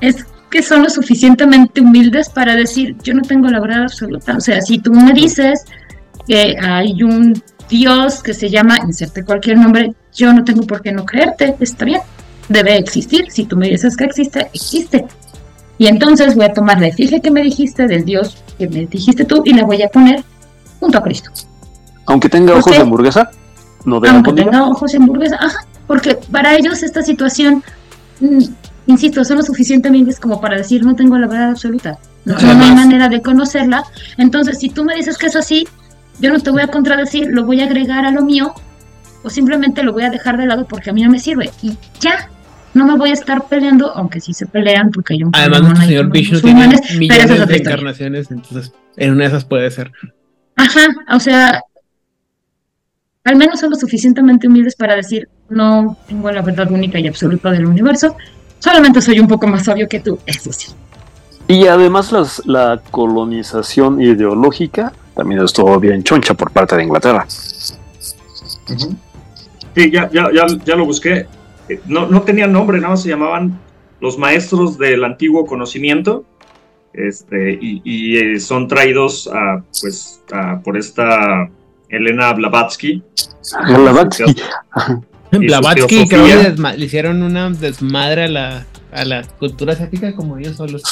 [0.00, 4.36] es que son lo suficientemente humildes para decir, yo no tengo la verdad absoluta.
[4.36, 5.64] O sea, si tú me dices
[6.26, 10.92] que hay un Dios que se llama, inserte cualquier nombre, yo no tengo por qué
[10.92, 12.00] no creerte, está bien,
[12.48, 13.30] debe existir.
[13.30, 15.06] Si tú me dices que existe, existe.
[15.78, 19.24] Y entonces voy a tomar la efigie que me dijiste del Dios que me dijiste
[19.24, 20.22] tú y la voy a poner
[20.78, 21.30] junto a Cristo.
[22.06, 23.30] Aunque tenga ojos de hamburguesa,
[23.84, 27.62] no de Aunque tenga ojos de hamburguesa, ajá, porque para ellos esta situación
[28.20, 28.44] mm,
[28.86, 31.98] insisto, son lo suficientemente como para decir no tengo la verdad absoluta.
[32.24, 33.84] No, hay manera de conocerla.
[34.18, 35.66] Entonces, si tú me dices que es así,
[36.20, 38.52] yo no te voy a contradecir, lo voy a agregar a lo mío
[39.22, 41.50] o simplemente lo voy a dejar de lado porque a mí no me sirve.
[41.62, 42.28] Y ya,
[42.74, 45.86] no me voy a estar peleando, aunque sí se pelean porque hay un Además, nuestro
[45.86, 46.68] señor Vishnu tiene
[46.98, 49.92] millones de encarnaciones, entonces en una de esas puede ser.
[50.56, 51.62] Ajá, o sea,
[53.24, 57.50] al menos son lo suficientemente humildes para decir, no tengo la verdad única y absoluta
[57.50, 58.16] del universo,
[58.60, 60.68] Solamente soy un poco más sabio que tú, eso sí.
[61.48, 62.12] Y además
[62.44, 67.26] la colonización ideológica también estuvo bien choncha por parte de Inglaterra.
[69.74, 70.30] Sí, ya, ya,
[70.64, 71.26] ya, lo busqué.
[71.68, 73.58] Eh, no, no tenían nombre, nada más se llamaban
[74.00, 76.24] los maestros del antiguo conocimiento.
[76.92, 80.22] Este, y, eh, son traídos a, pues,
[80.64, 81.48] por esta
[81.88, 83.02] Elena Blavatsky.
[83.68, 84.24] Blavatsky.
[85.32, 90.56] Blavatsky creo que le hicieron una desmadre a la, a la cultura asiática como ellos
[90.56, 90.82] solos.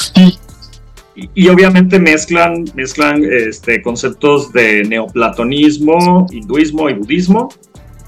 [1.34, 7.48] Y, obviamente mezclan, mezclan este, conceptos de neoplatonismo, hinduismo y budismo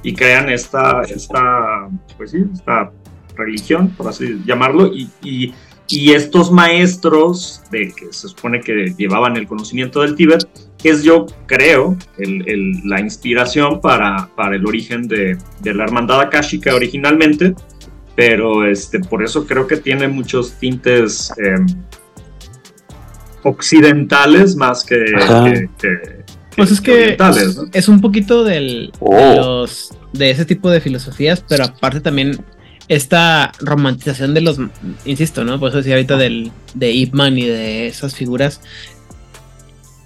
[0.02, 2.90] y crean esta, esta, pues sí, esta
[3.36, 5.54] religión, por así llamarlo, y, y,
[5.88, 10.48] y estos maestros de que se supone que llevaban el conocimiento del Tíbet,
[10.84, 16.74] es yo creo el, la inspiración para, para el origen de, de, la hermandad akashica
[16.74, 17.54] originalmente,
[18.16, 21.66] pero este, por eso creo que tiene muchos tintes em,
[23.42, 24.96] occidentales más que,
[26.60, 27.16] pues es que
[27.72, 29.34] es un poquito del, de, oh.
[29.36, 32.44] los, de ese tipo de filosofías, pero aparte también
[32.88, 34.58] esta romantización de los,
[35.06, 35.58] insisto, ¿no?
[35.58, 38.60] Por eso decía ahorita del, de Ip Man y de esas figuras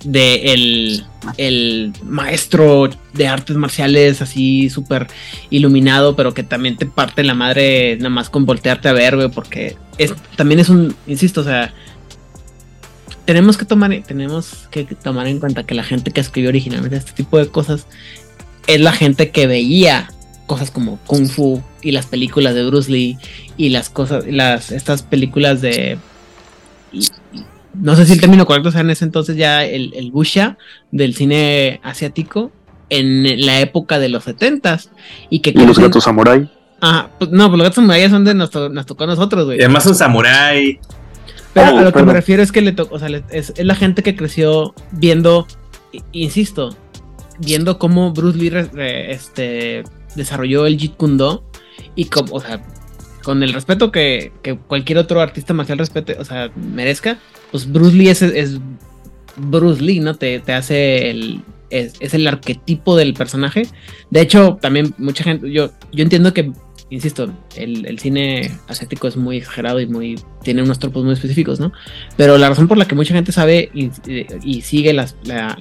[0.04, 1.04] de el,
[1.38, 5.08] el, maestro de artes marciales así súper
[5.50, 9.30] iluminado, pero que también te parte la madre nada más con voltearte a ver, güey,
[9.30, 11.74] porque es, también es un, insisto, o sea,
[13.24, 17.12] tenemos que tomar, tenemos que tomar en cuenta que la gente que escribió originalmente este
[17.12, 17.86] tipo de cosas
[18.66, 20.08] es la gente que veía
[20.46, 23.18] cosas como Kung Fu y las películas de Bruce Lee
[23.56, 25.98] y las cosas, las, estas películas de
[27.74, 30.58] no sé si el término correcto sea en ese entonces ya el, el Busha
[30.92, 32.52] del cine asiático
[32.90, 34.90] en la época de los setentas
[35.30, 36.48] y que los gatos samurai.
[36.80, 39.58] Ah pues no pues los gatos samurai son de nos, nos tocó a nosotros güey.
[39.58, 40.78] Y además son samurai
[41.54, 44.02] pero a lo que me refiero es que le tocó o sea es, la gente
[44.02, 45.46] que creció viendo
[46.12, 46.76] insisto
[47.38, 48.52] viendo cómo Bruce Lee
[49.08, 51.44] este desarrolló el Jeet Kune Do
[51.94, 52.62] y como o sea
[53.24, 57.18] con el respeto que, que cualquier otro artista marcial respete, o sea, merezca,
[57.50, 58.60] pues Bruce Lee es,
[59.36, 60.14] Bruce Lee, ¿no?
[60.14, 61.40] Te, hace el.
[61.70, 63.66] Es, el arquetipo del personaje.
[64.10, 65.50] De hecho, también mucha gente.
[65.50, 66.52] Yo, yo entiendo que,
[66.90, 70.20] insisto, el, cine asiático es muy exagerado y muy.
[70.42, 71.72] Tiene unos tropos muy específicos, ¿no?
[72.16, 75.06] Pero la razón por la que mucha gente sabe y, sigue la,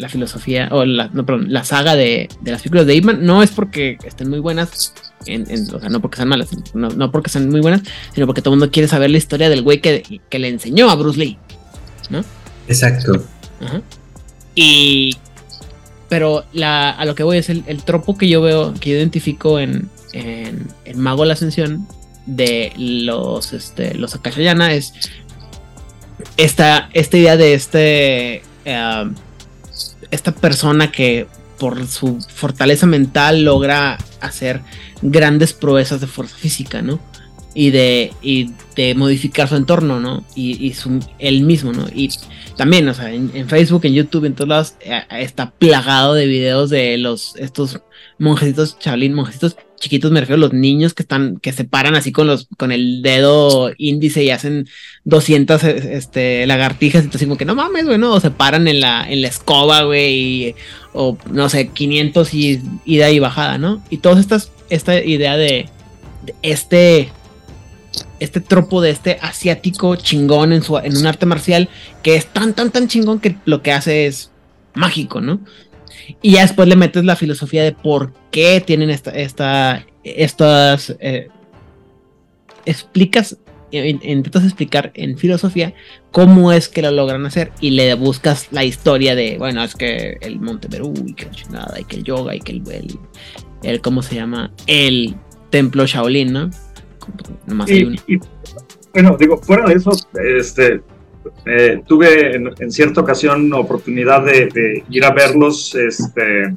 [0.09, 0.69] filosofía.
[0.71, 4.29] O la, no, perdón, la saga de, las películas de Ip no es porque estén
[4.29, 4.93] muy buenas.
[5.21, 7.81] o sea, no porque sean malas, no, porque sean muy buenas,
[8.13, 10.89] sino porque todo el mundo quiere saber la historia del güey que, que le enseñó
[10.89, 11.37] a Bruce Lee.
[12.09, 12.23] ¿no?
[12.67, 13.23] Exacto.
[14.55, 15.17] Y.
[16.09, 19.59] Pero la, a lo que voy es el, tropo que yo veo, que yo identifico
[19.59, 21.87] en, en, Mago la Ascensión
[22.25, 24.93] de los, este, los Akashayana es
[26.37, 28.43] esta, idea de este.
[28.65, 29.11] Eh,
[30.11, 31.27] esta persona que
[31.57, 34.61] por su fortaleza mental logra hacer
[35.01, 36.99] grandes proezas de fuerza física, ¿no?
[37.53, 40.23] y de, y de modificar su entorno, ¿no?
[40.35, 41.85] Y, y su, él mismo, ¿no?
[41.93, 42.09] Y
[42.57, 46.69] también, o sea, en, Facebook, en YouTube, en todos lados, eh, está plagado de videos
[46.69, 47.81] de los, estos
[48.17, 52.11] monjecitos, chavalín, monjecitos chiquitos, me refiero a los niños que están, que se paran así
[52.11, 54.67] con los, con el dedo índice y hacen
[55.03, 58.13] 200, eh, este, lagartijas, y así como que no mames, güey, ¿no?
[58.13, 60.55] O se paran en la, en la escoba, güey,
[60.93, 63.83] o no sé, 500 y ida y bajada, ¿no?
[63.89, 65.67] Y todas estas, esta idea de,
[66.25, 67.11] de este
[68.19, 71.69] este tropo de este asiático chingón en, su, en un arte marcial
[72.01, 74.31] que es tan, tan, tan chingón que lo que hace es
[74.73, 75.41] mágico, ¿no?
[76.21, 80.95] Y ya después le metes la filosofía de por qué tienen esta, esta estas...
[80.99, 81.27] Eh,
[82.65, 83.37] explicas,
[83.71, 85.73] intentas explicar en filosofía
[86.11, 90.17] cómo es que lo logran hacer y le buscas la historia de, bueno, es que
[90.21, 92.99] el Monte Perú y que nada, y que el yoga y que el, el,
[93.63, 94.51] el ¿cómo se llama?
[94.67, 95.15] El
[95.49, 96.49] templo Shaolin, ¿no?
[98.93, 99.91] bueno, digo, fuera de eso,
[100.39, 100.81] este,
[101.45, 106.53] eh, tuve en, cierta ocasión oportunidad de, ir a verlos este,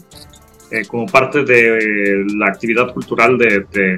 [0.71, 3.97] eh, como parte de la actividad cultural de,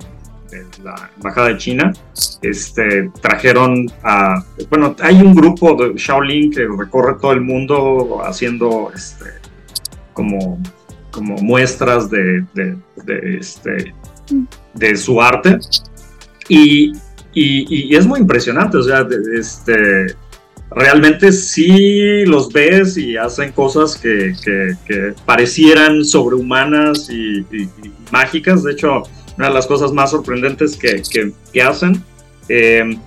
[0.83, 1.93] la Embajada de China.
[2.41, 8.91] Este, trajeron a, bueno, hay un grupo de Shaolin que recorre todo el mundo haciendo
[8.95, 9.27] este,
[10.15, 10.59] como,
[11.43, 12.45] muestras de,
[14.75, 15.59] de su arte.
[16.49, 16.93] Y,
[17.35, 20.15] y, es muy impresionante, o sea, este,
[20.71, 24.35] realmente sí los ves y hacen cosas que,
[24.87, 27.47] que, parecieran sobrehumanas y,
[28.11, 28.63] mágicas.
[28.63, 29.03] De hecho,
[29.37, 31.03] una de las cosas más sorprendentes que,
[31.53, 32.03] que hacen,
[32.49, 32.99] eh,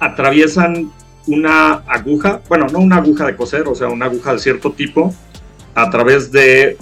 [0.00, 0.90] atraviesan
[1.26, 5.14] una aguja, bueno, no una aguja de coser, o sea, una aguja de cierto tipo,
[5.74, 6.76] a través de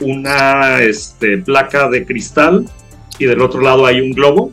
[0.00, 2.66] una este, placa de cristal
[3.18, 4.50] y del otro lado hay un globo.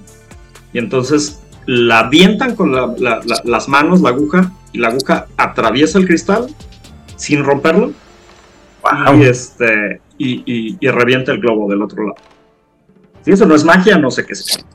[0.74, 6.48] Y entonces la avientan con las manos, la aguja, y la aguja atraviesa el cristal
[7.16, 7.94] sin romperlo.
[9.16, 12.16] Y, este, y, revienta el globo del otro lado.
[13.24, 14.66] Si eso no es magia, no sé qué es.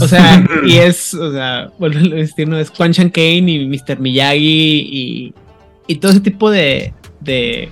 [0.00, 4.00] O sea, y es, o sea, bueno, el destino es Quan Chan Kane y Mr.
[4.00, 5.34] Miyagi
[5.86, 7.68] y, todo ese tipo de, de,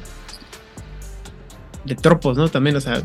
[1.85, 2.49] de tropos, ¿no?
[2.49, 3.03] También, o sea,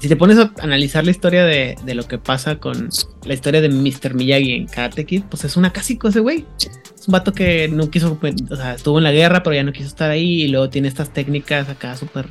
[0.00, 2.88] si te pones a analizar la historia de, lo que pasa con
[3.24, 4.14] la historia de Mr.
[4.14, 6.44] Miyagi en Karate Kid, pues es una casi ese güey.
[6.58, 9.62] Es un vato que no quiso, pues, o sea, estuvo en la guerra, pero ya
[9.62, 12.26] no quiso estar ahí y luego tiene estas técnicas acá súper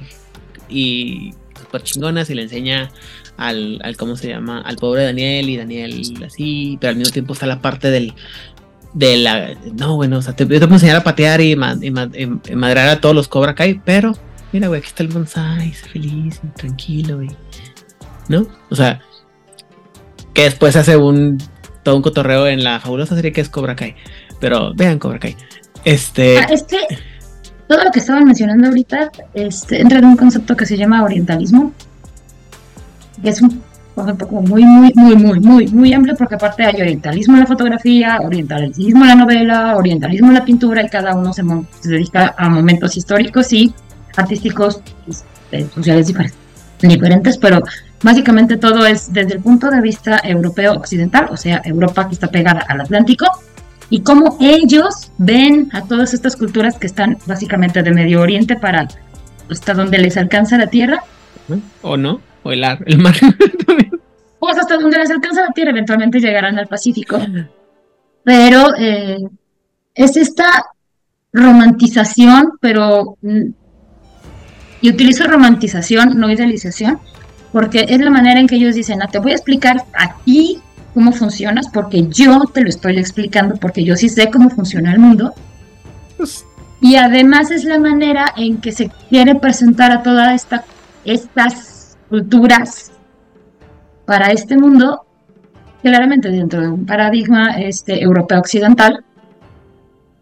[0.69, 2.91] y súper chingonas y le enseña
[3.35, 4.61] al, al, ¿cómo se llama?
[4.61, 8.14] Al pobre Daniel y Daniel así, pero al mismo tiempo está la parte del,
[8.94, 12.56] de la, no, bueno, o sea, te, yo te puedo enseñar a patear y, y,
[12.56, 14.14] madrar a todos los Cobra Kai, pero
[14.52, 17.30] mira, güey, aquí está el bonsai, feliz, tranquilo, güey.
[18.30, 18.48] ¿No?
[18.69, 19.02] O sea,
[20.34, 21.38] que después hace un
[21.88, 23.95] todo un cotorreo en la fabulosa serie que es Cobra Kai.
[24.41, 25.38] Pero vean Cobra Kai.
[25.86, 26.38] Este.
[26.38, 26.80] Ah, es que
[27.68, 31.72] todo lo que estaban mencionando ahorita este, entra en un concepto que se llama orientalismo.
[33.24, 33.64] Que es un
[33.95, 38.19] concepto muy, muy, muy, muy, muy, muy amplio, porque aparte hay orientalismo en la fotografía,
[38.22, 41.44] orientalismo en la novela, orientalismo en la pintura, y cada uno se,
[41.80, 43.74] se dedica a momentos históricos y
[44.18, 46.14] artísticos, este, sociales
[46.80, 47.61] diferentes, pero
[48.03, 52.27] básicamente todo es desde el punto de vista europeo occidental, o sea, Europa que está
[52.27, 53.26] pegada al Atlántico,
[53.89, 58.88] y cómo ellos ven a todas estas culturas que están básicamente de Medio Oriente para
[59.49, 61.03] hasta donde les alcanza la tierra.
[61.81, 63.15] O no, o el, el mar.
[64.39, 67.19] pues hasta donde les alcanza la tierra, eventualmente llegarán al Pacífico.
[68.23, 69.18] Pero eh,
[69.95, 70.65] es esta
[71.31, 73.49] romantización, pero mm,
[74.82, 76.99] y utilizo romantización, no idealización,
[77.52, 80.60] porque es la manera en que ellos dicen, ah, te voy a explicar a ti
[80.94, 84.99] cómo funcionas, porque yo te lo estoy explicando, porque yo sí sé cómo funciona el
[84.99, 85.34] mundo.
[86.18, 86.45] Pues
[86.80, 90.64] y además es la manera en que se quiere presentar a todas esta,
[91.06, 92.91] estas culturas
[94.06, 95.06] para este mundo,
[95.82, 99.04] claramente dentro de un paradigma este, europeo occidental,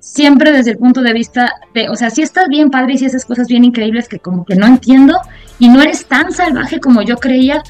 [0.05, 3.07] siempre desde el punto de vista de, o sea, si estás bien padre y si
[3.07, 5.19] haces cosas bien increíbles que como que no entiendo
[5.57, 7.63] y no eres tan salvaje como yo creía,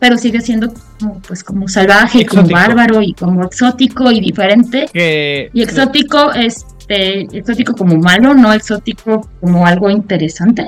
[0.00, 4.86] pero sigue siendo como, pues como salvaje, y como bárbaro y como exótico y diferente.
[4.92, 10.66] y exótico, este, exótico como malo, no exótico como algo interesante.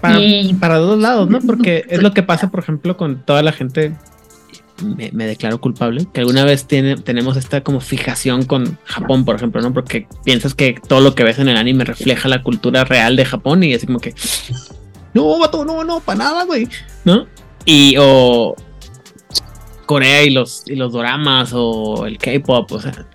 [0.00, 1.40] Para, y, para dos lados, ¿no?
[1.40, 3.92] Porque es lo que pasa, por ejemplo, con toda la gente
[4.82, 9.60] me, declaro culpable, que alguna vez tiene, tenemos esta como fijación con Japón, por ejemplo,
[9.60, 9.72] ¿no?
[9.72, 13.24] Porque piensas que todo lo que ves en el anime refleja la cultura real de
[13.24, 14.14] Japón y así como que,
[15.14, 16.68] no, vato, no, no, para nada, güey,
[17.04, 17.26] ¿no?
[17.64, 18.54] Y o
[19.86, 23.06] Corea y los, y los doramas o el K-pop, o sea,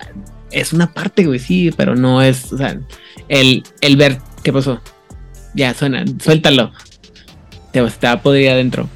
[0.51, 2.79] es una parte, güey, sí, pero no es, o sea,
[3.27, 4.81] el, el ver, ¿qué pasó?
[5.53, 6.71] Ya, suena, suéltalo.
[7.71, 8.87] Te, te va a poder ir adentro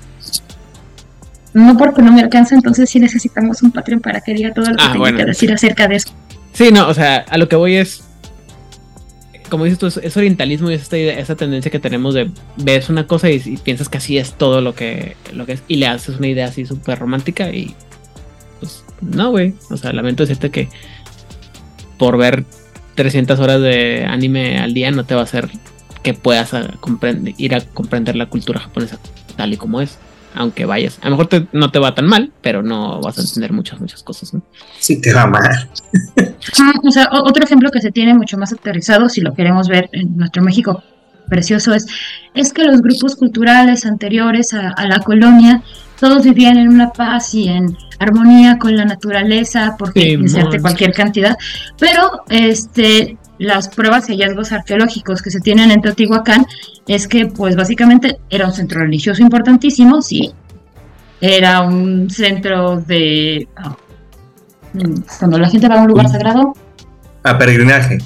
[1.53, 4.75] no porque no me alcanza, entonces sí necesitamos un Patreon para que diga todo lo
[4.75, 6.09] que ah, tenga que decir acerca de eso.
[6.53, 8.03] Sí, no, o sea, a lo que voy es,
[9.49, 13.07] como dices tú, es, orientalismo y es esta, esa tendencia que tenemos de ves una
[13.07, 16.17] cosa y, piensas que así es todo lo que, lo que es y le haces
[16.17, 17.75] una idea así súper romántica y
[19.01, 19.55] no, güey.
[19.69, 20.69] O sea, lamento decirte que
[21.97, 22.45] por ver
[22.95, 25.49] 300 horas de anime al día no te va a hacer
[26.03, 26.51] que puedas
[27.37, 28.99] ir a comprender la cultura japonesa
[29.35, 29.97] tal y como es.
[30.33, 33.51] Aunque vayas, a lo mejor no te va tan mal, pero no vas a entender
[33.51, 34.41] muchas, muchas cosas, ¿no?
[34.79, 35.69] Sí, te va mal.
[36.83, 40.15] o sea, otro ejemplo que se tiene mucho más aterrizado, si lo queremos ver en
[40.15, 40.83] nuestro México
[41.29, 41.85] precioso, es,
[42.33, 45.61] es que los grupos culturales anteriores a, a la colonia
[46.01, 51.37] todos vivían en una paz y en armonía con la naturaleza, porque inserte cualquier cantidad,
[51.79, 56.45] pero este las pruebas y hallazgos arqueológicos que se tienen en Teotihuacán
[56.87, 60.31] es que pues básicamente era un centro religioso importantísimo, sí,
[61.19, 63.75] era un centro de ah,
[64.73, 66.53] mm, cuando la gente va a un lugar sagrado.
[67.23, 67.97] A peregrinaje.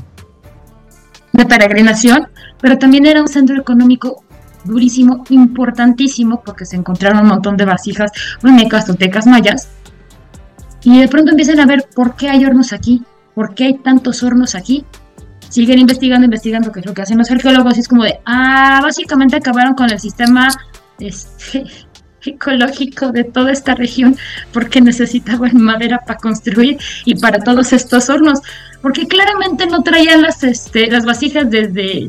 [1.33, 2.29] De peregrinación,
[2.61, 4.23] pero también era un centro económico
[4.63, 8.09] durísimo, importantísimo, porque se encontraron un montón de vasijas
[8.41, 9.67] olmecas, totecas, mayas,
[10.81, 13.03] y de pronto empiezan a ver por qué hay hornos aquí,
[13.33, 14.85] por qué hay tantos hornos aquí.
[15.49, 18.79] Siguen investigando, investigando, que es lo que hacen los arqueólogos, y es como de, ah,
[18.81, 20.49] básicamente acabaron con el sistema
[20.99, 21.65] este,
[22.25, 24.17] ecológico de toda esta región
[24.51, 28.39] porque necesitaban madera para construir y para todos estos hornos,
[28.81, 32.07] porque claramente no traían las, este, las vasijas desde,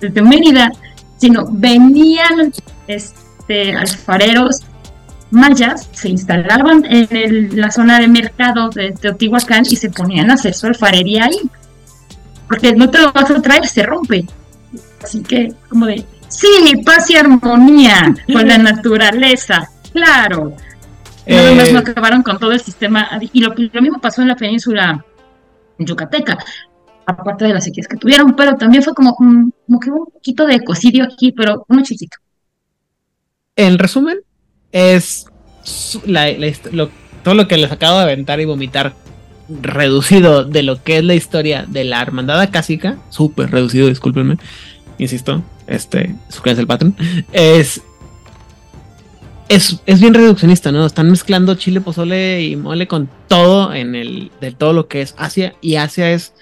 [0.00, 0.70] desde Mérida,
[1.18, 2.52] sino venían
[2.86, 4.62] este, alfareros
[5.30, 10.54] mayas, se instalaban en la zona de mercado de Teotihuacán y se ponían a hacer
[10.54, 11.40] su alfarería ahí.
[12.48, 14.24] Porque no te lo vas a traer, se rompe.
[15.02, 20.54] Así que, como de, sí, paz y armonía con la naturaleza, claro.
[21.26, 23.08] Nada más no eh, acabaron con todo el sistema.
[23.32, 25.04] Y lo, lo mismo pasó en la península
[25.78, 26.38] yucateca
[27.06, 30.60] aparte de las sequías que tuvieron, pero también fue como, como que un poquito de
[30.64, 32.18] cocidio aquí, pero uno chiquito.
[33.54, 34.18] En resumen,
[34.72, 35.26] es
[37.22, 38.92] todo lo que les acabo de aventar y vomitar
[39.48, 44.36] reducido de lo que es la historia de la hermandad acásica, súper reducido, discúlpenme,
[44.98, 46.96] insisto, este, es el patrón,
[47.32, 47.82] es,
[49.48, 50.86] es, es, bien reduccionista, ¿no?
[50.86, 55.14] Están mezclando chile, pozole y mole con todo en el, de todo lo que es
[55.18, 56.32] Asia, y Asia es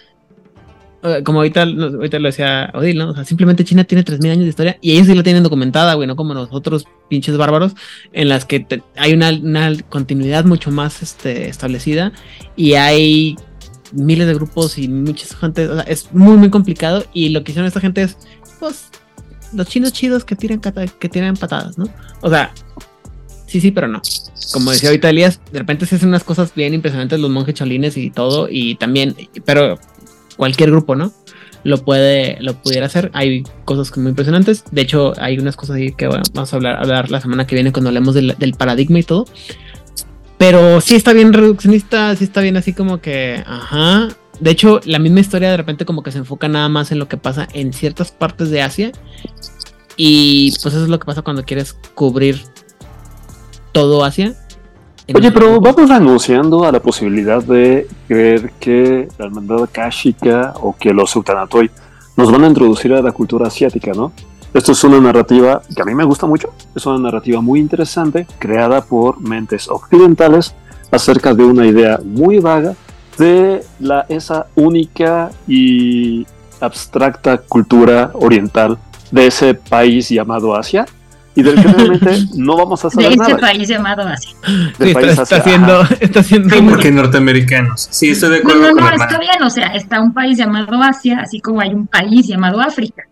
[1.24, 3.10] como ahorita, ahorita lo decía Odil, ¿no?
[3.10, 5.94] O sea, simplemente China tiene 3.000 años de historia y ellos sí la tienen documentada,
[5.94, 7.74] güey, no como nosotros, pinches bárbaros,
[8.12, 8.66] en las que
[8.96, 12.12] hay una, continuidad mucho más este, establecida
[12.56, 13.36] y hay
[13.92, 17.52] miles de grupos y muchas gente, o sea, es muy, muy complicado y lo que
[17.52, 18.16] hicieron esta gente es,
[18.58, 18.88] pues,
[19.52, 21.86] los chinos chidos que tiran, que tiran patadas, ¿no?
[22.22, 22.50] O sea,
[23.46, 24.00] sí, sí, pero no.
[24.52, 27.96] Como decía ahorita Elías, de repente se hacen unas cosas bien impresionantes los monjes cholines
[27.98, 29.14] y todo, y también,
[29.44, 29.78] pero
[30.36, 31.12] cualquier grupo, ¿no?
[31.64, 33.10] Lo puede, lo pudiera hacer.
[33.14, 34.64] Hay cosas muy impresionantes.
[34.70, 37.72] De hecho, hay unas cosas ahí que vamos a hablar, hablar la semana que viene
[37.72, 39.26] cuando hablemos del, paradigma y todo.
[40.36, 44.08] Pero sí está bien reduccionista, sí está bien así como que, ajá.
[44.40, 47.08] De hecho, la misma historia de repente como que se enfoca nada más en lo
[47.08, 48.92] que pasa en ciertas partes de Asia.
[49.96, 52.42] Y pues eso es lo que pasa cuando quieres cubrir
[53.72, 54.34] todo Asia.
[55.12, 60.94] Oye, pero vamos anunciando a la posibilidad de creer que la hermandad Kashika o que
[60.94, 61.70] los Sultanatoy
[62.16, 64.12] nos van a introducir a la cultura asiática, ¿no?
[64.54, 68.26] Esto es una narrativa que a mí me gusta mucho, es una narrativa muy interesante,
[68.38, 70.54] creada por mentes occidentales
[70.90, 72.74] acerca de una idea muy vaga
[73.18, 76.26] de la, esa única y
[76.60, 78.78] abstracta cultura oriental
[79.10, 80.86] de ese país llamado Asia,
[81.34, 84.30] y del que realmente no vamos a saber de este país llamado Asia.
[84.78, 87.88] Sí, está, haciendo, está haciendo sí, porque norteamericanos.
[87.90, 88.60] Sí, estoy de acuerdo.
[88.60, 91.70] No, no, no, está bien, o sea, está un país llamado Asia, así como hay
[91.70, 93.04] un país llamado África.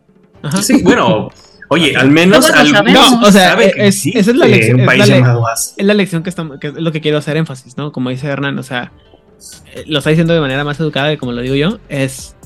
[0.43, 0.62] Ajá.
[0.62, 1.31] Sí, bueno,
[1.73, 2.53] Oye, al menos
[2.93, 6.61] no, o sea, es, esa es la lección, es la, es la lección que, estamos,
[6.61, 7.93] que es lo que quiero hacer énfasis, ¿no?
[7.93, 8.93] Como dice Hernán, o sea,
[9.73, 12.36] eh, lo está diciendo de manera más educada que como lo digo yo, es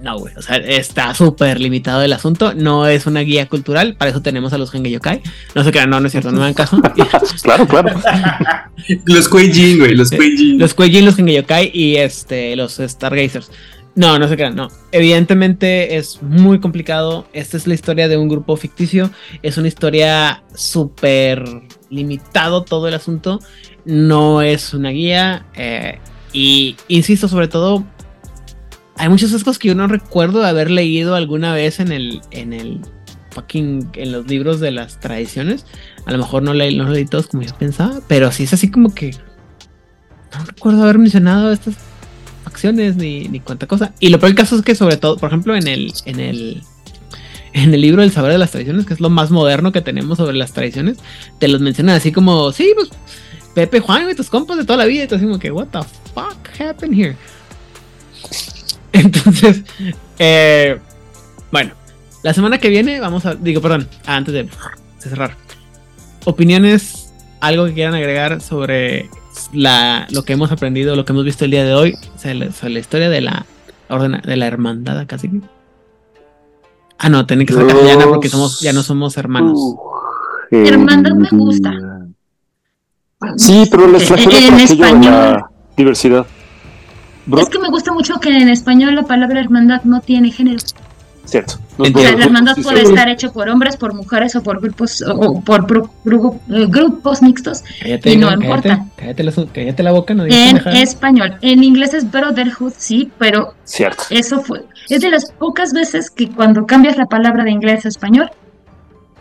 [0.00, 0.34] no, güey.
[0.36, 2.54] O sea, está súper limitado el asunto.
[2.54, 3.96] No es una guía cultural.
[3.96, 5.22] Para eso tenemos a los Genge Yokai.
[5.54, 6.80] No sé qué, no, no es cierto, no me dan caso.
[7.42, 8.00] claro, claro.
[9.06, 10.58] los Kueijin, güey, los Kueijin.
[10.58, 13.50] Los Kueijin, los Genge Yokai y este, los Stargazers.
[13.94, 14.68] No, no se crean, no.
[14.92, 17.26] Evidentemente es muy complicado.
[17.32, 19.10] Esta es la historia de un grupo ficticio.
[19.42, 21.42] Es una historia súper
[21.88, 23.40] limitado todo el asunto.
[23.86, 25.46] No es una guía.
[25.54, 25.98] Eh,
[26.34, 27.86] y insisto, sobre todo
[28.98, 32.80] hay muchas cosas que yo no recuerdo haber leído alguna vez en el, en el
[33.30, 35.66] fucking, en los libros de las tradiciones.
[36.06, 38.70] A lo mejor no, leí, no leí todos como yo pensaba, pero sí es así
[38.70, 39.14] como que
[40.36, 41.74] no recuerdo haber mencionado estas
[42.44, 43.92] facciones ni, ni cuánta cosa.
[44.00, 46.62] Y lo peor del caso es que sobre todo, por ejemplo, en el, en el,
[47.52, 50.18] en el libro del saber de las tradiciones, que es lo más moderno que tenemos
[50.18, 50.98] sobre las tradiciones,
[51.38, 52.90] te los mencionan así como, sí, pues
[53.54, 55.68] Pepe Juan, y tus compas de toda la vida, y tú así como que, what
[55.68, 55.80] the
[56.14, 57.16] fuck happened here?
[58.92, 59.62] Entonces,
[60.18, 60.78] eh,
[61.52, 61.72] bueno,
[62.22, 64.48] la semana que viene vamos a, digo, perdón, antes de
[64.98, 65.36] cerrar,
[66.24, 69.08] opiniones, algo que quieran agregar sobre
[69.52, 72.78] la, lo que hemos aprendido, lo que hemos visto el día de hoy, sobre la,
[72.78, 73.46] historia de la
[73.88, 75.30] orden, de la hermandad casi.
[76.98, 79.58] Ah, no, tienen que ser castellana porque somos, ya no somos hermanos.
[80.50, 81.72] hermandad me gusta.
[83.36, 85.44] Sí, pero les trajeron en español.
[85.76, 86.26] diversidad.
[87.36, 90.58] Es que me gusta mucho que en español la palabra hermandad no tiene género.
[91.24, 91.58] Cierto.
[91.76, 96.66] la hermandad puede estar hecho por hombres, por mujeres o por grupos o por eh,
[96.68, 97.64] grupos mixtos
[98.04, 98.86] y no importa.
[98.96, 104.04] Cállate la, boca, no En español, en inglés es brotherhood, sí, pero Cierto.
[104.10, 107.88] eso fue es de las pocas veces que cuando cambias la palabra de inglés a
[107.88, 108.30] español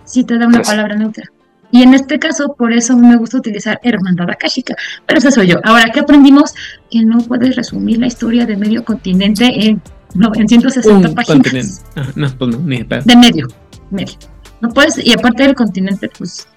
[0.04, 1.26] sí te da una palabra neutra.
[1.72, 4.76] Y en este caso, por eso me gusta utilizar hermandad akashica.
[5.06, 5.60] Pero eso soy yo.
[5.64, 6.54] Ahora, ¿qué aprendimos?
[6.90, 9.82] Que no puedes resumir la historia de medio continente en,
[10.14, 11.84] no, en 160 páginas.
[11.96, 13.48] Ah, no, pues no, ni de, medio,
[13.92, 14.16] medio.
[14.62, 16.48] No puedes, y aparte del continente, pues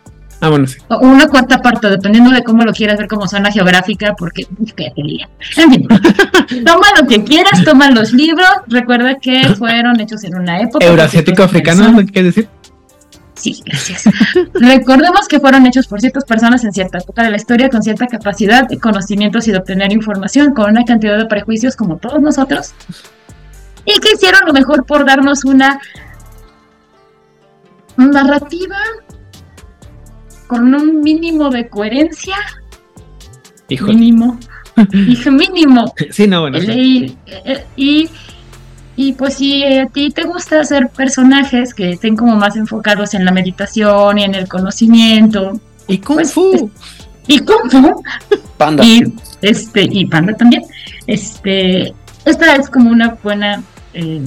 [0.40, 0.78] Ah, bueno, sí.
[1.00, 5.88] Una cuarta parte, dependiendo de cómo lo quieras ver como zona geográfica, porque En fin,
[6.64, 8.48] toma lo que quieras, toma los libros.
[8.68, 10.86] Recuerda que fueron hechos en una época.
[10.86, 12.48] Euroasiático africano, ¿qué decir?
[13.38, 14.04] Sí, gracias.
[14.54, 18.08] Recordemos que fueron hechos por ciertas personas en cierta época de la historia con cierta
[18.08, 22.74] capacidad de conocimientos y de obtener información, con una cantidad de prejuicios como todos nosotros,
[23.84, 25.78] y que hicieron lo mejor por darnos una
[27.96, 28.76] narrativa
[30.48, 32.36] con un mínimo de coherencia.
[33.68, 34.38] Mínimo.
[34.92, 35.94] Hijo, mínimo.
[36.10, 36.58] Sí, no, bueno.
[36.58, 37.16] Y,
[37.76, 38.08] y
[39.00, 43.24] y pues si a ti te gusta hacer personajes que estén como más enfocados en
[43.24, 45.52] la meditación y en el conocimiento.
[45.86, 46.68] Y Kung pues, Fu.
[47.28, 48.02] y Kung Fu.
[48.56, 48.84] Panda.
[48.84, 49.04] Y,
[49.40, 50.64] este, y Panda también.
[51.06, 51.94] Este,
[52.24, 53.62] esta es como una buena
[53.94, 54.24] eh,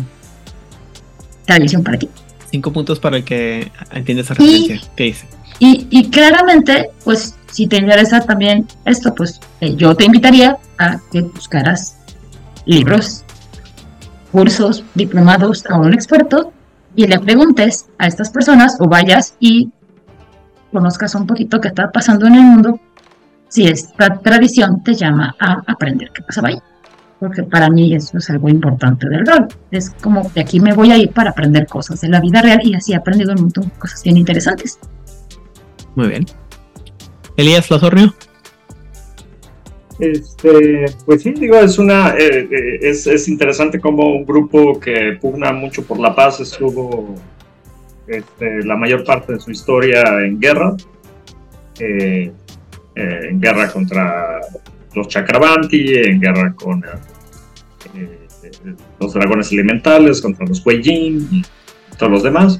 [1.45, 2.07] tradición para ti.
[2.49, 4.79] Cinco puntos para el que entiende esa referencia.
[4.95, 5.25] ¿Qué dice?
[5.59, 10.97] Y, y, claramente, pues si te interesa también esto, pues eh, yo te invitaría a
[11.11, 11.97] que buscaras
[12.65, 13.25] libros
[14.31, 16.51] cursos, diplomados a un experto
[16.95, 19.69] y le preguntes a estas personas o vayas y
[20.71, 22.79] conozcas un poquito qué está pasando en el mundo
[23.47, 26.57] si esta tradición te llama a aprender qué pasa ahí.
[27.19, 29.47] Porque para mí eso es algo importante del rol.
[29.69, 32.61] Es como de aquí me voy a ir para aprender cosas de la vida real
[32.63, 34.79] y así he aprendido un montón de cosas bien interesantes.
[35.95, 36.25] Muy bien.
[37.37, 38.13] Elías Lazorrio.
[40.01, 45.53] Este, pues sí, digo, es una, eh, eh, es, interesante como un grupo que pugna
[45.53, 47.13] mucho por la paz estuvo
[48.07, 50.75] este, la mayor parte de su historia en guerra,
[51.79, 52.31] eh,
[52.95, 54.41] en guerra contra
[54.95, 56.83] los Chakravanti, en guerra con
[58.99, 61.43] los dragones elementales, contra los Kuei-Jin y
[61.99, 62.59] todos los demás.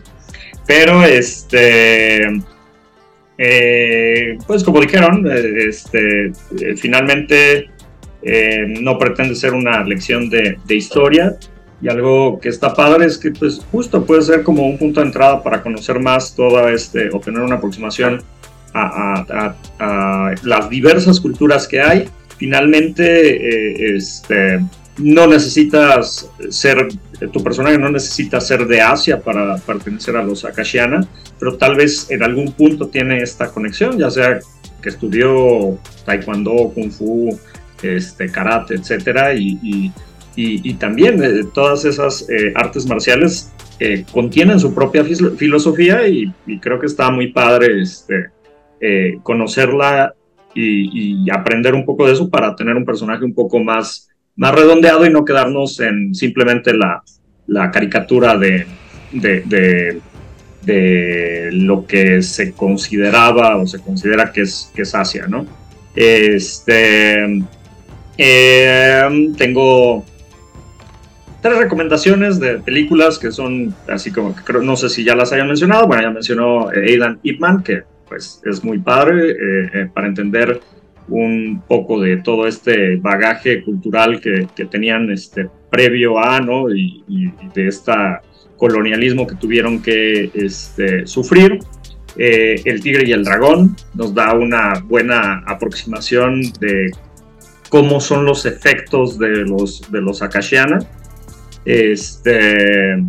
[0.68, 2.22] Pero este
[3.44, 7.72] eh, pues como dijeron, eh, este, eh, finalmente
[8.68, 11.38] no pretende ser una lección de, historia
[11.82, 15.08] y algo que está padre es que pues justo puede ser como un punto de
[15.08, 18.22] entrada para conocer más toda este, o tener una aproximación
[18.76, 22.08] a, a las diversas culturas que hay.
[22.38, 24.60] Finalmente, este,
[25.02, 26.88] no necesitas ser,
[27.32, 31.06] tu personaje no necesita ser de Asia para pertenecer a los Akashiana,
[31.40, 34.40] pero tal vez en algún punto tiene esta conexión, ya sea
[34.82, 37.38] que estudió taekwondo, kung fu,
[37.82, 39.92] este, karate, etcétera, y,
[40.80, 46.86] también eh, todas esas eh, artes marciales eh, contienen su propia filosofía y, creo que
[46.86, 48.30] está muy padre este,
[49.24, 50.16] conocerla
[50.56, 54.11] y, aprender un poco de eso para tener un personaje un poco más
[54.42, 57.04] más redondeado y no quedarnos en simplemente la,
[57.72, 58.66] caricatura de,
[59.12, 60.02] de,
[61.52, 65.46] lo que se consideraba o se considera que es, que es Asia, ¿no?
[65.96, 67.24] Este,
[68.18, 70.04] em, tengo
[71.44, 75.32] tres recomendaciones de películas que son así como que creo, no sé si ya las
[75.34, 80.08] hayan mencionado, bueno, ya mencionó Aidan Ipman, que pues es muy padre eh, eh, para
[80.08, 80.60] entender
[81.08, 86.74] un poco de todo este bagaje cultural que, tenían este, previo a, ¿no?
[86.74, 87.04] Y,
[87.54, 87.92] de este
[88.58, 91.60] colonialismo que tuvieron que este, sufrir.
[92.18, 96.92] Eh, el tigre y el dragón nos da una buena aproximación de
[97.70, 100.80] cómo son los efectos de los, de los Akashiana.
[101.64, 103.02] Este,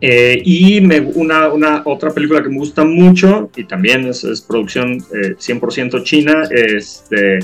[0.00, 4.98] Eh, y me, una, una, otra película que me gusta mucho, y también es, producción
[5.00, 7.38] 100% china, es de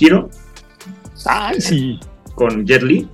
[0.00, 0.30] Hero.
[1.26, 2.00] Ay, sí.
[2.34, 3.08] Con Jet Li.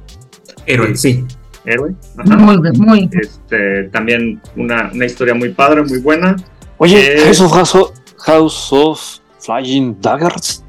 [0.67, 1.25] Héroe, sí.
[1.65, 1.95] Héroe.
[2.25, 3.11] Muy, muy.
[3.13, 6.37] Este, también una, una historia muy padre, muy buena.
[6.79, 10.65] Oye, House, of, House of Flying Daggers.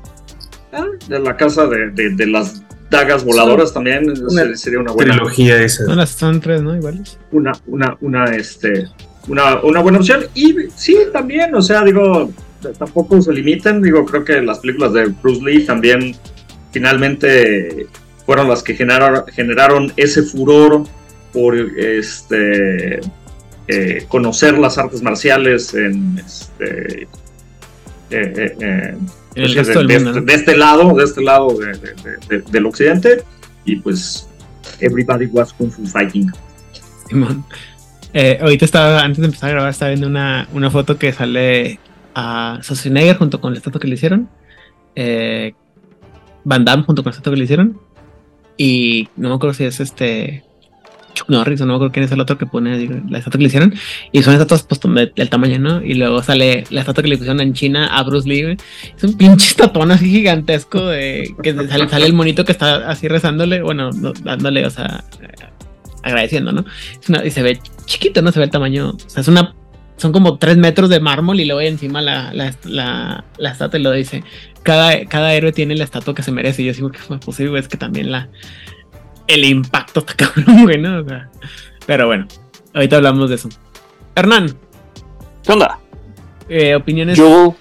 [0.74, 2.61] Ah, de la casa de, de, las
[2.92, 4.14] dagas voladoras también
[4.58, 6.06] sería una buena trilogía esa.
[6.06, 6.76] Son, tres, ¿no?
[6.76, 7.18] Iguales.
[7.32, 8.88] Una, una, una, este,
[9.28, 10.26] una, una buena opción.
[10.36, 12.30] Y sí, también, o sea, digo,
[12.78, 13.82] tampoco se limitan.
[13.82, 16.16] Digo, creo que las películas de Bruce Lee también
[16.72, 17.88] finalmente
[18.26, 20.84] fueron las que generaron, generaron ese furor
[21.32, 23.00] por este
[23.68, 28.98] eh, conocer las artes marciales en este eh, eh,
[29.36, 31.58] de, este, lado, de este lado
[32.52, 33.24] del occidente,
[33.66, 34.28] y pues
[34.80, 36.32] everybody was Kung Fu Fighting.
[38.42, 41.80] ahorita estaba, antes de empezar a grabar, estaba viendo una, una foto que sale
[42.14, 44.30] a Schwarzenegger junto con la estatua que le hicieron.
[46.44, 47.80] Van Damme junto con la estatua que le hicieron.
[48.58, 50.44] Y no me acuerdo si es este
[51.14, 53.48] Chuck Norris, no me acuerdo quién es el otro que pone la estatua que le
[53.48, 53.74] hicieron.
[54.12, 54.80] Y son estatuas pues,
[55.16, 55.82] del tamaño, ¿no?
[55.84, 58.58] Y luego sale la estatua que le pusieron en China a Bruce Lee.
[58.96, 63.08] Es un pinche estatón así gigantesco de que sale, sale el monito que está así
[63.08, 63.92] rezándole, bueno,
[64.24, 65.04] dándole, o sea,
[66.04, 66.66] agradeciendo, ¿no?
[67.24, 68.32] y se ve chiquito, ¿no?
[68.32, 68.92] Se ve el tamaño.
[68.92, 69.56] O sea, es una.
[69.98, 73.84] Son como tres metros de mármol y luego encima la, la, la, la estatua y
[73.84, 74.24] lo dice.
[74.64, 76.64] Cada, cada héroe tiene la estatua que se merece.
[76.64, 78.28] Y yo digo que fue posible, es que también la,
[79.34, 81.06] el impacto está cabrón, güey, ¿no?
[81.86, 82.28] pero bueno,
[82.74, 83.50] ahorita hablamos de eso.
[84.16, 84.56] Hernán.
[85.44, 85.80] ¿Qué onda?
[86.50, 87.18] Eh, ¿Opiniones?
[87.18, 87.56] Yo.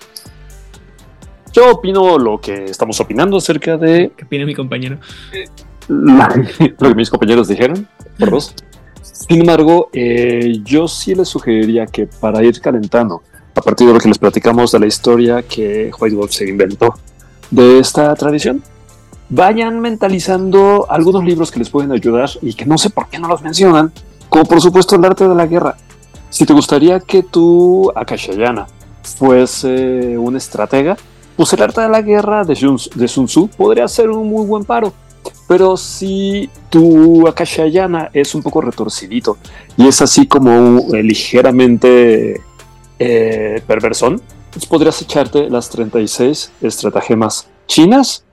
[1.52, 4.12] Yo opino lo que estamos opinando acerca de.
[4.16, 4.98] ¿Qué opina mi compañero?
[5.88, 7.88] lo que mis compañeros dijeron,
[8.18, 8.54] por dos.
[9.02, 13.22] Sin embargo, eh, yo sí les sugeriría que para ir calentando,
[13.54, 16.94] a partir de lo que les platicamos de la historia que White Wolf se inventó
[17.50, 18.62] de esta tradición,
[19.30, 23.28] vayan mentalizando algunos libros que les pueden ayudar y que no sé por qué no
[23.28, 23.92] los mencionan,
[24.28, 25.76] como por supuesto el arte de la guerra.
[26.28, 28.66] Si te gustaría que tu Akashayana
[29.02, 30.96] fuese un estratega,
[31.36, 34.92] pues el arte de la guerra de, Sun Tzu podría ser un muy buen paro.
[35.46, 39.36] Pero si tu Akashayana es un poco retorcidito
[39.76, 42.40] y es así como ligeramente
[42.98, 44.20] eh, perversón,
[44.52, 48.24] pues podrías echarte las 36 estratagemas chinas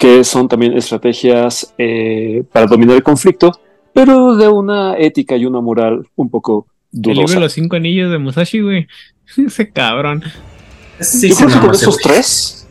[0.00, 3.52] que son también estrategias eh, para dominar el conflicto,
[3.92, 7.10] pero de una ética y una moral un poco dudosa.
[7.10, 8.88] El libro de los cinco anillos de Musashi, güey.
[9.36, 10.22] Ese cabrón.
[10.98, 12.66] Yo creo que con esos tres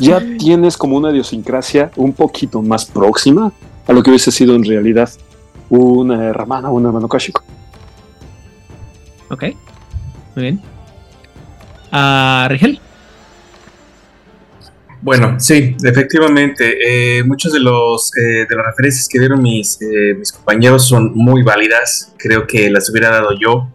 [0.00, 3.52] ya tienes como una idiosincrasia un poquito más próxima
[3.86, 5.08] a lo que hubiese sido en realidad
[5.68, 7.44] una hermana o un hermano Kashiko.
[9.30, 9.44] Ok,
[10.34, 10.60] muy bien.
[11.92, 12.80] ¿A ah, Rigel?
[15.04, 17.18] Bueno, sí, efectivamente.
[17.18, 21.12] Eh, muchos de los eh, de las referencias que dieron mis, eh, mis compañeros son
[21.14, 22.14] muy válidas.
[22.16, 23.68] Creo que las hubiera dado yo.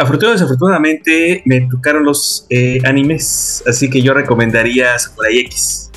[0.00, 2.48] afortunadamente, desafortunadamente me tocaron los
[2.84, 5.92] animes, así que yo recomendaría Samurai X,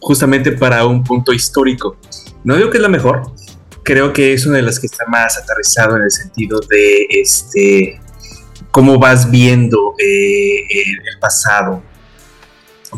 [0.00, 1.98] justamente para un punto histórico.
[2.42, 3.32] No digo que es la mejor,
[3.82, 8.00] creo que es una de las que está más aterrizado en el sentido de este
[8.70, 11.89] cómo vas viendo el pasado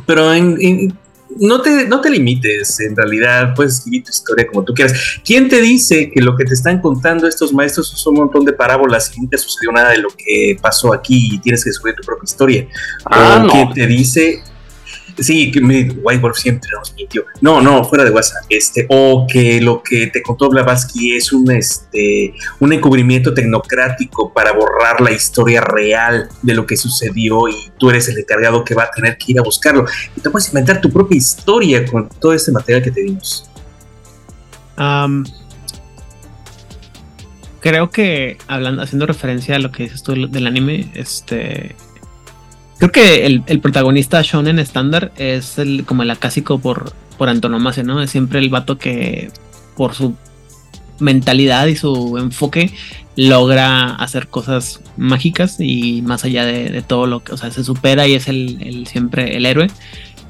[0.07, 0.97] pero en,
[1.39, 5.21] no, te, no te limites, en realidad puedes escribir tu historia como tú quieras.
[5.25, 8.53] ¿Quién te dice que lo que te están contando estos maestros son un montón de
[8.53, 12.03] parábolas y nunca sucedió nada de lo que pasó aquí y tienes que descubrir tu
[12.03, 12.69] propia historia?
[13.07, 14.43] Ah, ¿Quién te dice
[15.19, 17.25] Sí, que me, White Wolf siempre nos mintió.
[17.41, 18.45] No, no, fuera de WhatsApp.
[18.49, 24.53] Este, o que lo que te contó Blavatsky es un, este, un encubrimiento tecnocrático para
[24.53, 28.85] borrar la historia real de lo que sucedió y tú eres el encargado que va
[28.85, 29.85] a tener que ir a buscarlo.
[30.17, 33.49] Y te puedes inventar tu propia historia con todo este material que te dimos.
[37.61, 41.77] creo que hablando, haciendo referencia a lo que dices tú del anime, este
[42.83, 48.03] Creo que el, protagonista shonen estándar es el como el acásico por, por antonomasia, ¿no?
[48.03, 49.31] Es siempre el vato que
[49.77, 50.17] por su
[50.99, 52.73] mentalidad y su enfoque
[53.15, 58.09] logra hacer cosas mágicas y más allá de, todo lo que, o sea, se supera
[58.09, 59.69] y es el, siempre el héroe.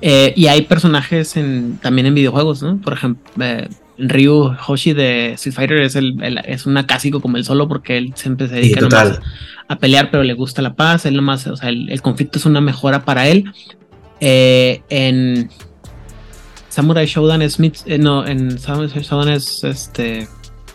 [0.02, 2.76] Eh, y hay personajes en, también en videojuegos, ¿no?
[2.82, 3.66] Por ejemplo, eh,
[3.96, 8.12] Ryu Hoshi de Street Fighter es, el, es un acásico como el solo porque él
[8.14, 9.20] siempre se dedica
[9.68, 11.06] a pelear, pero le gusta la paz.
[11.06, 13.52] Él nomás, o sea, el, conflicto es una mejora para él.
[14.20, 15.50] Eh, en
[16.68, 20.28] Samurai Shodown es eh, no, en Samurai Shodown es este.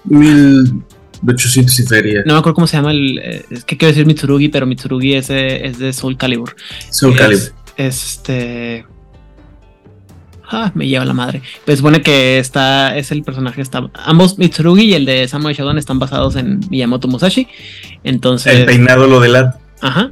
[0.06, 0.84] Mil.
[1.22, 2.24] De 800 y feria.
[2.28, 3.18] No me acuerdo cómo se llama el.
[3.18, 6.56] Eh, es que quiero decir Mitsurugi, pero Mitsurugi es es de Soul Calibur.
[6.92, 7.54] Soul Calibur.
[7.76, 8.86] Este.
[10.50, 11.42] Ah, me lleva la madre.
[11.66, 15.78] Pues supone que está, es el personaje, está, ambos Mitsurugi y el de Samurai Shodown
[15.78, 17.48] están basados en Miyamoto Musashi.
[18.04, 18.54] Entonces.
[18.54, 19.60] El peinado lo delata.
[19.82, 20.10] Ajá.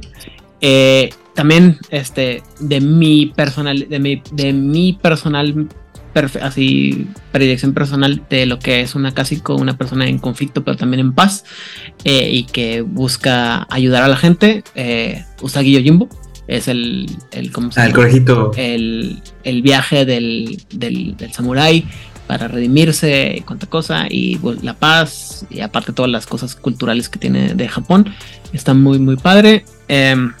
[0.60, 5.68] Eh, también, este, de mi personal, de mi, de mi personal,
[6.42, 11.00] así, predilección personal de lo que es una Casico, una persona en conflicto, pero también
[11.00, 11.44] en paz,
[12.04, 16.08] eh, y que busca ayudar a la gente, eh, Usagi Yojimbo
[16.48, 18.50] es el, el, ¿cómo se ah, el.
[18.56, 21.86] El, el viaje del, del, del samurái
[22.26, 27.08] para redimirse y cuánta cosa y pues, la paz y aparte todas las cosas culturales
[27.08, 28.12] que tiene de Japón.
[28.52, 29.64] Está muy muy padre.
[29.88, 30.32] Em,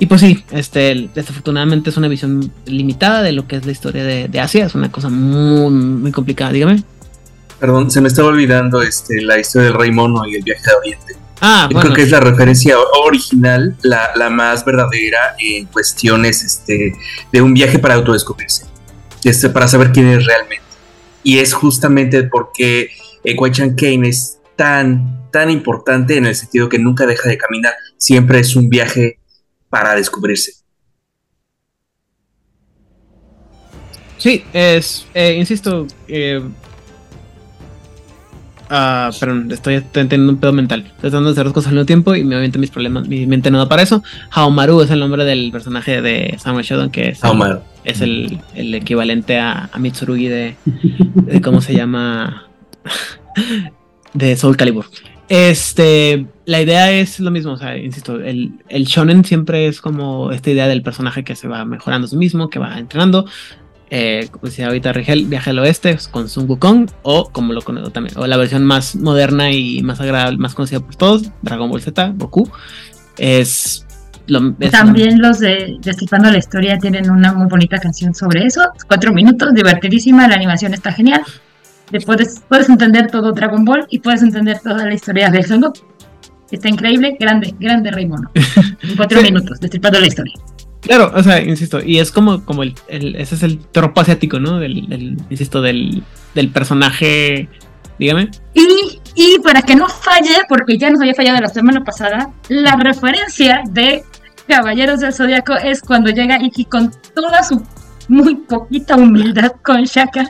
[0.00, 4.04] y pues sí este desafortunadamente es una visión limitada de lo que es la historia
[4.04, 4.66] de, de Asia.
[4.66, 6.82] Es una cosa muy muy complicada dígame.
[7.60, 10.78] Perdón se me estaba olvidando este la historia del rey mono y el viaje a
[10.78, 16.94] Oriente Ah, creo que es la referencia original, la, más verdadera en cuestiones este,
[17.30, 18.64] de un viaje para autodescubrirse,
[19.22, 20.64] este, para saber quién es realmente.
[21.22, 22.92] Y es justamente porque
[23.22, 27.74] eh, Chan Kane es tan, tan importante en el sentido que nunca deja de caminar,
[27.98, 29.18] siempre es un viaje
[29.68, 30.54] para descubrirse.
[34.16, 36.40] Sí, es, eh, insisto, eh,
[38.70, 40.80] Ah, perdón, estoy teniendo un pedo mental.
[40.80, 43.50] Estoy tratando de hacer dos cosas al mismo tiempo y obviamente mis problemas, mi mente
[43.50, 44.02] no da para eso.
[44.30, 48.00] Haomaru es el nombre del personaje de Samuel Shodown, que es, el, es
[48.54, 50.56] el, equivalente a, Mitsurugi de,
[51.42, 52.48] cómo se llama
[54.14, 54.86] de Soul Calibur.
[55.28, 60.32] Este, la idea es lo mismo, o sea, insisto, el, el shonen siempre es como
[60.32, 63.26] esta idea del personaje que se va mejorando a sí mismo, que va entrenando,
[63.96, 67.90] eh, como decía ahorita Rigel, Viaje al Oeste con Sun Wukong, o como lo conozco
[67.90, 71.80] también, o la versión más moderna y más agradable, más conocida por todos, Dragon Ball
[71.80, 72.50] Z, Goku.
[73.18, 73.86] Es,
[74.72, 79.54] también los de Destripando la Historia tienen una muy bonita canción sobre eso, cuatro minutos,
[79.54, 81.22] divertidísima, la animación está genial.
[82.04, 85.72] Puedes, puedes entender todo Dragon Ball y puedes entender toda la historia de Son
[86.50, 88.28] Está increíble, grande, grande Rey Mono.
[88.82, 90.34] En cuatro minutos, destripando la historia.
[90.84, 94.58] Claro, o sea, insisto, y es como, como el, ese es el tropo asiático, ¿no?
[94.58, 96.02] Del, insisto, del,
[96.34, 97.48] del personaje,
[97.98, 98.30] dígame.
[98.52, 102.76] Y, y para que no falle, porque ya nos había fallado la semana pasada, la
[102.76, 104.04] referencia de
[104.46, 107.64] Caballeros del Zodíaco es cuando llega Iki con toda su
[108.08, 110.28] muy poquita humildad con Shaka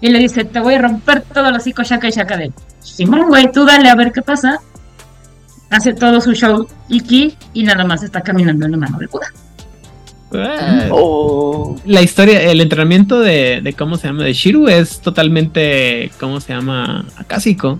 [0.00, 3.28] y le dice, te voy a romper todos los hocico Shaka y Shaka de Simón,
[3.28, 4.58] güey, tú dale a ver qué pasa.
[5.68, 9.26] Hace todo su show Iki y nada más está caminando en la mano de Buda.
[10.90, 11.76] Oh.
[11.84, 17.06] La historia, el entrenamiento de, cómo se llama, de Shiru es totalmente, ¿cómo se llama?
[17.16, 17.78] Acásico.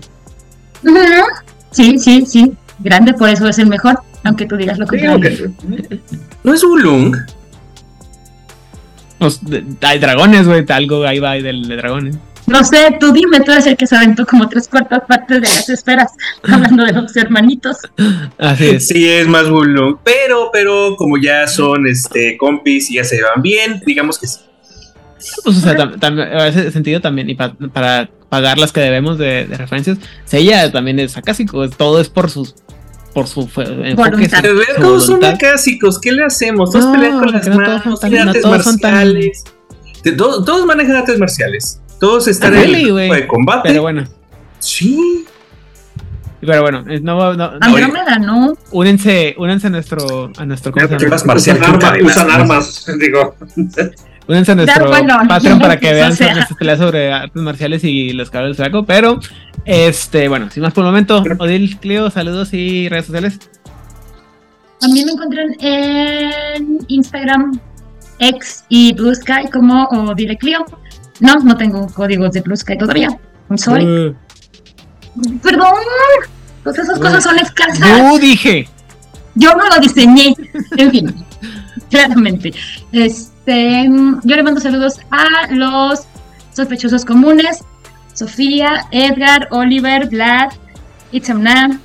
[1.71, 2.53] Sí, sí, sí.
[2.79, 5.51] Grande, por eso es el mejor, aunque tú digas lo que
[6.43, 7.15] ¿No es Ulung?
[9.19, 9.39] Pues,
[9.81, 12.17] hay dragones, güey, algo ahí va de dragones.
[12.47, 15.47] No sé, tú dime, tú eres el que se aventó como tres cuartas partes de
[15.47, 16.11] las esferas,
[16.43, 17.77] hablando de los hermanitos.
[18.37, 18.87] Así es.
[18.87, 19.99] Sí, es más bullo.
[20.03, 24.39] Pero, pero, como ya son este compis y ya se llevan bien, digamos que sí.
[25.43, 29.47] Pues, o sea, también, en ese sentido también, y para pagar las que debemos de,
[29.49, 29.97] referencias,
[30.31, 32.55] ella también es acásico, todo es por sus
[33.13, 34.29] por su enfoque.
[34.77, 36.71] Todos son acásicos, ¿qué le hacemos?
[36.71, 39.43] Todos pelean con las manos, artes marciales.
[40.17, 41.79] todos manejan artes marciales.
[41.99, 43.69] Todos están en el grupo de combate.
[43.69, 44.03] Pero bueno.
[44.59, 45.25] Sí.
[46.41, 48.53] Pero bueno, no, no, Andrómeda, ¿no?
[48.71, 53.35] Únense, únense a nuestro, a nuestro usan, armas, usan armas, digo.
[54.27, 54.91] Únense a nuestro
[55.27, 58.85] Patreon para que vean nuestras peleas sobre artes marciales y los cabros del saco.
[58.85, 59.19] Pero,
[59.65, 63.39] este, bueno, sin más por el momento, Odil, Clio, saludos y redes sociales.
[64.79, 67.59] También me encuentran en Instagram,
[68.19, 70.65] X y Blue Sky como Odile Clio.
[71.19, 73.09] No, no tengo códigos de Blue Sky todavía.
[73.49, 73.85] I'm sorry.
[73.85, 74.15] Uh.
[75.41, 75.73] Perdón.
[76.63, 77.79] Pues esas cosas son escasas.
[77.79, 78.67] No dije.
[79.35, 80.33] Yo no lo diseñé.
[80.77, 81.25] En fin,
[81.89, 82.53] claramente.
[82.91, 83.89] Este,
[84.23, 86.05] yo le mando saludos a los
[86.53, 87.63] sospechosos comunes.
[88.13, 90.53] Sofía, Edgar, Oliver, Vlad,
[91.11, 91.79] Itzamna,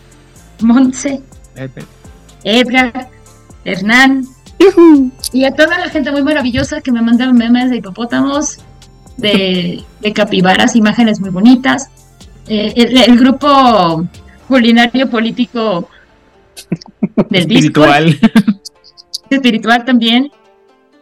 [0.60, 1.20] Montse,
[2.44, 3.10] Edgar,
[3.64, 4.24] Hernán,
[5.32, 8.58] y a toda la gente muy maravillosa que me mandaron memes de hipopótamos,
[9.20, 9.84] de,
[10.14, 11.90] capibaras, imágenes muy bonitas.
[12.48, 12.72] Eh,
[13.06, 14.08] el, grupo
[14.48, 15.88] culinario político
[17.28, 18.18] del espiritual.
[19.30, 20.30] espiritual también.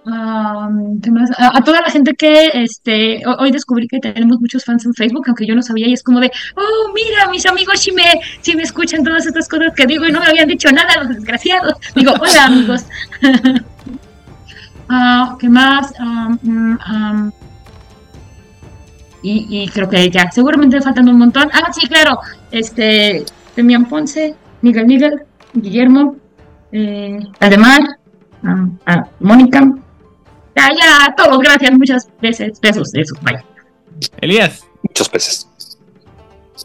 [0.04, 5.46] a, toda la gente que este hoy descubrí que tenemos muchos fans en Facebook, aunque
[5.46, 8.62] yo no sabía, y es como de, oh, mira, mis amigos si me, si me
[8.62, 11.74] escuchan todas estas cosas que digo y no me habían dicho nada, los desgraciados.
[11.94, 12.84] Digo, hola amigos.
[14.90, 15.92] uh, ¿Qué más?
[16.42, 16.76] Mm,
[19.22, 21.48] y, y, creo que ya, seguramente faltan un montón.
[21.52, 22.18] Ah, sí, claro.
[22.50, 23.24] Este,
[23.56, 25.22] Demian Ponce, Miguel Miguel,
[25.54, 26.16] Guillermo,
[26.72, 27.80] eh, Ademar,
[29.20, 29.68] Mónica,
[30.56, 33.44] ya, ya, todos, gracias, muchas veces, besos, eso, vaya.
[34.20, 34.66] Elías.
[34.82, 35.48] Muchas veces.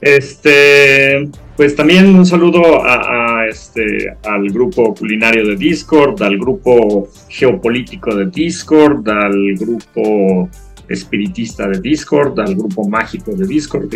[0.01, 8.15] Este, pues también un saludo a, este, al grupo culinario de Discord, al grupo geopolítico
[8.15, 10.49] de Discord, al grupo
[10.87, 13.89] espiritista de Discord, al grupo mágico de Discord,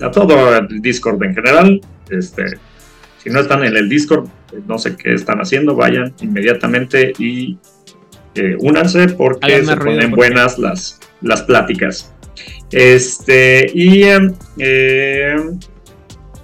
[0.00, 1.80] a todo el Discord en general.
[2.10, 2.44] Este,
[3.22, 4.28] si no están en el Discord,
[4.66, 7.58] no sé qué están haciendo, vayan inmediatamente y
[8.60, 12.12] únanse porque se ponen buenas las, las pláticas.
[12.70, 14.04] Este, y
[14.58, 15.36] eh,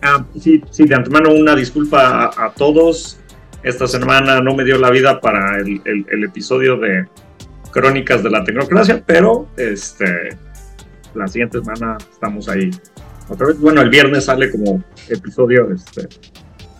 [0.02, 3.18] ah, sí, sí, de antemano una disculpa a, todos.
[3.62, 7.06] Esta semana no me dio la vida para el, episodio de
[7.80, 10.36] Crónicas de la Tecnocracia, pero este,
[11.14, 12.70] la siguiente semana estamos ahí.
[13.28, 16.08] Otra vez, bueno, el viernes sale como episodio este,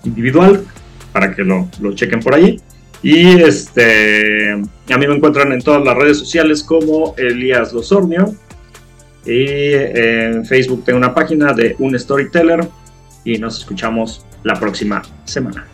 [0.03, 0.65] individual
[1.13, 2.61] para que lo, lo chequen por allí.
[3.01, 8.35] Y este, a mí me encuentran en todas las redes sociales como Elías Losornio.
[9.25, 12.67] Y en Facebook tengo una página de un storyteller.
[13.25, 15.65] Y nos escuchamos la próxima semana.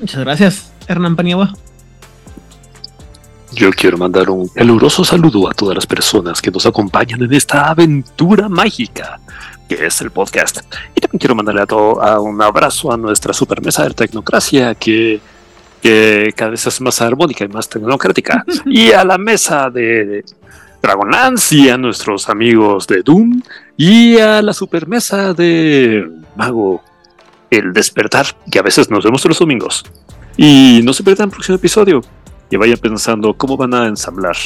[0.00, 1.54] Muchas gracias, Hernán Paniagua.
[3.52, 7.70] Yo quiero mandar un caluroso saludo a todas las personas que nos acompañan en esta
[7.70, 9.20] aventura mágica
[9.68, 10.60] que es el podcast.
[10.94, 14.74] Y también quiero mandarle a todo a un abrazo a nuestra super mesa de tecnocracia
[14.74, 15.20] que
[15.82, 18.44] que cada vez es más armónica y más tecnocrática.
[18.66, 20.24] y a la mesa de
[20.82, 23.42] Dragonlance y a nuestros amigos de Doom
[23.76, 26.82] y a la supermesa de Mago
[27.50, 29.84] El Despertar, que a veces nos vemos los domingos.
[30.36, 32.00] Y no se pierdan el próximo episodio
[32.50, 34.36] y vayan pensando cómo van a ensamblar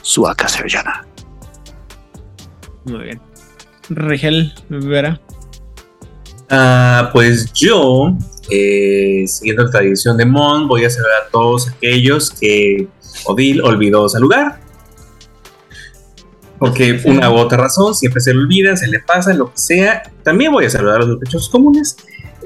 [0.00, 0.64] su acacia
[2.84, 3.20] Muy bien.
[3.88, 5.20] Rigel, Vera.
[6.50, 8.16] Ah, pues yo
[8.50, 12.88] eh, siguiendo la tradición de Mon, voy a saludar a todos aquellos que
[13.24, 14.60] Odil olvidó saludar.
[16.58, 20.02] Porque una u otra razón siempre se le olvida, se le pasa, lo que sea.
[20.22, 21.96] También voy a saludar a los sospechosos comunes.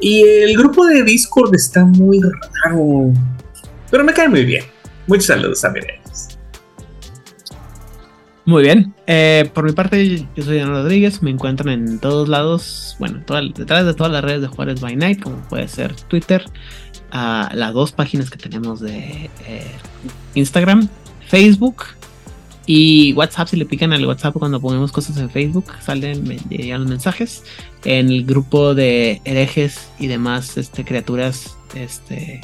[0.01, 2.21] Y el grupo de Discord está muy
[2.65, 3.13] raro.
[3.91, 4.65] Pero me cae muy bien.
[5.07, 6.37] Muchos saludos a ellos.
[8.47, 8.95] Muy bien.
[9.09, 11.21] Eh, por mi parte, yo soy Ana Rodríguez.
[11.21, 12.97] Me encuentran en todos lados.
[13.01, 13.23] Bueno,
[13.57, 16.45] detrás de todas las redes de Juárez by Night, como puede ser Twitter,
[17.13, 19.67] las dos páginas que tenemos de eh,
[20.35, 20.89] Instagram,
[21.27, 21.85] Facebook
[22.67, 23.49] y WhatsApp.
[23.49, 27.43] Si le pican al WhatsApp cuando ponemos cosas en Facebook, salen ya los mensajes.
[27.85, 32.43] En el grupo de herejes y demás este, criaturas este,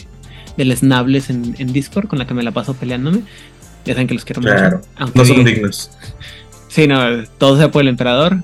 [0.57, 3.23] deleznables en, en Discord, con la que me la paso peleándome.
[3.85, 4.81] Ya saben que los quiero mucho.
[5.15, 5.91] no son dignos.
[6.69, 8.39] Sí, no, todo sea por el emperador.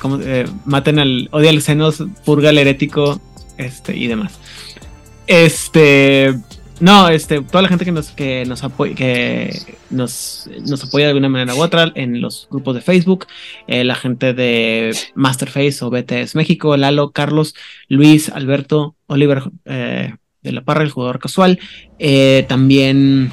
[0.00, 1.28] Como, eh, maten al.
[1.30, 3.20] Odia al senos, purga al herético,
[3.58, 4.38] este, y demás.
[5.26, 6.34] Este.
[6.80, 9.50] No, este, toda la gente que nos, que nos apoya, que
[9.90, 13.26] nos, nos apoya de alguna manera u otra en los grupos de Facebook,
[13.66, 17.54] eh, la gente de Masterface o BTS México, Lalo, Carlos,
[17.88, 20.14] Luis, Alberto, Oliver eh,
[20.46, 21.58] de la Parra, el jugador casual,
[22.48, 23.30] también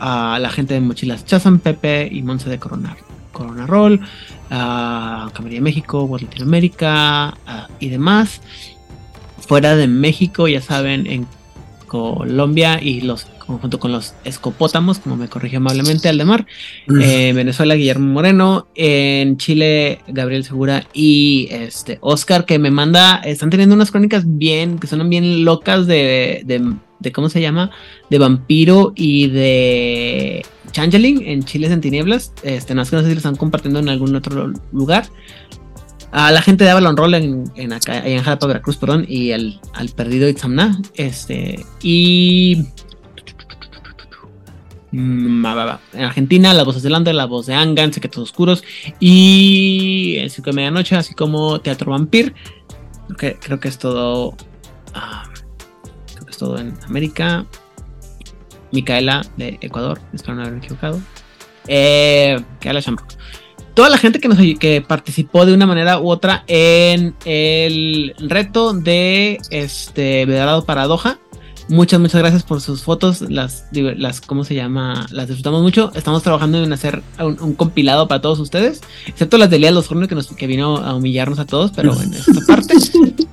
[0.00, 2.96] a la gente de Mochilas Chazan, Pepe y Monse de Corona,
[3.32, 4.00] Corona Roll,
[4.50, 7.36] a Camarilla México, World Latinoamérica
[7.78, 8.40] y demás.
[9.46, 11.26] Fuera de México, ya saben, en
[11.86, 13.26] Colombia y los
[13.58, 16.46] junto con los escopótamos, como me corrigió amablemente Aldemar,
[16.88, 23.50] en Venezuela Guillermo Moreno, en Chile Gabriel Segura y este Oscar que me manda, están
[23.50, 26.44] teniendo unas crónicas bien, que son bien locas de
[27.02, 27.70] de ¿cómo se llama?
[28.08, 32.32] De Vampiro y de Changeling en Chiles en Tinieblas.
[32.42, 35.06] Este, no, sé si lo están compartiendo en algún otro lugar.
[36.12, 39.60] A la gente de Avalon Roll en, en acá, en Jalapa, Veracruz, perdón, y al,
[39.74, 40.78] al perdido Itzamna.
[40.94, 42.66] Este, y
[44.92, 45.46] en
[46.04, 48.62] Argentina, la voz de Zelanda, la voz de Angan, Secretos Oscuros
[49.00, 52.34] y el 5 de medianoche, así como Teatro Vampir.
[53.16, 54.36] Creo que es todo.
[54.94, 55.24] Ah,
[56.42, 57.46] todo en América.
[58.72, 61.00] Micaela de Ecuador, espero no haberme equivocado.
[61.68, 63.12] Eh, Shamrock.
[63.74, 68.72] Toda la gente que, nos, que participó de una manera u otra en el reto
[68.72, 71.18] de este Vedarado Paradoja.
[71.72, 73.22] Muchas, muchas gracias por sus fotos.
[73.22, 75.06] Las, las ¿cómo se llama?
[75.10, 75.90] Las disfrutamos mucho.
[75.94, 80.06] Estamos trabajando en hacer un, compilado para todos ustedes, excepto las de Elías Los Hornos
[80.06, 82.74] que, nos, que vino a humillarnos a todos, pero en esta parte.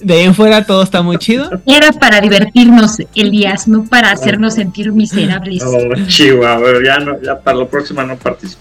[0.00, 1.50] De ahí en fuera todo está muy chido.
[1.66, 5.62] Era para divertirnos, Elías, no para hacernos sentir miserables.
[5.62, 8.60] No, chihuahua, ya, no, ya para la próxima no participo.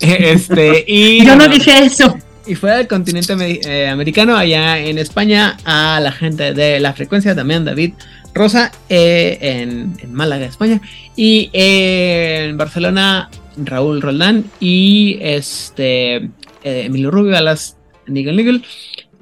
[0.00, 2.14] Este, y, Yo no dije eso.
[2.46, 3.34] Y fuera del continente
[3.64, 7.92] eh, americano, allá en España, a la gente de la frecuencia, también David
[8.34, 10.80] Rosa, eh, en, Málaga, España,
[11.16, 16.30] y en Barcelona, Raúl Roldán, y este eh,
[16.62, 17.76] Emilio Rubio, a las
[18.06, 18.64] Nigel Nigel.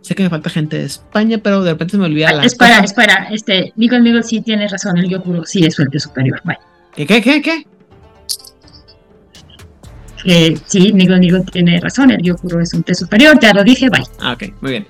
[0.01, 2.45] Sé que me falta gente de España, pero de repente se me olvida la.
[2.45, 3.29] Espera, espera.
[3.31, 4.97] Este, Nigel Nigel sí tiene razón.
[4.97, 6.41] El Yokuro sí es fuerte superior.
[6.45, 6.57] Bye.
[6.95, 7.67] ¿Qué, qué, qué, qué?
[10.25, 12.11] Que sí, Nigel Nigel tiene razón.
[12.11, 13.39] El Yokuro es un té superior.
[13.41, 13.91] Ya lo dije.
[13.91, 14.05] Bye.
[14.21, 14.87] Ah, ok, muy bien.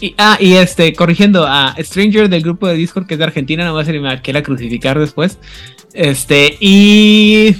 [0.00, 3.64] Y, ah, y este, corrigiendo a Stranger del grupo de Discord que es de Argentina,
[3.64, 5.38] no va a ser me quiera crucificar después.
[5.94, 7.56] Este, y.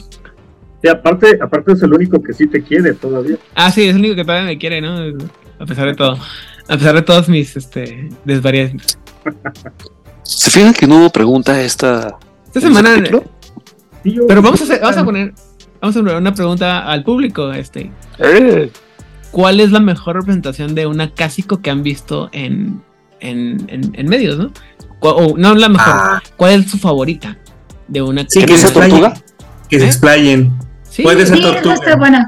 [0.83, 3.39] Sí, aparte, aparte es el único que sí te quiere todavía.
[3.55, 4.99] Ah, sí, es el único que todavía me quiere, ¿no?
[5.59, 6.19] A pesar de todo.
[6.69, 8.99] A pesar de todas mis este, desvariantes.
[10.23, 13.03] ¿Se fijan que no hubo pregunta esta, esta semana?
[14.03, 15.33] Pero vamos a, hacer, vamos a poner
[15.81, 17.53] vamos a poner una pregunta al público.
[17.53, 17.91] Este.
[18.19, 18.71] Eh.
[19.37, 22.83] ¿Cuál es la mejor representación de una Cásico que han visto en,
[23.21, 24.51] en, en, medios, no?
[25.01, 25.93] O, no la mejor.
[25.95, 26.23] Ah.
[26.39, 27.37] ¿Cuál es su favorita
[27.87, 29.13] de una sí, que se tortuga?
[29.69, 29.89] Que se ¿Eh?
[29.89, 30.59] explayen.
[31.03, 31.75] Puede ser tortuga.
[31.75, 32.27] Está buena.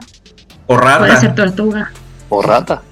[0.66, 0.98] O rata.
[0.98, 1.90] Puede ser tortuga.
[2.28, 2.82] O rata.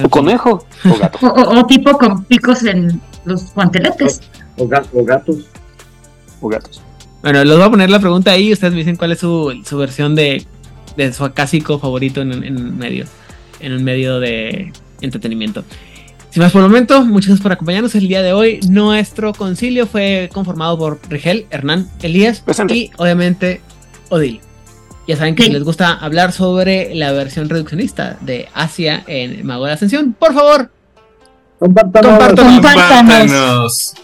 [0.00, 0.64] O conejo.
[0.88, 1.18] O gato.
[1.34, 4.20] O, tipo con picos en los guanteletes.
[4.56, 5.44] O, gatos.
[6.40, 6.80] O gatos.
[7.22, 9.60] Bueno, les voy a poner la pregunta ahí y ustedes me dicen cuál es su,
[9.64, 10.46] su versión de,
[10.98, 13.06] de su acásico favorito en, en medio.
[13.60, 15.64] En un medio de entretenimiento.
[16.30, 18.60] Sin más por el momento, muchas gracias por acompañarnos el día de hoy.
[18.68, 23.62] Nuestro concilio fue conformado por Rigel, Hernán, Elías y obviamente
[24.10, 24.40] Odil.
[25.06, 29.64] Ya saben que si les gusta hablar sobre la versión reduccionista de Asia en Mago
[29.64, 30.70] de Ascensión, por favor,
[31.58, 32.34] compártanos.
[32.36, 33.94] compártanos.